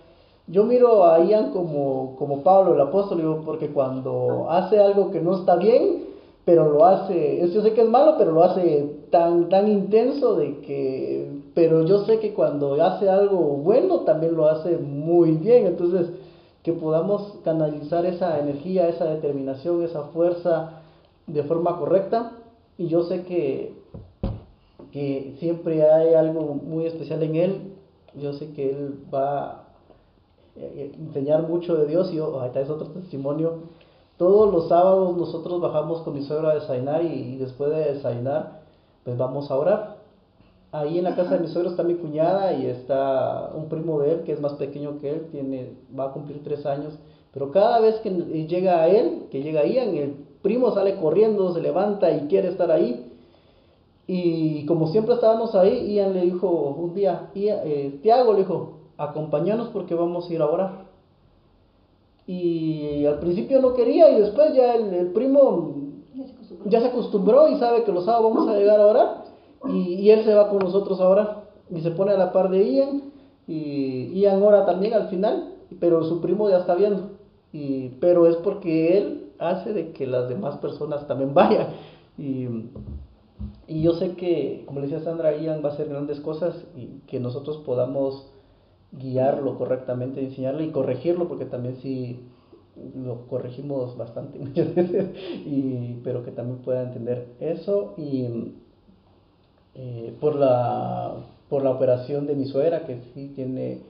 yo 0.47 0.63
miro 0.63 1.05
a 1.05 1.19
Ian 1.23 1.51
como, 1.51 2.15
como 2.17 2.41
Pablo 2.41 2.73
el 2.73 2.81
apóstol, 2.81 3.41
porque 3.45 3.69
cuando 3.69 4.47
hace 4.49 4.79
algo 4.79 5.11
que 5.11 5.21
no 5.21 5.35
está 5.35 5.57
bien, 5.57 6.05
pero 6.45 6.71
lo 6.71 6.85
hace, 6.85 7.45
yo 7.53 7.61
sé 7.61 7.73
que 7.73 7.81
es 7.81 7.89
malo, 7.89 8.15
pero 8.17 8.31
lo 8.31 8.41
hace 8.41 8.95
tan, 9.11 9.49
tan 9.49 9.67
intenso 9.67 10.35
de 10.35 10.59
que, 10.61 11.41
pero 11.53 11.85
yo 11.85 12.05
sé 12.05 12.19
que 12.19 12.33
cuando 12.33 12.81
hace 12.81 13.09
algo 13.09 13.37
bueno 13.37 14.01
también 14.01 14.35
lo 14.35 14.47
hace 14.47 14.77
muy 14.77 15.31
bien, 15.31 15.67
entonces 15.67 16.09
que 16.63 16.71
podamos 16.71 17.33
canalizar 17.43 18.05
esa 18.05 18.39
energía, 18.39 18.87
esa 18.87 19.05
determinación, 19.05 19.83
esa 19.83 20.03
fuerza 20.03 20.81
de 21.25 21.43
forma 21.43 21.77
correcta 21.79 22.31
y 22.77 22.87
yo 22.87 23.03
sé 23.03 23.23
que, 23.23 23.73
que 24.97 25.35
siempre 25.39 25.83
hay 25.83 26.13
algo 26.13 26.55
muy 26.55 26.85
especial 26.85 27.21
en 27.21 27.35
él, 27.35 27.73
yo 28.15 28.33
sé 28.33 28.51
que 28.53 28.71
él 28.71 28.99
va 29.13 29.49
a 29.49 29.63
enseñar 30.55 31.47
mucho 31.47 31.75
de 31.75 31.85
Dios 31.85 32.11
y 32.11 32.19
oh, 32.19 32.39
ahí 32.41 32.49
es 32.55 32.69
otro 32.69 32.87
testimonio 32.87 33.59
todos 34.17 34.51
los 34.51 34.67
sábados 34.67 35.15
nosotros 35.15 35.61
bajamos 35.61 36.01
con 36.01 36.15
mi 36.15 36.23
suegra 36.23 36.49
a 36.49 36.55
desayunar 36.55 37.03
y, 37.05 37.37
después 37.37 37.69
de 37.69 37.93
desayunar, 37.93 38.61
pues 39.03 39.15
vamos 39.15 39.51
a 39.51 39.55
orar. 39.55 39.97
Ahí 40.71 40.97
en 40.97 41.03
la 41.03 41.15
casa 41.15 41.35
de 41.35 41.41
mi 41.41 41.47
suegro 41.47 41.69
está 41.69 41.83
mi 41.83 41.95
cuñada 41.95 42.53
y 42.53 42.65
está 42.65 43.51
un 43.55 43.69
primo 43.69 43.99
de 43.99 44.13
él 44.13 44.23
que 44.23 44.33
es 44.33 44.41
más 44.41 44.53
pequeño 44.53 44.97
que 44.99 45.11
él, 45.11 45.27
tiene, 45.31 45.73
va 45.97 46.05
a 46.05 46.11
cumplir 46.13 46.43
tres 46.43 46.65
años. 46.65 46.97
Pero 47.31 47.51
cada 47.51 47.79
vez 47.79 47.99
que 47.99 48.09
llega 48.09 48.81
a 48.81 48.87
él, 48.87 49.27
que 49.29 49.43
llega 49.43 49.65
Ian, 49.65 49.95
el 49.95 50.15
primo 50.41 50.71
sale 50.73 50.95
corriendo, 50.95 51.53
se 51.53 51.61
levanta 51.61 52.09
y 52.09 52.21
quiere 52.27 52.47
estar 52.47 52.71
ahí. 52.71 53.06
Y 54.07 54.65
como 54.65 54.87
siempre 54.87 55.15
estábamos 55.15 55.53
ahí, 55.53 55.93
Ian 55.93 56.13
le 56.13 56.21
dijo 56.21 56.49
un 56.49 56.93
día, 56.93 57.29
eh, 57.35 57.99
Tiago 58.01 58.31
le 58.31 58.39
dijo, 58.39 58.77
acompáñanos 58.97 59.67
porque 59.69 59.95
vamos 59.95 60.29
a 60.29 60.33
ir 60.33 60.41
a 60.41 60.47
orar. 60.47 60.87
Y 62.25 63.05
al 63.05 63.19
principio 63.19 63.61
no 63.61 63.73
quería 63.73 64.09
y 64.11 64.21
después 64.21 64.53
ya 64.53 64.75
el, 64.75 65.11
primo 65.11 65.75
ya 66.65 66.81
se, 66.81 66.87
acostumbró 66.87 67.47
y 67.49 67.55
sabe 67.55 67.83
que 67.83 67.91
los 67.91 68.05
sábados 68.05 68.33
vamos 68.33 68.49
a 68.49 68.57
llegar 68.57 68.79
a 68.81 68.87
orar 68.87 69.23
y, 69.69 70.09
él 70.09 70.23
se 70.25 70.33
va 70.33 70.49
con 70.49 70.59
nosotros 70.59 70.99
ahora 70.99 71.43
y 71.73 71.79
se 71.81 71.91
pone 71.91 72.11
a 72.11 72.17
la 72.17 72.33
par 72.33 72.49
de 72.49 72.69
Ian 72.69 73.03
y 73.47 74.19
Ian 74.19 74.43
ora 74.43 74.65
también 74.65 74.93
al 74.93 75.07
final, 75.07 75.53
pero 75.79 76.03
su 76.03 76.19
primo 76.19 76.49
ya 76.49 76.57
está 76.57 76.75
viendo. 76.75 77.11
Y, 77.53 77.89
pero 78.01 78.27
es 78.27 78.35
porque 78.37 78.97
él 78.97 79.31
hace 79.39 79.71
de 79.71 79.91
que 79.91 80.05
las 80.05 80.27
demás 80.27 80.57
personas 80.57 81.07
también 81.07 81.33
vayan. 81.33 81.67
Y, 82.17 82.47
y 83.67 83.81
yo 83.81 83.93
sé 83.93 84.15
que, 84.15 84.63
como 84.65 84.79
le 84.79 84.87
decía 84.87 85.03
Sandra, 85.03 85.35
Ian 85.35 85.61
va 85.63 85.69
a 85.69 85.73
hacer 85.73 85.89
grandes 85.89 86.21
cosas 86.21 86.55
y 86.75 87.01
que 87.07 87.19
nosotros 87.19 87.57
podamos 87.65 88.27
guiarlo 88.93 89.57
correctamente, 89.57 90.23
enseñarle 90.23 90.65
y 90.65 90.71
corregirlo, 90.71 91.27
porque 91.27 91.45
también 91.45 91.75
sí 91.81 92.19
lo 92.95 93.27
corregimos 93.27 93.97
bastante 93.97 94.39
muchas 94.39 94.73
veces, 94.73 95.09
y, 95.45 95.99
pero 96.03 96.23
que 96.23 96.31
también 96.31 96.59
pueda 96.59 96.83
entender 96.83 97.27
eso. 97.41 97.93
Y 97.97 98.53
eh, 99.75 100.15
por, 100.21 100.35
la, 100.35 101.25
por 101.49 101.61
la 101.63 101.71
operación 101.71 102.25
de 102.25 102.35
mi 102.35 102.45
suegra, 102.45 102.85
que 102.85 103.01
sí 103.13 103.33
tiene 103.35 103.81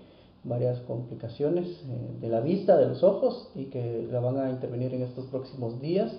varias 0.43 0.79
complicaciones 0.81 1.67
eh, 1.67 2.17
de 2.19 2.29
la 2.29 2.39
vista, 2.39 2.77
de 2.77 2.87
los 2.87 3.03
ojos, 3.03 3.51
y 3.53 3.65
que 3.65 4.07
la 4.11 4.19
van 4.21 4.39
a 4.39 4.49
intervenir 4.49 4.93
en 4.95 5.03
estos 5.03 5.25
próximos 5.27 5.79
días. 5.79 6.11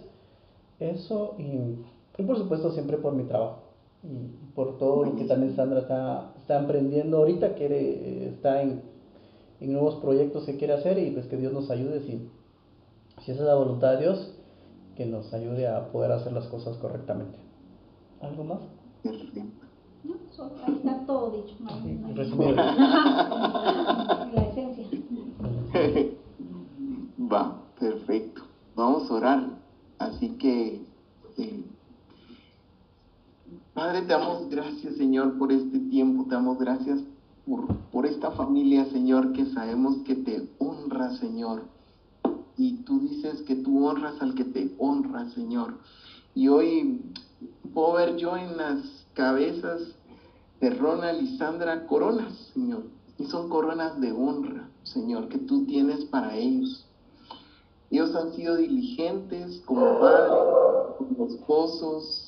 Eso, 0.78 1.34
y, 1.38 1.82
y 2.18 2.22
por 2.24 2.36
supuesto 2.36 2.72
siempre 2.72 2.98
por 2.98 3.14
mi 3.14 3.24
trabajo 3.24 3.68
y 4.02 4.52
por 4.54 4.76
todo 4.78 5.04
lo 5.04 5.16
que 5.16 5.24
también 5.24 5.56
Sandra 5.56 5.80
está, 5.80 6.32
está 6.36 6.58
emprendiendo 6.58 7.18
ahorita, 7.18 7.54
quiere, 7.54 8.28
está 8.28 8.62
en, 8.62 8.82
en, 9.60 9.72
nuevos 9.72 9.96
proyectos 9.96 10.44
que 10.44 10.56
quiere 10.56 10.74
hacer 10.74 10.98
y 10.98 11.10
pues 11.10 11.26
que 11.26 11.36
Dios 11.36 11.52
nos 11.52 11.70
ayude 11.70 12.00
si, 12.00 12.28
si 13.24 13.32
esa 13.32 13.40
es 13.42 13.46
la 13.46 13.54
voluntad 13.54 13.92
de 13.92 14.00
Dios, 14.02 14.34
que 14.96 15.06
nos 15.06 15.32
ayude 15.32 15.66
a 15.66 15.90
poder 15.90 16.12
hacer 16.12 16.32
las 16.32 16.46
cosas 16.46 16.76
correctamente. 16.78 17.38
¿Algo 18.20 18.44
más? 18.44 18.60
No, 20.04 20.14
ahí 20.66 20.74
está 20.74 21.06
todo 21.06 21.30
dicho. 21.30 21.56
la 24.34 24.42
esencia. 24.42 24.86
Va, 27.32 27.62
perfecto. 27.78 28.42
Vamos 28.74 29.10
a 29.10 29.14
orar. 29.14 29.48
Así 29.98 30.30
que 30.38 30.82
eh, 31.36 31.64
Padre, 33.78 34.02
te 34.02 34.08
damos 34.08 34.48
gracias, 34.48 34.96
Señor, 34.96 35.38
por 35.38 35.52
este 35.52 35.78
tiempo. 35.78 36.24
Te 36.24 36.30
damos 36.30 36.58
gracias 36.58 36.98
por, 37.46 37.76
por 37.92 38.06
esta 38.06 38.32
familia, 38.32 38.86
Señor, 38.86 39.32
que 39.32 39.46
sabemos 39.52 39.98
que 39.98 40.16
te 40.16 40.48
honra, 40.58 41.16
Señor. 41.18 41.62
Y 42.56 42.78
tú 42.78 42.98
dices 42.98 43.42
que 43.42 43.54
tú 43.54 43.86
honras 43.86 44.20
al 44.20 44.34
que 44.34 44.42
te 44.42 44.74
honra, 44.78 45.30
Señor. 45.30 45.78
Y 46.34 46.48
hoy 46.48 47.02
puedo 47.72 47.92
ver 47.92 48.16
yo 48.16 48.36
en 48.36 48.56
las 48.56 48.80
cabezas 49.14 49.80
de 50.60 50.70
Ronald 50.70 51.22
y 51.22 51.38
Sandra 51.38 51.86
coronas, 51.86 52.32
Señor. 52.52 52.82
Y 53.16 53.26
son 53.26 53.48
coronas 53.48 54.00
de 54.00 54.10
honra, 54.10 54.68
Señor, 54.82 55.28
que 55.28 55.38
tú 55.38 55.66
tienes 55.66 56.04
para 56.06 56.36
ellos. 56.36 56.84
Ellos 57.92 58.12
han 58.16 58.32
sido 58.32 58.56
diligentes 58.56 59.62
como 59.64 60.00
padres, 60.00 60.96
como 60.98 61.26
esposos, 61.28 62.27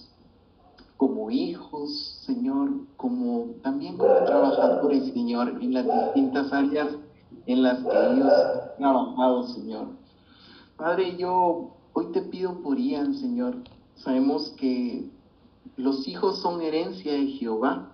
como 1.00 1.30
hijos, 1.30 2.18
Señor, 2.26 2.72
como 2.98 3.54
también 3.62 3.96
como 3.96 4.12
trabajadores, 4.26 5.10
Señor, 5.14 5.48
en 5.62 5.72
las 5.72 5.86
distintas 5.86 6.52
áreas 6.52 6.88
en 7.46 7.62
las 7.62 7.78
que 7.78 7.88
ellos 7.88 8.30
han 8.30 8.76
trabajado, 8.76 9.44
Señor. 9.44 9.86
Padre, 10.76 11.16
yo 11.16 11.70
hoy 11.94 12.12
te 12.12 12.20
pido 12.20 12.60
por 12.60 12.78
Ian, 12.78 13.14
Señor. 13.14 13.56
Sabemos 13.94 14.50
que 14.58 15.08
los 15.78 16.06
hijos 16.06 16.36
son 16.36 16.60
herencia 16.60 17.14
de 17.14 17.28
Jehová. 17.28 17.89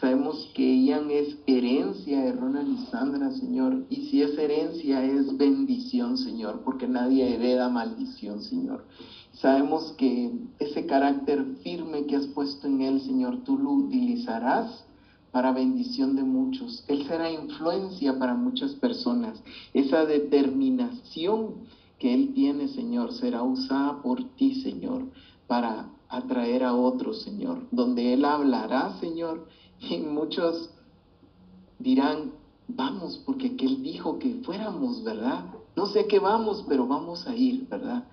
Sabemos 0.00 0.50
que 0.54 0.84
Ian 0.84 1.10
es 1.10 1.36
herencia 1.46 2.20
de 2.22 2.32
Ronald 2.32 2.88
Sandra, 2.88 3.32
Señor. 3.32 3.84
Y 3.90 4.08
si 4.08 4.22
es 4.22 4.38
herencia, 4.38 5.04
es 5.04 5.36
bendición, 5.36 6.16
Señor, 6.16 6.62
porque 6.64 6.86
nadie 6.86 7.34
hereda 7.34 7.68
maldición, 7.68 8.40
Señor. 8.42 8.84
Sabemos 9.32 9.92
que 9.98 10.32
ese 10.60 10.86
carácter 10.86 11.44
firme 11.64 12.06
que 12.06 12.14
has 12.14 12.26
puesto 12.28 12.68
en 12.68 12.82
él, 12.82 13.00
Señor, 13.00 13.42
tú 13.44 13.58
lo 13.58 13.70
utilizarás 13.70 14.84
para 15.32 15.52
bendición 15.52 16.14
de 16.14 16.22
muchos. 16.22 16.84
Él 16.86 17.04
será 17.06 17.30
influencia 17.30 18.18
para 18.18 18.34
muchas 18.34 18.74
personas. 18.74 19.42
Esa 19.74 20.04
determinación 20.06 21.66
que 21.98 22.14
Él 22.14 22.32
tiene, 22.34 22.68
Señor, 22.68 23.12
será 23.12 23.42
usada 23.42 24.00
por 24.00 24.22
ti, 24.36 24.62
Señor, 24.62 25.06
para 25.46 25.88
atraer 26.08 26.64
a 26.64 26.74
otros, 26.74 27.22
Señor. 27.22 27.66
Donde 27.70 28.14
Él 28.14 28.24
hablará, 28.24 28.98
Señor, 29.00 29.46
y 29.80 29.98
muchos 29.98 30.70
dirán, 31.78 32.32
vamos, 32.66 33.22
porque 33.24 33.56
que 33.56 33.66
Él 33.66 33.82
dijo 33.82 34.18
que 34.18 34.34
fuéramos, 34.44 35.02
¿verdad? 35.04 35.44
No 35.76 35.86
sé 35.86 36.06
qué 36.06 36.18
vamos, 36.18 36.64
pero 36.68 36.86
vamos 36.86 37.26
a 37.26 37.34
ir, 37.34 37.68
¿verdad? 37.68 38.04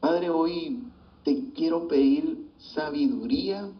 Padre, 0.00 0.30
hoy 0.30 0.82
te 1.24 1.52
quiero 1.52 1.88
pedir 1.88 2.50
sabiduría 2.58 3.70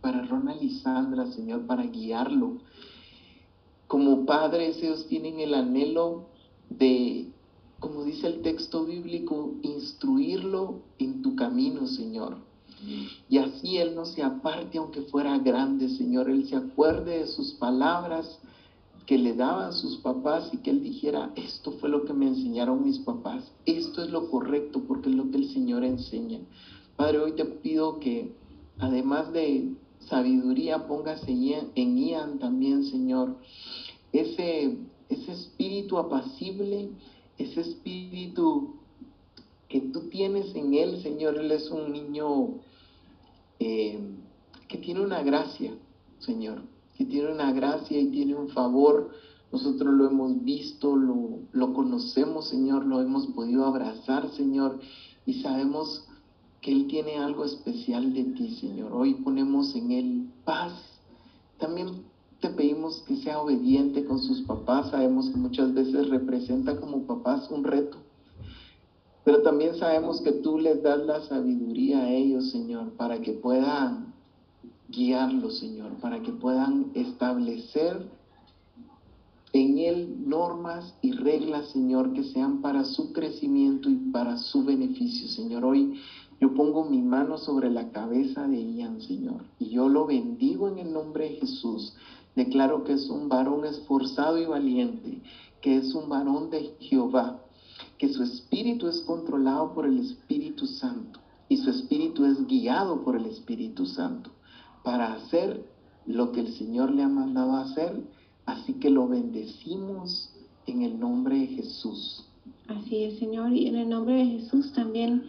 para 0.00 0.26
Ronald 0.26 0.62
y 0.62 0.80
Sandra, 0.80 1.26
Señor, 1.26 1.66
para 1.66 1.84
guiarlo. 1.84 2.58
Como 3.86 4.26
padres, 4.26 4.82
ellos 4.82 5.06
tienen 5.06 5.40
el 5.40 5.54
anhelo 5.54 6.26
de, 6.68 7.32
como 7.80 8.04
dice 8.04 8.26
el 8.26 8.42
texto 8.42 8.84
bíblico, 8.84 9.54
instruirlo 9.62 10.82
en 10.98 11.22
tu 11.22 11.36
camino, 11.36 11.86
Señor. 11.86 12.47
Y 13.28 13.38
así 13.38 13.78
Él 13.78 13.94
no 13.94 14.04
se 14.04 14.22
aparte 14.22 14.78
aunque 14.78 15.02
fuera 15.02 15.38
grande, 15.38 15.88
Señor. 15.88 16.30
Él 16.30 16.48
se 16.48 16.56
acuerde 16.56 17.20
de 17.20 17.26
sus 17.26 17.52
palabras, 17.54 18.40
que 19.08 19.16
le 19.16 19.32
daban 19.32 19.72
sus 19.72 19.96
papás 19.96 20.50
y 20.52 20.58
que 20.58 20.68
él 20.68 20.82
dijera, 20.82 21.32
esto 21.34 21.72
fue 21.72 21.88
lo 21.88 22.04
que 22.04 22.12
me 22.12 22.28
enseñaron 22.28 22.84
mis 22.84 22.98
papás, 22.98 23.50
esto 23.64 24.04
es 24.04 24.10
lo 24.10 24.30
correcto 24.30 24.82
porque 24.86 25.08
es 25.08 25.14
lo 25.14 25.30
que 25.30 25.38
el 25.38 25.48
Señor 25.48 25.82
enseña. 25.82 26.40
Padre, 26.94 27.20
hoy 27.20 27.32
te 27.32 27.46
pido 27.46 28.00
que 28.00 28.34
además 28.78 29.32
de 29.32 29.72
sabiduría 30.00 30.86
pongas 30.86 31.22
en 31.26 31.96
Ian 31.96 32.38
también, 32.38 32.84
Señor, 32.84 33.38
ese, 34.12 34.76
ese 35.08 35.32
espíritu 35.32 35.96
apacible, 35.96 36.90
ese 37.38 37.62
espíritu 37.62 38.74
que 39.70 39.80
tú 39.80 40.10
tienes 40.10 40.54
en 40.54 40.74
él, 40.74 41.02
Señor, 41.02 41.38
él 41.38 41.50
es 41.50 41.70
un 41.70 41.92
niño 41.92 42.60
eh, 43.58 43.98
que 44.68 44.78
tiene 44.78 45.00
una 45.00 45.22
gracia, 45.22 45.72
Señor 46.18 46.62
que 46.98 47.04
tiene 47.04 47.32
una 47.32 47.52
gracia 47.52 47.98
y 47.98 48.10
tiene 48.10 48.34
un 48.34 48.48
favor. 48.48 49.10
Nosotros 49.52 49.94
lo 49.94 50.08
hemos 50.08 50.42
visto, 50.42 50.96
lo, 50.96 51.38
lo 51.52 51.72
conocemos, 51.72 52.48
Señor, 52.48 52.84
lo 52.84 53.00
hemos 53.00 53.28
podido 53.28 53.64
abrazar, 53.64 54.28
Señor, 54.30 54.80
y 55.24 55.34
sabemos 55.34 56.04
que 56.60 56.72
Él 56.72 56.88
tiene 56.88 57.16
algo 57.18 57.44
especial 57.44 58.12
de 58.12 58.24
ti, 58.24 58.56
Señor. 58.56 58.92
Hoy 58.92 59.14
ponemos 59.14 59.74
en 59.76 59.92
Él 59.92 60.30
paz. 60.44 60.72
También 61.58 62.02
te 62.40 62.50
pedimos 62.50 63.04
que 63.06 63.16
sea 63.16 63.40
obediente 63.40 64.04
con 64.04 64.20
sus 64.20 64.42
papás. 64.42 64.90
Sabemos 64.90 65.30
que 65.30 65.36
muchas 65.36 65.72
veces 65.72 66.08
representa 66.08 66.80
como 66.80 67.06
papás 67.06 67.48
un 67.50 67.62
reto. 67.62 67.98
Pero 69.28 69.42
también 69.42 69.74
sabemos 69.74 70.22
que 70.22 70.32
tú 70.32 70.58
les 70.58 70.82
das 70.82 71.04
la 71.04 71.20
sabiduría 71.20 71.98
a 71.98 72.10
ellos, 72.10 72.50
Señor, 72.50 72.92
para 72.92 73.20
que 73.20 73.32
puedan 73.32 74.14
guiarlos, 74.88 75.58
Señor, 75.58 75.90
para 76.00 76.22
que 76.22 76.32
puedan 76.32 76.92
establecer 76.94 78.08
en 79.52 79.76
Él 79.76 80.16
normas 80.26 80.94
y 81.02 81.12
reglas, 81.12 81.68
Señor, 81.72 82.14
que 82.14 82.24
sean 82.24 82.62
para 82.62 82.84
su 82.86 83.12
crecimiento 83.12 83.90
y 83.90 83.96
para 83.96 84.38
su 84.38 84.64
beneficio, 84.64 85.28
Señor. 85.28 85.62
Hoy 85.62 86.00
yo 86.40 86.54
pongo 86.54 86.86
mi 86.86 87.02
mano 87.02 87.36
sobre 87.36 87.68
la 87.68 87.90
cabeza 87.90 88.48
de 88.48 88.56
Ian, 88.56 89.02
Señor, 89.02 89.44
y 89.58 89.68
yo 89.68 89.90
lo 89.90 90.06
bendigo 90.06 90.68
en 90.68 90.78
el 90.78 90.90
nombre 90.94 91.28
de 91.28 91.36
Jesús. 91.36 91.94
Declaro 92.34 92.82
que 92.82 92.94
es 92.94 93.10
un 93.10 93.28
varón 93.28 93.66
esforzado 93.66 94.38
y 94.38 94.46
valiente, 94.46 95.20
que 95.60 95.76
es 95.76 95.94
un 95.94 96.08
varón 96.08 96.48
de 96.48 96.74
Jehová, 96.80 97.42
que 97.98 98.08
su 98.08 98.22
espíritu 98.22 98.88
es 98.88 99.00
controlado 99.00 99.74
por 99.74 99.86
el 99.86 99.98
Espíritu 99.98 100.66
Santo 100.66 101.20
y 101.48 101.56
su 101.56 101.70
espíritu 101.70 102.24
es 102.24 102.46
guiado 102.46 103.02
por 103.02 103.16
el 103.16 103.26
Espíritu 103.26 103.86
Santo 103.86 104.30
para 104.84 105.14
hacer 105.14 105.64
lo 106.06 106.32
que 106.32 106.40
el 106.40 106.54
Señor 106.54 106.92
le 106.92 107.02
ha 107.02 107.08
mandado 107.08 107.56
hacer. 107.56 108.02
Así 108.46 108.74
que 108.74 108.88
lo 108.88 109.08
bendecimos 109.08 110.30
en 110.66 110.82
el 110.82 110.98
nombre 110.98 111.38
de 111.38 111.46
Jesús. 111.48 112.24
Así 112.68 113.04
es, 113.04 113.18
Señor, 113.18 113.52
y 113.52 113.66
en 113.66 113.76
el 113.76 113.88
nombre 113.88 114.14
de 114.14 114.26
Jesús 114.26 114.72
también 114.72 115.24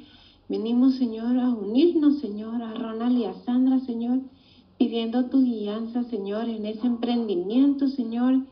venimos, 0.47 0.95
Señor, 0.95 1.37
a 1.37 1.49
unirnos, 1.49 2.19
Señor, 2.19 2.61
a 2.61 2.73
Ronald 2.73 3.17
y 3.17 3.25
a 3.25 3.33
Sandra, 3.45 3.79
Señor, 3.81 4.19
pidiendo 4.77 5.25
tu 5.25 5.43
guianza, 5.43 6.03
Señor, 6.03 6.47
en 6.47 6.65
ese 6.65 6.87
emprendimiento, 6.87 7.87
Señor, 7.87 8.45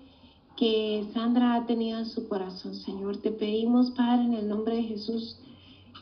que 0.58 1.08
Sandra 1.14 1.56
ha 1.56 1.66
tenido 1.68 2.00
en 2.00 2.08
su 2.08 2.28
corazón, 2.28 2.74
Señor. 2.74 3.18
Te 3.18 3.32
pedimos, 3.32 3.92
Padre, 3.92 4.26
en 4.26 4.34
el 4.34 4.50
nombre 4.50 4.76
de 4.78 4.84
Jesús, 4.84 5.38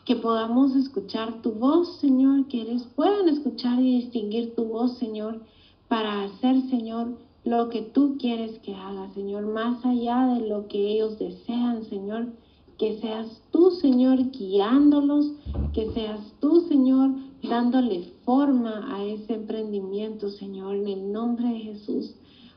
que 0.05 0.15
podamos 0.15 0.75
escuchar 0.75 1.41
tu 1.41 1.51
voz, 1.51 1.99
Señor, 1.99 2.47
que 2.47 2.61
ellos 2.61 2.87
puedan 2.95 3.27
escuchar 3.27 3.81
y 3.81 4.01
distinguir 4.01 4.55
tu 4.55 4.63
voz, 4.65 4.97
Señor, 4.97 5.41
para 5.89 6.23
hacer, 6.23 6.61
Señor, 6.69 7.17
lo 7.43 7.69
que 7.69 7.81
tú 7.81 8.15
quieres 8.17 8.57
que 8.59 8.73
haga, 8.73 9.13
Señor, 9.13 9.45
más 9.45 9.85
allá 9.85 10.25
de 10.33 10.47
lo 10.47 10.67
que 10.67 10.79
ellos 10.79 11.19
desean, 11.19 11.83
Señor, 11.83 12.33
que 12.77 12.99
seas 13.01 13.41
tú, 13.51 13.71
Señor, 13.71 14.31
guiándolos, 14.31 15.33
que 15.73 15.91
seas 15.91 16.21
tú, 16.39 16.61
Señor, 16.61 17.11
dándole 17.43 18.13
forma 18.23 18.95
a 18.95 19.03
ese 19.03 19.33
emprendimiento, 19.33 20.29
Señor, 20.29 20.75
en 20.75 20.87
el 20.87 21.11
nombre 21.11 21.49
de 21.49 21.59
Jesús. 21.59 22.15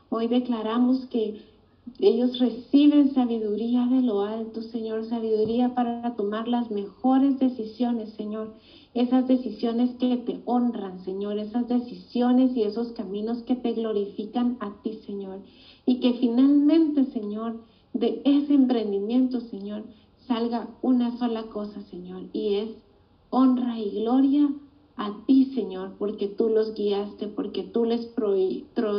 Hoy 0.09 0.27
declaramos 0.27 1.05
que 1.07 1.48
ellos 1.99 2.39
reciben 2.39 3.13
sabiduría 3.13 3.85
de 3.87 4.01
lo 4.01 4.21
alto, 4.21 4.61
Señor, 4.61 5.05
sabiduría 5.05 5.73
para 5.73 6.15
tomar 6.15 6.47
las 6.47 6.69
mejores 6.71 7.39
decisiones, 7.39 8.13
Señor. 8.13 8.53
Esas 8.93 9.27
decisiones 9.27 9.91
que 9.95 10.17
te 10.17 10.41
honran, 10.45 11.03
Señor, 11.05 11.37
esas 11.37 11.67
decisiones 11.67 12.55
y 12.55 12.63
esos 12.63 12.91
caminos 12.93 13.43
que 13.43 13.55
te 13.55 13.73
glorifican 13.73 14.57
a 14.59 14.73
ti, 14.81 14.99
Señor. 15.05 15.39
Y 15.85 15.99
que 15.99 16.13
finalmente, 16.13 17.05
Señor, 17.05 17.61
de 17.93 18.21
ese 18.25 18.53
emprendimiento, 18.53 19.41
Señor, 19.41 19.83
salga 20.27 20.69
una 20.81 21.17
sola 21.17 21.43
cosa, 21.43 21.81
Señor, 21.83 22.23
y 22.33 22.55
es 22.55 22.69
honra 23.29 23.79
y 23.79 23.89
gloria 23.91 24.49
a 24.95 25.15
ti, 25.25 25.51
Señor, 25.55 25.95
porque 25.97 26.27
tú 26.27 26.49
los 26.49 26.73
guiaste, 26.75 27.27
porque 27.27 27.63
tú 27.63 27.85
les, 27.85 28.09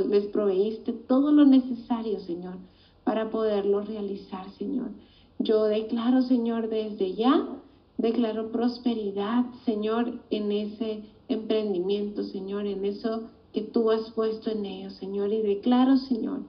les 0.08 0.26
proveíste 0.26 0.92
todo 0.92 1.30
lo 1.30 1.44
necesario, 1.44 2.20
Señor 2.20 2.56
para 3.04 3.30
poderlo 3.30 3.82
realizar, 3.82 4.50
Señor. 4.52 4.90
Yo 5.38 5.64
declaro, 5.64 6.22
Señor, 6.22 6.68
desde 6.68 7.14
ya, 7.14 7.48
declaro 7.96 8.52
prosperidad, 8.52 9.46
Señor, 9.64 10.20
en 10.30 10.52
ese 10.52 11.02
emprendimiento, 11.28 12.24
Señor, 12.24 12.66
en 12.66 12.84
eso 12.84 13.22
que 13.52 13.62
tú 13.62 13.90
has 13.90 14.10
puesto 14.10 14.50
en 14.50 14.66
ellos, 14.66 14.94
Señor. 14.94 15.32
Y 15.32 15.42
declaro, 15.42 15.96
Señor, 15.96 16.42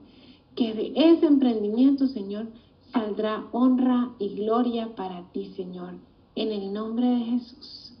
que 0.54 0.74
de 0.74 0.92
ese 0.94 1.26
emprendimiento, 1.26 2.06
Señor, 2.06 2.48
saldrá 2.92 3.46
honra 3.52 4.12
y 4.18 4.34
gloria 4.34 4.94
para 4.94 5.22
ti, 5.32 5.52
Señor, 5.56 5.94
en 6.34 6.52
el 6.52 6.72
nombre 6.72 7.06
de 7.06 7.24
Jesús. 7.24 7.94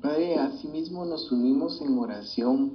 Padre, 0.00 0.34
asimismo 0.34 1.04
nos 1.04 1.30
unimos 1.30 1.80
en 1.80 1.96
oración 1.96 2.72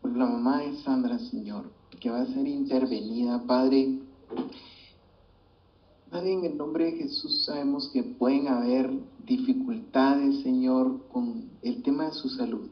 por 0.00 0.16
la 0.16 0.26
mamá 0.26 0.60
de 0.60 0.76
Sandra, 0.76 1.18
Señor, 1.18 1.64
que 1.98 2.10
va 2.10 2.20
a 2.20 2.26
ser 2.26 2.46
intervenida, 2.46 3.42
Padre 3.44 4.05
Padre, 6.10 6.32
en 6.32 6.44
el 6.44 6.56
nombre 6.56 6.86
de 6.86 6.92
Jesús 6.92 7.44
sabemos 7.44 7.88
que 7.88 8.02
pueden 8.02 8.48
haber 8.48 8.90
dificultades, 9.26 10.42
Señor, 10.42 11.06
con 11.12 11.50
el 11.62 11.82
tema 11.82 12.06
de 12.06 12.12
su 12.12 12.28
salud, 12.28 12.68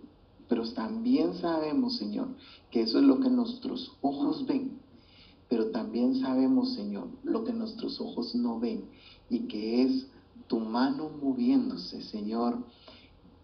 pero 0.49 0.67
también 0.73 1.35
sabemos, 1.35 1.97
Señor, 1.97 2.29
que 2.71 2.83
eso 2.83 2.99
es 2.99 3.05
lo 3.05 3.21
que 3.21 3.29
nuestros 3.29 3.93
ojos 4.03 4.47
ven, 4.47 4.79
pero 5.49 5.71
también 5.71 6.21
sabemos, 6.21 6.75
Señor, 6.75 7.09
lo 7.23 7.45
que 7.45 7.53
nuestros 7.53 8.01
ojos 8.01 8.35
no 8.35 8.61
ven 8.61 8.85
y 9.29 9.41
que 9.41 9.83
es 9.83 10.07
tu 10.47 10.61
mano 10.61 11.11
moviéndose, 11.23 12.03
Señor, 12.03 12.59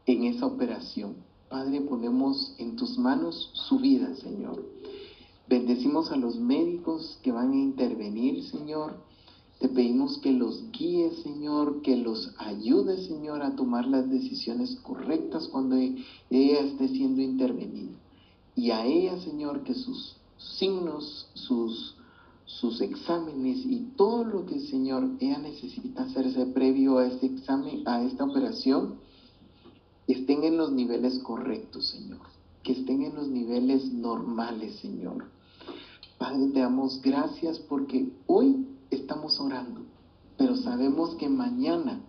en 0.07 0.25
esa 0.25 0.47
operación. 0.47 1.17
Padre, 1.49 1.81
ponemos 1.81 2.55
en 2.59 2.77
tus 2.77 2.97
manos 2.97 3.51
su 3.55 3.79
vida, 3.79 4.15
Señor. 4.15 4.65
Bendecimos 5.51 6.13
a 6.13 6.17
los 6.17 6.39
médicos 6.39 7.19
que 7.25 7.33
van 7.33 7.51
a 7.51 7.57
intervenir, 7.57 8.45
Señor. 8.45 8.95
Te 9.59 9.69
pedimos 9.69 10.19
que 10.19 10.31
los 10.31 10.71
guíes, 10.71 11.25
Señor, 11.25 11.83
que 11.83 11.97
los 11.97 12.33
ayudes, 12.39 13.09
Señor, 13.09 13.43
a 13.43 13.57
tomar 13.57 13.89
las 13.89 14.09
decisiones 14.09 14.77
correctas 14.77 15.49
cuando 15.49 15.75
ella 15.75 16.61
esté 16.61 16.87
siendo 16.87 17.21
intervenida. 17.21 17.91
Y 18.55 18.71
a 18.71 18.87
ella, 18.87 19.19
Señor, 19.19 19.65
que 19.65 19.75
sus 19.75 20.15
signos, 20.39 21.29
sus, 21.35 21.97
sus 22.45 22.81
exámenes 22.81 23.67
y 23.67 23.91
todo 23.97 24.23
lo 24.23 24.47
que, 24.47 24.61
Señor, 24.61 25.11
ella 25.19 25.39
necesita 25.39 26.05
hacerse 26.05 26.47
previo 26.47 26.99
a 26.99 27.09
este 27.09 27.27
examen, 27.27 27.83
a 27.89 28.05
esta 28.05 28.23
operación, 28.23 29.01
estén 30.07 30.45
en 30.45 30.57
los 30.57 30.71
niveles 30.71 31.19
correctos, 31.19 31.89
Señor. 31.89 32.21
Que 32.63 32.71
estén 32.71 33.03
en 33.03 33.17
los 33.17 33.27
niveles 33.27 33.93
normales, 33.93 34.77
Señor. 34.77 35.25
Padre, 36.21 36.49
te 36.49 36.61
damos 36.61 37.01
gracias 37.01 37.59
porque 37.61 38.13
hoy 38.27 38.67
estamos 38.91 39.41
orando, 39.41 39.87
pero 40.37 40.55
sabemos 40.55 41.15
que 41.15 41.31
mañana 41.31 42.03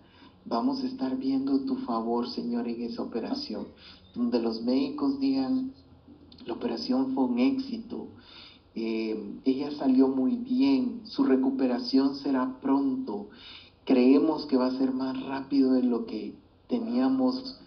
vamos 0.44 0.82
a 0.82 0.86
estar 0.86 1.16
viendo 1.16 1.60
tu 1.60 1.76
favor, 1.76 2.28
Señor, 2.28 2.68
en 2.68 2.82
esa 2.82 3.00
operación, 3.00 3.68
donde 4.14 4.38
los 4.38 4.60
médicos 4.60 5.18
digan, 5.18 5.72
la 6.44 6.52
operación 6.52 7.14
fue 7.14 7.24
un 7.24 7.38
éxito, 7.38 8.08
eh, 8.74 9.40
ella 9.46 9.70
salió 9.78 10.08
muy 10.08 10.36
bien, 10.36 11.00
su 11.04 11.24
recuperación 11.24 12.16
será 12.16 12.60
pronto, 12.60 13.30
creemos 13.86 14.44
que 14.44 14.58
va 14.58 14.66
a 14.66 14.76
ser 14.76 14.92
más 14.92 15.18
rápido 15.22 15.72
de 15.72 15.84
lo 15.84 16.04
que 16.04 16.34
teníamos 16.68 17.58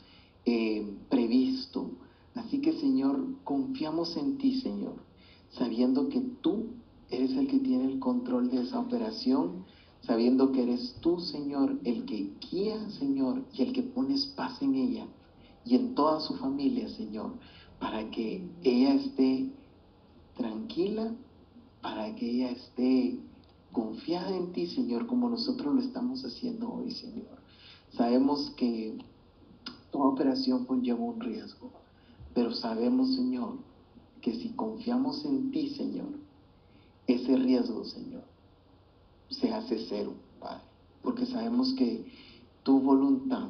eh, 0.46 0.96
previsto. 1.10 1.90
Así 2.36 2.62
que 2.62 2.74
Señor, 2.74 3.20
confiamos 3.44 4.16
en 4.16 4.38
ti, 4.38 4.62
Señor, 4.62 4.94
sabiendo 5.52 6.10
que 6.10 6.22
tú 6.42 6.68
eres 7.10 7.32
el 7.32 7.48
que 7.48 7.60
tiene 7.60 7.86
el 7.86 8.00
control 8.00 8.50
de 8.50 8.62
esa 8.62 8.80
operación, 8.80 9.66
sabiendo 10.02 10.52
que 10.52 10.64
eres 10.64 10.96
tú, 11.02 11.20
Señor, 11.20 11.80
el 11.84 12.06
que 12.06 12.32
guía, 12.52 12.90
Señor, 12.92 13.44
y 13.54 13.64
el 13.64 13.74
que 13.74 13.84
pones 13.84 14.26
paz 14.28 14.62
en 14.62 14.76
ella 14.76 15.08
y 15.66 15.76
en 15.76 15.96
toda 15.96 16.20
su 16.20 16.36
familia, 16.36 16.88
Señor, 16.90 17.34
para 17.80 18.10
que 18.12 18.48
ella 18.64 18.96
esté 18.96 19.50
tranquila, 20.36 21.14
para 21.82 22.16
que 22.16 22.30
ella 22.30 22.52
esté 22.52 23.20
confiada 23.72 24.36
en 24.36 24.52
ti, 24.54 24.68
Señor, 24.68 25.08
como 25.08 25.30
nosotros 25.30 25.74
lo 25.74 25.82
estamos 25.82 26.24
haciendo 26.24 26.72
hoy, 26.72 26.92
Señor. 26.92 27.40
Sabemos 27.92 28.52
que 28.58 28.98
toda 29.92 30.08
operación 30.08 30.66
conlleva 30.66 31.00
un 31.00 31.20
riesgo, 31.20 31.72
pero 32.34 32.54
sabemos, 32.54 33.16
Señor, 33.16 33.58
que 34.26 34.34
si 34.34 34.50
confiamos 34.54 35.24
en 35.24 35.52
ti, 35.52 35.70
Señor, 35.76 36.08
ese 37.06 37.36
riesgo, 37.36 37.86
Señor, 37.86 38.24
se 39.30 39.54
hace 39.54 39.86
cero, 39.88 40.14
Padre, 40.40 40.64
porque 41.04 41.28
sabemos 41.28 41.76
que 41.76 42.12
tu 42.64 42.80
voluntad 42.80 43.50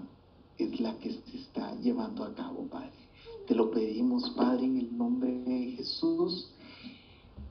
es 0.57 0.78
la 0.82 0.99
que 0.99 1.13
se 1.13 1.38
está 1.38 1.73
llevando 1.76 2.26
a 2.26 2.36
cabo, 2.36 2.67
Padre. 2.67 2.91
Te 3.47 3.55
lo 3.55 3.71
pedimos, 3.71 4.30
Padre, 4.32 4.65
en 4.65 4.76
el 4.76 4.97
nombre 4.97 5.32
de 5.45 5.76
Jesús. 5.78 6.51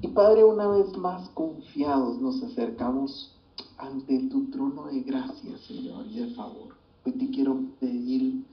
Y 0.03 0.09
Padre, 0.09 0.45
una 0.45 0.69
vez 0.69 0.95
más 0.99 1.27
confiados 1.31 2.21
nos 2.21 2.43
acercamos 2.43 3.35
ante 3.79 4.19
tu 4.29 4.51
trono 4.51 4.89
de 4.89 5.01
gracia, 5.01 5.57
Señor, 5.67 6.07
y 6.09 6.19
de 6.19 6.35
favor. 6.35 6.77
Hoy 7.07 7.13
te 7.13 7.31
quiero 7.31 7.59
pedir 7.81 8.45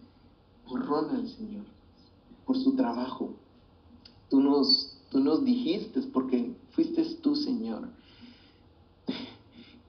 por 0.66 0.86
Ronald, 0.86 1.28
Señor, 1.28 1.66
por 2.46 2.56
su 2.56 2.74
trabajo. 2.78 3.34
Tú 4.32 4.40
nos, 4.40 4.98
tú 5.10 5.20
nos 5.20 5.44
dijiste, 5.44 6.02
porque 6.14 6.56
fuiste 6.70 7.04
tú, 7.22 7.36
Señor, 7.36 7.90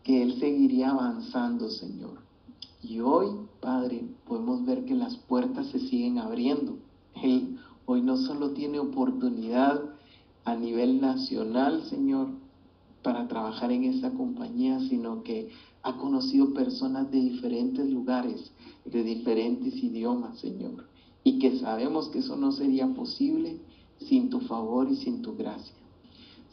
que 0.03 0.21
Él 0.21 0.41
seguiría 0.41 0.91
avanzando, 0.91 1.71
Señor. 1.71 2.19
Y 2.83 2.99
hoy, 2.99 3.29
Padre, 3.61 4.05
podemos 4.27 4.67
ver 4.67 4.85
que 4.85 4.97
las 4.97 5.17
puertas 5.17 5.69
se 5.69 5.79
siguen 5.79 6.19
abriendo. 6.19 6.77
Él 7.23 7.57
hoy 7.87 8.03
no 8.03 8.17
solo 8.17 8.51
tiene 8.51 8.81
oportunidad 8.81 9.81
a 10.45 10.57
nivel 10.57 11.01
nacional, 11.01 11.85
Señor, 11.85 12.27
para 13.05 13.29
trabajar 13.29 13.71
en 13.71 13.85
esta 13.85 14.11
compañía, 14.11 14.81
sino 14.81 15.23
que 15.23 15.51
ha 15.85 15.99
conocido 15.99 16.53
personas 16.53 17.13
de 17.13 17.21
diferentes 17.21 17.89
lugares, 17.89 18.51
de 18.85 19.05
diferentes 19.05 19.73
idiomas, 19.77 20.41
Señor. 20.41 20.89
Y 21.23 21.39
que 21.39 21.61
sabemos 21.61 22.09
que 22.09 22.19
eso 22.19 22.35
no 22.35 22.51
sería 22.51 22.93
posible 22.93 23.61
sin 24.09 24.31
tu 24.31 24.41
favor 24.41 24.91
y 24.91 24.97
sin 24.97 25.23
tu 25.23 25.37
gracia. 25.37 25.75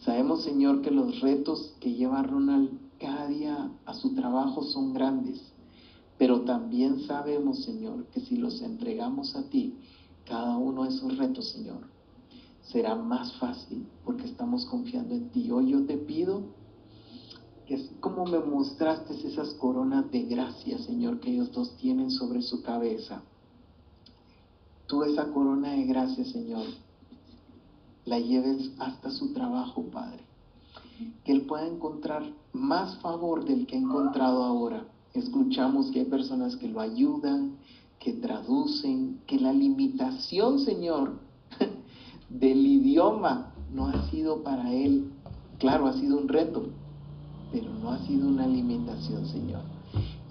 Sabemos, 0.03 0.43
Señor, 0.43 0.81
que 0.81 0.91
los 0.91 1.19
retos 1.19 1.75
que 1.79 1.93
lleva 1.93 2.23
Ronald 2.23 2.71
cada 2.99 3.27
día 3.27 3.71
a 3.85 3.93
su 3.93 4.13
trabajo 4.13 4.63
son 4.63 4.93
grandes, 4.93 5.41
pero 6.17 6.41
también 6.41 7.01
sabemos, 7.01 7.63
Señor, 7.63 8.05
que 8.07 8.19
si 8.21 8.37
los 8.37 8.61
entregamos 8.61 9.35
a 9.35 9.49
ti, 9.49 9.75
cada 10.25 10.57
uno 10.57 10.83
de 10.83 10.89
esos 10.89 11.17
retos, 11.17 11.49
Señor, 11.49 11.87
será 12.61 12.95
más 12.95 13.33
fácil 13.37 13.87
porque 14.05 14.25
estamos 14.25 14.65
confiando 14.65 15.15
en 15.15 15.29
ti. 15.29 15.49
Hoy 15.51 15.71
yo 15.71 15.85
te 15.85 15.97
pido 15.97 16.43
que 17.65 17.75
es 17.75 17.91
como 17.99 18.25
me 18.25 18.39
mostraste 18.39 19.13
esas 19.27 19.53
coronas 19.55 20.09
de 20.11 20.23
gracia, 20.23 20.77
Señor, 20.79 21.19
que 21.19 21.31
ellos 21.31 21.51
dos 21.51 21.77
tienen 21.77 22.09
sobre 22.09 22.41
su 22.41 22.63
cabeza. 22.63 23.21
Tú 24.87 25.03
esa 25.03 25.31
corona 25.31 25.73
de 25.73 25.83
gracia, 25.83 26.25
Señor, 26.25 26.65
la 28.09 28.19
lleves 28.19 28.71
hasta 28.79 29.11
su 29.11 29.33
trabajo, 29.33 29.83
Padre. 29.83 30.23
Que 31.23 31.31
Él 31.31 31.43
pueda 31.43 31.67
encontrar 31.67 32.23
más 32.51 32.97
favor 32.97 33.45
del 33.45 33.67
que 33.67 33.75
ha 33.75 33.79
encontrado 33.79 34.43
ahora. 34.43 34.83
Escuchamos 35.13 35.91
que 35.91 35.99
hay 35.99 36.05
personas 36.05 36.55
que 36.57 36.67
lo 36.67 36.81
ayudan, 36.81 37.57
que 37.99 38.13
traducen, 38.13 39.21
que 39.27 39.39
la 39.39 39.53
limitación, 39.53 40.59
Señor, 40.59 41.19
del 42.29 42.65
idioma 42.65 43.53
no 43.71 43.87
ha 43.87 44.09
sido 44.09 44.41
para 44.41 44.73
Él, 44.73 45.11
claro, 45.59 45.85
ha 45.85 45.93
sido 45.93 46.17
un 46.17 46.27
reto, 46.27 46.65
pero 47.51 47.71
no 47.75 47.91
ha 47.91 47.99
sido 48.07 48.27
una 48.27 48.47
limitación, 48.47 49.27
Señor. 49.27 49.61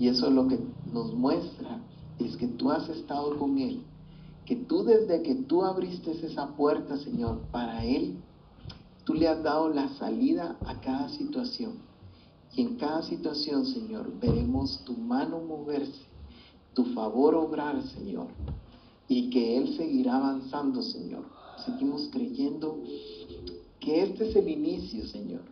Y 0.01 0.09
eso 0.09 0.27
es 0.27 0.33
lo 0.33 0.49
que 0.49 0.59
nos 0.93 1.15
muestra, 1.15 1.79
es 2.19 2.37
que 2.37 2.49
tú 2.49 2.73
has 2.73 2.89
estado 2.89 3.39
con 3.39 3.59
Él 3.59 3.83
que 4.49 4.57
tú 4.57 4.83
desde 4.83 5.21
que 5.21 5.35
tú 5.35 5.63
abriste 5.63 6.11
esa 6.11 6.57
puerta, 6.57 6.97
Señor, 6.97 7.39
para 7.53 7.85
Él, 7.85 8.17
tú 9.05 9.13
le 9.13 9.29
has 9.29 9.43
dado 9.43 9.69
la 9.69 9.91
salida 9.99 10.57
a 10.65 10.81
cada 10.81 11.11
situación. 11.11 11.75
Y 12.55 12.63
en 12.63 12.77
cada 12.77 13.03
situación, 13.03 13.67
Señor, 13.67 14.11
veremos 14.19 14.83
tu 14.87 14.95
mano 14.95 15.41
moverse, 15.41 16.01
tu 16.73 16.87
favor 16.95 17.35
obrar, 17.35 17.83
Señor, 17.89 18.29
y 19.07 19.29
que 19.29 19.59
Él 19.59 19.77
seguirá 19.77 20.17
avanzando, 20.17 20.81
Señor. 20.81 21.27
Seguimos 21.67 22.09
creyendo 22.11 22.83
que 23.81 24.03
este 24.03 24.31
es 24.31 24.35
el 24.35 24.49
inicio, 24.49 25.05
Señor. 25.09 25.43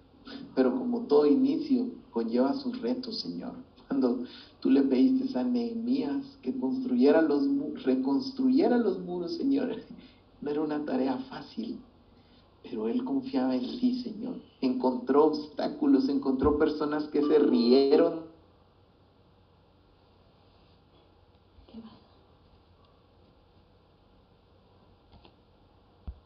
Pero 0.55 0.70
como 0.70 1.01
todo 1.01 1.26
inicio, 1.26 1.90
conlleva 2.11 2.55
sus 2.55 2.80
retos, 2.80 3.20
Señor. 3.20 3.57
Cuando 3.99 4.26
tú 4.61 4.68
le 4.68 4.82
pediste 4.82 5.38
a 5.38 5.42
Nehemías 5.42 6.36
que 6.42 6.55
construyera 6.61 7.22
los, 7.22 7.49
reconstruyera 7.82 8.76
los 8.76 8.99
muros, 8.99 9.38
Señor, 9.38 9.74
no 10.42 10.51
era 10.51 10.61
una 10.61 10.84
tarea 10.84 11.16
fácil, 11.30 11.78
pero 12.62 12.88
él 12.88 13.03
confiaba 13.05 13.55
en 13.55 13.62
ti, 13.62 14.03
Señor. 14.03 14.34
Encontró 14.61 15.28
obstáculos, 15.28 16.11
encontró 16.11 16.59
personas 16.59 17.05
que 17.05 17.22
se 17.22 17.38
rieron. 17.38 18.26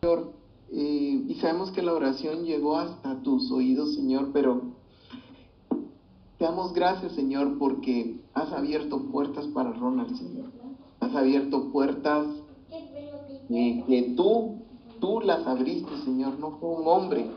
Señor, 0.00 0.32
y 0.72 1.34
sabemos 1.40 1.70
que 1.70 1.82
la 1.82 1.92
oración 1.92 2.44
llegó 2.44 2.78
hasta 2.78 3.22
tus 3.22 3.48
oídos, 3.52 3.94
Señor, 3.94 4.30
pero 4.32 4.79
te 6.40 6.46
damos 6.46 6.72
gracias, 6.72 7.12
Señor, 7.12 7.58
porque 7.58 8.18
has 8.32 8.50
abierto 8.50 9.02
puertas 9.12 9.46
para 9.48 9.74
Ronald, 9.74 10.16
Señor. 10.16 10.46
Has 10.98 11.14
abierto 11.14 11.70
puertas 11.70 12.26
eh, 13.50 13.84
que 13.86 14.14
tú, 14.16 14.62
tú 15.00 15.20
las 15.20 15.46
abriste, 15.46 15.90
Señor. 16.02 16.38
No 16.38 16.52
fue 16.52 16.70
un 16.70 16.88
hombre, 16.88 17.30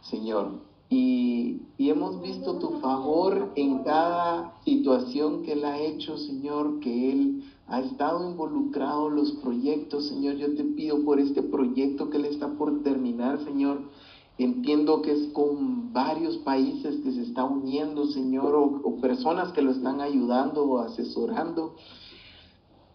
Señor. 0.00 0.58
Y, 0.90 1.62
y, 1.78 1.90
hemos 1.90 2.20
visto 2.20 2.58
tu 2.58 2.80
favor 2.80 3.52
en 3.54 3.84
cada 3.84 4.54
situación 4.64 5.44
que 5.44 5.52
Él 5.52 5.64
ha 5.64 5.78
hecho, 5.78 6.18
Señor, 6.18 6.80
que 6.80 7.12
Él 7.12 7.44
ha 7.68 7.78
estado 7.78 8.28
involucrado 8.28 9.06
en 9.06 9.14
los 9.14 9.30
proyectos, 9.34 10.08
Señor. 10.08 10.34
Yo 10.34 10.52
te 10.56 10.64
pido 10.64 11.04
por 11.04 11.20
este 11.20 11.44
proyecto 11.44 12.10
que 12.10 12.16
Él 12.16 12.24
está 12.24 12.48
por 12.48 12.82
terminar, 12.82 13.38
Señor 13.44 13.82
Entiendo 14.38 15.02
que 15.02 15.12
es 15.12 15.32
con 15.32 15.92
varios 15.92 16.38
países 16.38 17.00
que 17.02 17.12
se 17.12 17.22
está 17.22 17.44
uniendo, 17.44 18.06
Señor, 18.06 18.54
o, 18.54 18.80
o 18.82 19.00
personas 19.00 19.52
que 19.52 19.62
lo 19.62 19.70
están 19.70 20.00
ayudando 20.00 20.64
o 20.64 20.78
asesorando. 20.78 21.76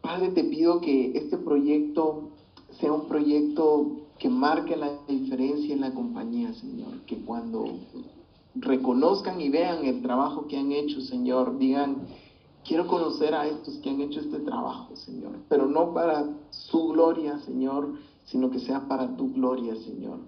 Padre, 0.02 0.30
te 0.30 0.44
pido 0.44 0.82
que 0.82 1.18
este 1.18 1.38
proyecto 1.38 2.30
sea 2.80 2.92
un 2.92 3.08
proyecto 3.08 3.92
que 4.20 4.30
marque 4.30 4.76
la 4.76 5.00
diferencia 5.08 5.74
en 5.74 5.82
la 5.82 5.94
compañía, 5.94 6.54
Señor. 6.54 7.02
Que 7.06 7.18
cuando 7.18 7.66
reconozcan 8.56 9.40
y 9.40 9.50
vean 9.50 9.86
el 9.86 10.02
trabajo 10.02 10.48
que 10.48 10.58
han 10.58 10.72
hecho, 10.72 11.02
Señor, 11.02 11.58
digan, 11.58 11.98
quiero 12.66 12.88
conocer 12.88 13.34
a 13.34 13.48
estos 13.48 13.78
que 13.78 13.90
han 13.90 14.02
hecho 14.02 14.20
este 14.20 14.40
trabajo, 14.40 14.96
Señor. 14.96 15.34
Pero 15.50 15.68
no 15.68 15.94
para 15.94 16.28
su 16.50 16.88
gloria, 16.90 17.40
Señor, 17.40 17.94
sino 18.26 18.50
que 18.50 18.60
sea 18.60 18.88
para 18.88 19.16
tu 19.16 19.34
gloria, 19.34 19.76
Señor. 19.76 20.20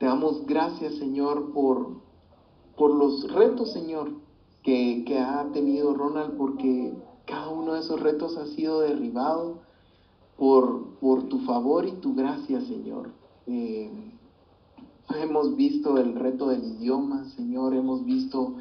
Te 0.00 0.06
damos 0.06 0.46
gracias, 0.46 0.94
Señor, 0.94 1.52
por, 1.52 2.00
por 2.78 2.94
los 2.94 3.30
retos, 3.30 3.74
Señor, 3.74 4.10
que, 4.62 5.04
ha 5.18 5.44
tenido 5.52 5.92
Ronald, 5.92 6.38
porque 6.38 6.94
cada 7.26 7.50
uno 7.50 7.74
de 7.74 7.80
esos 7.80 8.00
retos 8.00 8.38
ha 8.38 8.46
sido 8.46 8.80
derribado 8.80 9.58
por, 10.38 10.98
por 11.00 11.24
tu 11.24 11.40
favor 11.40 11.84
y 11.84 11.92
tu 12.00 12.14
gracia, 12.14 12.62
Señor. 12.62 13.10
Eh, 13.46 13.90
hemos 15.20 15.54
visto 15.56 15.98
el 15.98 16.14
reto 16.14 16.48
del 16.48 16.64
idioma, 16.64 17.26
Señor, 17.36 17.74
hemos 17.74 18.02
visto 18.06 18.54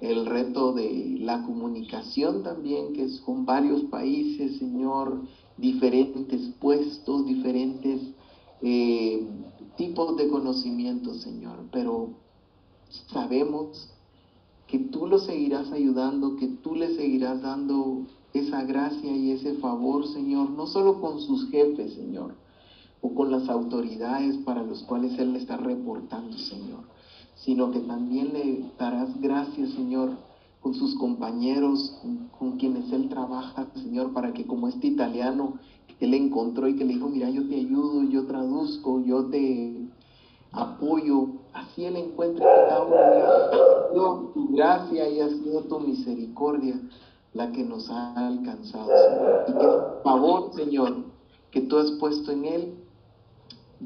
el 0.00 0.26
reto 0.26 0.74
de 0.74 1.16
la 1.18 1.42
comunicación 1.42 2.44
también, 2.44 2.92
que 2.92 3.02
es 3.02 3.20
con 3.22 3.44
varios 3.44 3.82
países, 3.86 4.58
Señor, 4.58 5.22
diferentes 5.56 6.50
puestos, 6.60 7.26
diferentes 7.26 8.00
eh, 8.62 9.26
tipos 9.76 10.16
de 10.16 10.28
conocimientos, 10.28 11.22
Señor, 11.22 11.66
pero 11.72 12.10
sabemos 13.12 13.90
que 14.66 14.78
tú 14.78 15.06
lo 15.06 15.18
seguirás 15.18 15.70
ayudando, 15.72 16.36
que 16.36 16.48
tú 16.48 16.74
le 16.74 16.94
seguirás 16.96 17.42
dando 17.42 18.06
esa 18.32 18.64
gracia 18.64 19.16
y 19.16 19.30
ese 19.30 19.54
favor, 19.54 20.06
Señor, 20.08 20.50
no 20.50 20.66
solo 20.66 21.00
con 21.00 21.20
sus 21.20 21.50
jefes, 21.50 21.94
Señor, 21.94 22.34
o 23.00 23.14
con 23.14 23.30
las 23.30 23.48
autoridades 23.48 24.36
para 24.38 24.62
los 24.62 24.82
cuales 24.82 25.18
Él 25.18 25.32
le 25.32 25.38
está 25.38 25.56
reportando, 25.56 26.36
Señor, 26.38 26.80
sino 27.36 27.70
que 27.70 27.80
también 27.80 28.32
le 28.32 28.64
darás 28.78 29.20
gracias, 29.20 29.70
Señor, 29.70 30.16
con 30.64 30.72
sus 30.72 30.94
compañeros, 30.94 31.94
con 32.38 32.52
quienes 32.52 32.90
Él 32.90 33.10
trabaja, 33.10 33.66
Señor, 33.74 34.14
para 34.14 34.32
que 34.32 34.46
como 34.46 34.66
este 34.66 34.86
italiano 34.86 35.58
que 35.98 36.06
Él 36.06 36.14
encontró 36.14 36.66
y 36.66 36.74
que 36.74 36.86
le 36.86 36.94
dijo, 36.94 37.10
mira, 37.10 37.28
yo 37.28 37.46
te 37.46 37.56
ayudo, 37.56 38.02
yo 38.04 38.26
traduzco, 38.26 38.98
yo 39.04 39.26
te 39.26 39.90
apoyo, 40.52 41.26
así 41.52 41.84
Él 41.84 41.96
encuentre 41.96 42.42
que 42.42 42.66
cada 42.66 42.82
uno 42.82 42.96
ha 42.96 43.90
sido 43.90 44.30
tu 44.32 44.48
gracia 44.54 45.06
y 45.10 45.20
ha 45.20 45.28
sido 45.28 45.60
tu 45.64 45.80
misericordia 45.80 46.80
la 47.34 47.52
que 47.52 47.62
nos 47.62 47.90
ha 47.90 48.26
alcanzado, 48.26 48.86
Señor. 48.86 49.44
Y 49.48 49.52
que 49.52 49.66
el 49.66 50.02
favor, 50.02 50.54
Señor, 50.54 50.96
que 51.50 51.60
tú 51.60 51.76
has 51.76 51.90
puesto 52.00 52.32
en 52.32 52.44
Él, 52.46 52.74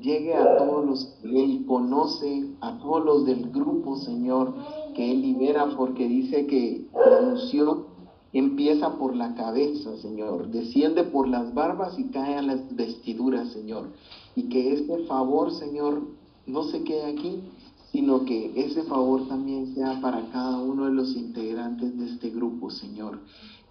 llegue 0.01 0.33
a 0.33 0.57
todos 0.57 0.87
los 0.87 1.05
que 1.23 1.45
Él 1.45 1.65
conoce, 1.67 2.51
a 2.61 2.79
todos 2.79 3.05
los 3.05 3.27
del 3.27 3.51
grupo, 3.51 3.97
Señor, 3.97 4.55
que 4.99 5.13
Él 5.13 5.23
libera, 5.23 5.69
porque 5.77 6.09
dice 6.09 6.49
que 6.49 6.89
la 6.93 7.21
unción 7.21 7.85
empieza 8.33 8.99
por 8.99 9.15
la 9.15 9.33
cabeza, 9.37 9.97
Señor, 9.99 10.49
desciende 10.51 11.05
por 11.05 11.29
las 11.29 11.55
barbas 11.55 11.97
y 12.01 12.11
cae 12.11 12.35
a 12.35 12.43
las 12.43 12.75
vestiduras, 12.75 13.49
Señor. 13.53 13.91
Y 14.35 14.49
que 14.49 14.73
este 14.73 15.05
favor, 15.05 15.53
Señor, 15.53 16.03
no 16.49 16.65
se 16.65 16.83
quede 16.83 17.13
aquí, 17.13 17.45
sino 17.93 18.25
que 18.25 18.53
ese 18.57 18.83
favor 18.83 19.29
también 19.29 19.73
sea 19.73 20.01
para 20.01 20.33
cada 20.33 20.59
uno 20.59 20.87
de 20.87 20.93
los 20.93 21.15
integrantes 21.15 21.97
de 21.97 22.07
este 22.07 22.31
grupo, 22.31 22.69
Señor. 22.69 23.21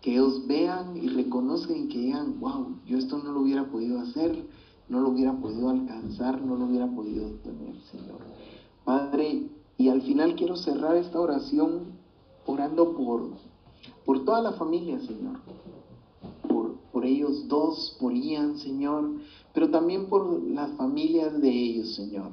Que 0.01 0.13
ellos 0.13 0.47
vean 0.47 0.95
y 0.95 1.09
reconozcan 1.09 1.89
que 1.89 1.97
digan, 1.97 2.39
wow, 2.39 2.77
yo 2.85 2.97
esto 2.97 3.17
no 3.17 3.33
lo 3.33 3.41
hubiera 3.41 3.65
podido 3.65 3.99
hacer, 3.99 4.47
no 4.87 5.01
lo 5.01 5.09
hubiera 5.09 5.33
podido 5.33 5.71
alcanzar, 5.71 6.41
no 6.41 6.55
lo 6.55 6.67
hubiera 6.67 6.87
podido 6.87 7.31
tener, 7.43 7.75
Señor. 7.91 8.21
Padre, 8.85 9.49
y 9.77 9.89
al 9.89 10.01
final 10.01 10.35
quiero 10.35 10.55
cerrar 10.55 10.95
esta 10.97 11.19
oración 11.19 11.97
orando 12.45 12.95
por, 12.95 13.29
por 14.05 14.25
toda 14.25 14.41
la 14.41 14.53
familia, 14.53 14.99
Señor. 14.99 15.39
Por, 16.47 16.75
por 16.91 17.05
ellos 17.05 17.47
dos, 17.47 17.95
por 17.99 18.13
Ian, 18.13 18.57
Señor, 18.57 19.11
pero 19.53 19.69
también 19.69 20.07
por 20.07 20.41
las 20.43 20.71
familias 20.71 21.39
de 21.41 21.49
ellos, 21.49 21.95
Señor 21.95 22.31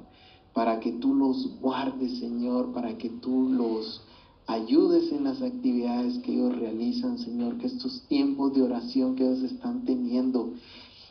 para 0.55 0.78
que 0.78 0.92
tú 0.92 1.14
los 1.14 1.61
guardes, 1.61 2.18
Señor, 2.20 2.72
para 2.72 2.97
que 2.97 3.11
tú 3.11 3.49
los 3.51 4.01
ayudes 4.47 5.11
en 5.11 5.24
las 5.24 5.42
actividades 5.42 6.18
que 6.18 6.32
ellos 6.32 6.57
realizan, 6.57 7.18
Señor, 7.18 7.59
que 7.59 7.66
estos 7.66 8.03
tiempos 8.09 8.55
de 8.55 8.62
oración 8.62 9.16
que 9.16 9.24
ellos 9.24 9.42
están 9.42 9.84
teniendo, 9.84 10.53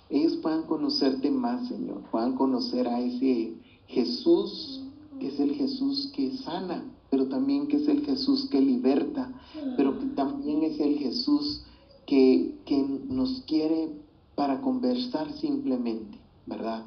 ellos 0.09 0.37
puedan 0.37 0.63
conocerte 0.63 1.29
más, 1.29 1.67
Señor, 1.67 2.03
puedan 2.09 2.35
conocer 2.35 2.87
a 2.87 3.01
ese 3.01 3.55
Jesús, 3.87 4.82
que 5.23 5.29
es 5.29 5.39
el 5.39 5.53
Jesús 5.55 6.11
que 6.13 6.35
sana, 6.39 6.83
pero 7.09 7.29
también 7.29 7.67
que 7.67 7.77
es 7.77 7.87
el 7.87 8.05
Jesús 8.05 8.49
que 8.51 8.59
liberta, 8.59 9.33
pero 9.77 9.97
que 9.97 10.07
también 10.07 10.63
es 10.63 10.77
el 10.81 10.97
Jesús 10.97 11.63
que, 12.05 12.59
que 12.65 12.77
nos 13.07 13.41
quiere 13.47 13.87
para 14.35 14.59
conversar 14.59 15.31
simplemente, 15.31 16.17
¿verdad? 16.45 16.83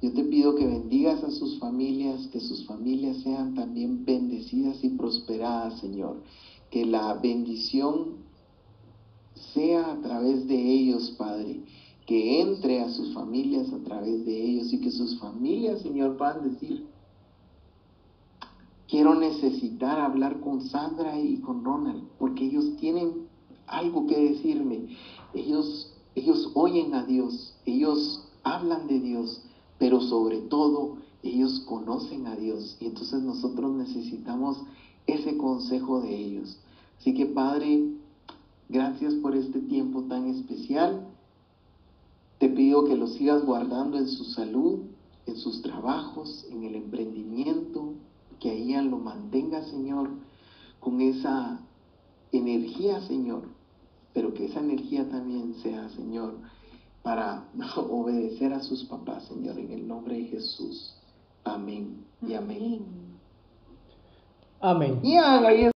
Yo 0.00 0.12
te 0.12 0.22
pido 0.22 0.54
que 0.54 0.64
bendigas 0.64 1.24
a 1.24 1.32
sus 1.32 1.58
familias, 1.58 2.28
que 2.28 2.38
sus 2.38 2.64
familias 2.66 3.16
sean 3.24 3.56
también 3.56 4.04
bendecidas 4.04 4.84
y 4.84 4.90
prosperadas, 4.90 5.80
Señor. 5.80 6.22
Que 6.70 6.86
la 6.86 7.14
bendición 7.14 8.18
sea 9.54 9.90
a 9.90 10.00
través 10.00 10.46
de 10.46 10.54
ellos, 10.54 11.16
Padre. 11.18 11.64
Que 12.06 12.40
entre 12.42 12.80
a 12.80 12.90
sus 12.90 13.12
familias 13.12 13.72
a 13.72 13.82
través 13.82 14.24
de 14.24 14.40
ellos 14.40 14.72
y 14.72 14.80
que 14.80 14.92
sus 14.92 15.18
familias, 15.18 15.82
Señor, 15.82 16.16
puedan 16.16 16.48
decir, 16.52 16.91
quiero 18.92 19.16
necesitar 19.16 19.98
hablar 19.98 20.38
con 20.40 20.60
Sandra 20.60 21.18
y 21.18 21.38
con 21.38 21.64
Ronald, 21.64 22.04
porque 22.20 22.44
ellos 22.44 22.76
tienen 22.76 23.26
algo 23.66 24.06
que 24.06 24.16
decirme. 24.16 24.96
Ellos, 25.34 25.92
ellos 26.14 26.52
oyen 26.54 26.94
a 26.94 27.04
Dios, 27.04 27.56
ellos 27.66 28.22
hablan 28.44 28.86
de 28.86 29.00
Dios 29.00 29.42
pero 29.82 30.00
sobre 30.00 30.38
todo 30.42 30.98
ellos 31.24 31.58
conocen 31.66 32.28
a 32.28 32.36
Dios 32.36 32.76
y 32.78 32.86
entonces 32.86 33.20
nosotros 33.20 33.72
necesitamos 33.72 34.58
ese 35.08 35.36
consejo 35.36 36.02
de 36.02 36.16
ellos. 36.16 36.56
Así 37.00 37.12
que 37.14 37.26
Padre, 37.26 37.90
gracias 38.68 39.12
por 39.14 39.34
este 39.34 39.58
tiempo 39.58 40.02
tan 40.02 40.28
especial. 40.28 41.08
Te 42.38 42.48
pido 42.48 42.84
que 42.84 42.96
los 42.96 43.14
sigas 43.14 43.44
guardando 43.44 43.98
en 43.98 44.06
su 44.06 44.22
salud, 44.22 44.82
en 45.26 45.34
sus 45.34 45.62
trabajos, 45.62 46.46
en 46.52 46.62
el 46.62 46.76
emprendimiento, 46.76 47.94
que 48.42 48.50
ahí 48.50 48.72
lo 48.82 48.98
mantenga, 48.98 49.62
Señor, 49.62 50.10
con 50.80 51.00
esa 51.00 51.60
energía, 52.32 53.00
Señor, 53.06 53.44
pero 54.12 54.34
que 54.34 54.46
esa 54.46 54.58
energía 54.58 55.08
también 55.08 55.54
sea, 55.62 55.88
Señor, 55.90 56.34
para 57.02 57.44
obedecer 57.76 58.52
a 58.52 58.60
sus 58.60 58.84
papás, 58.84 59.24
Señor, 59.26 59.58
en 59.60 59.70
el 59.70 59.86
nombre 59.86 60.16
de 60.16 60.24
Jesús. 60.24 60.96
Amén 61.44 62.04
y 62.20 62.34
amén. 62.34 62.84
Amén. 64.60 65.00
Ahí 65.04 65.71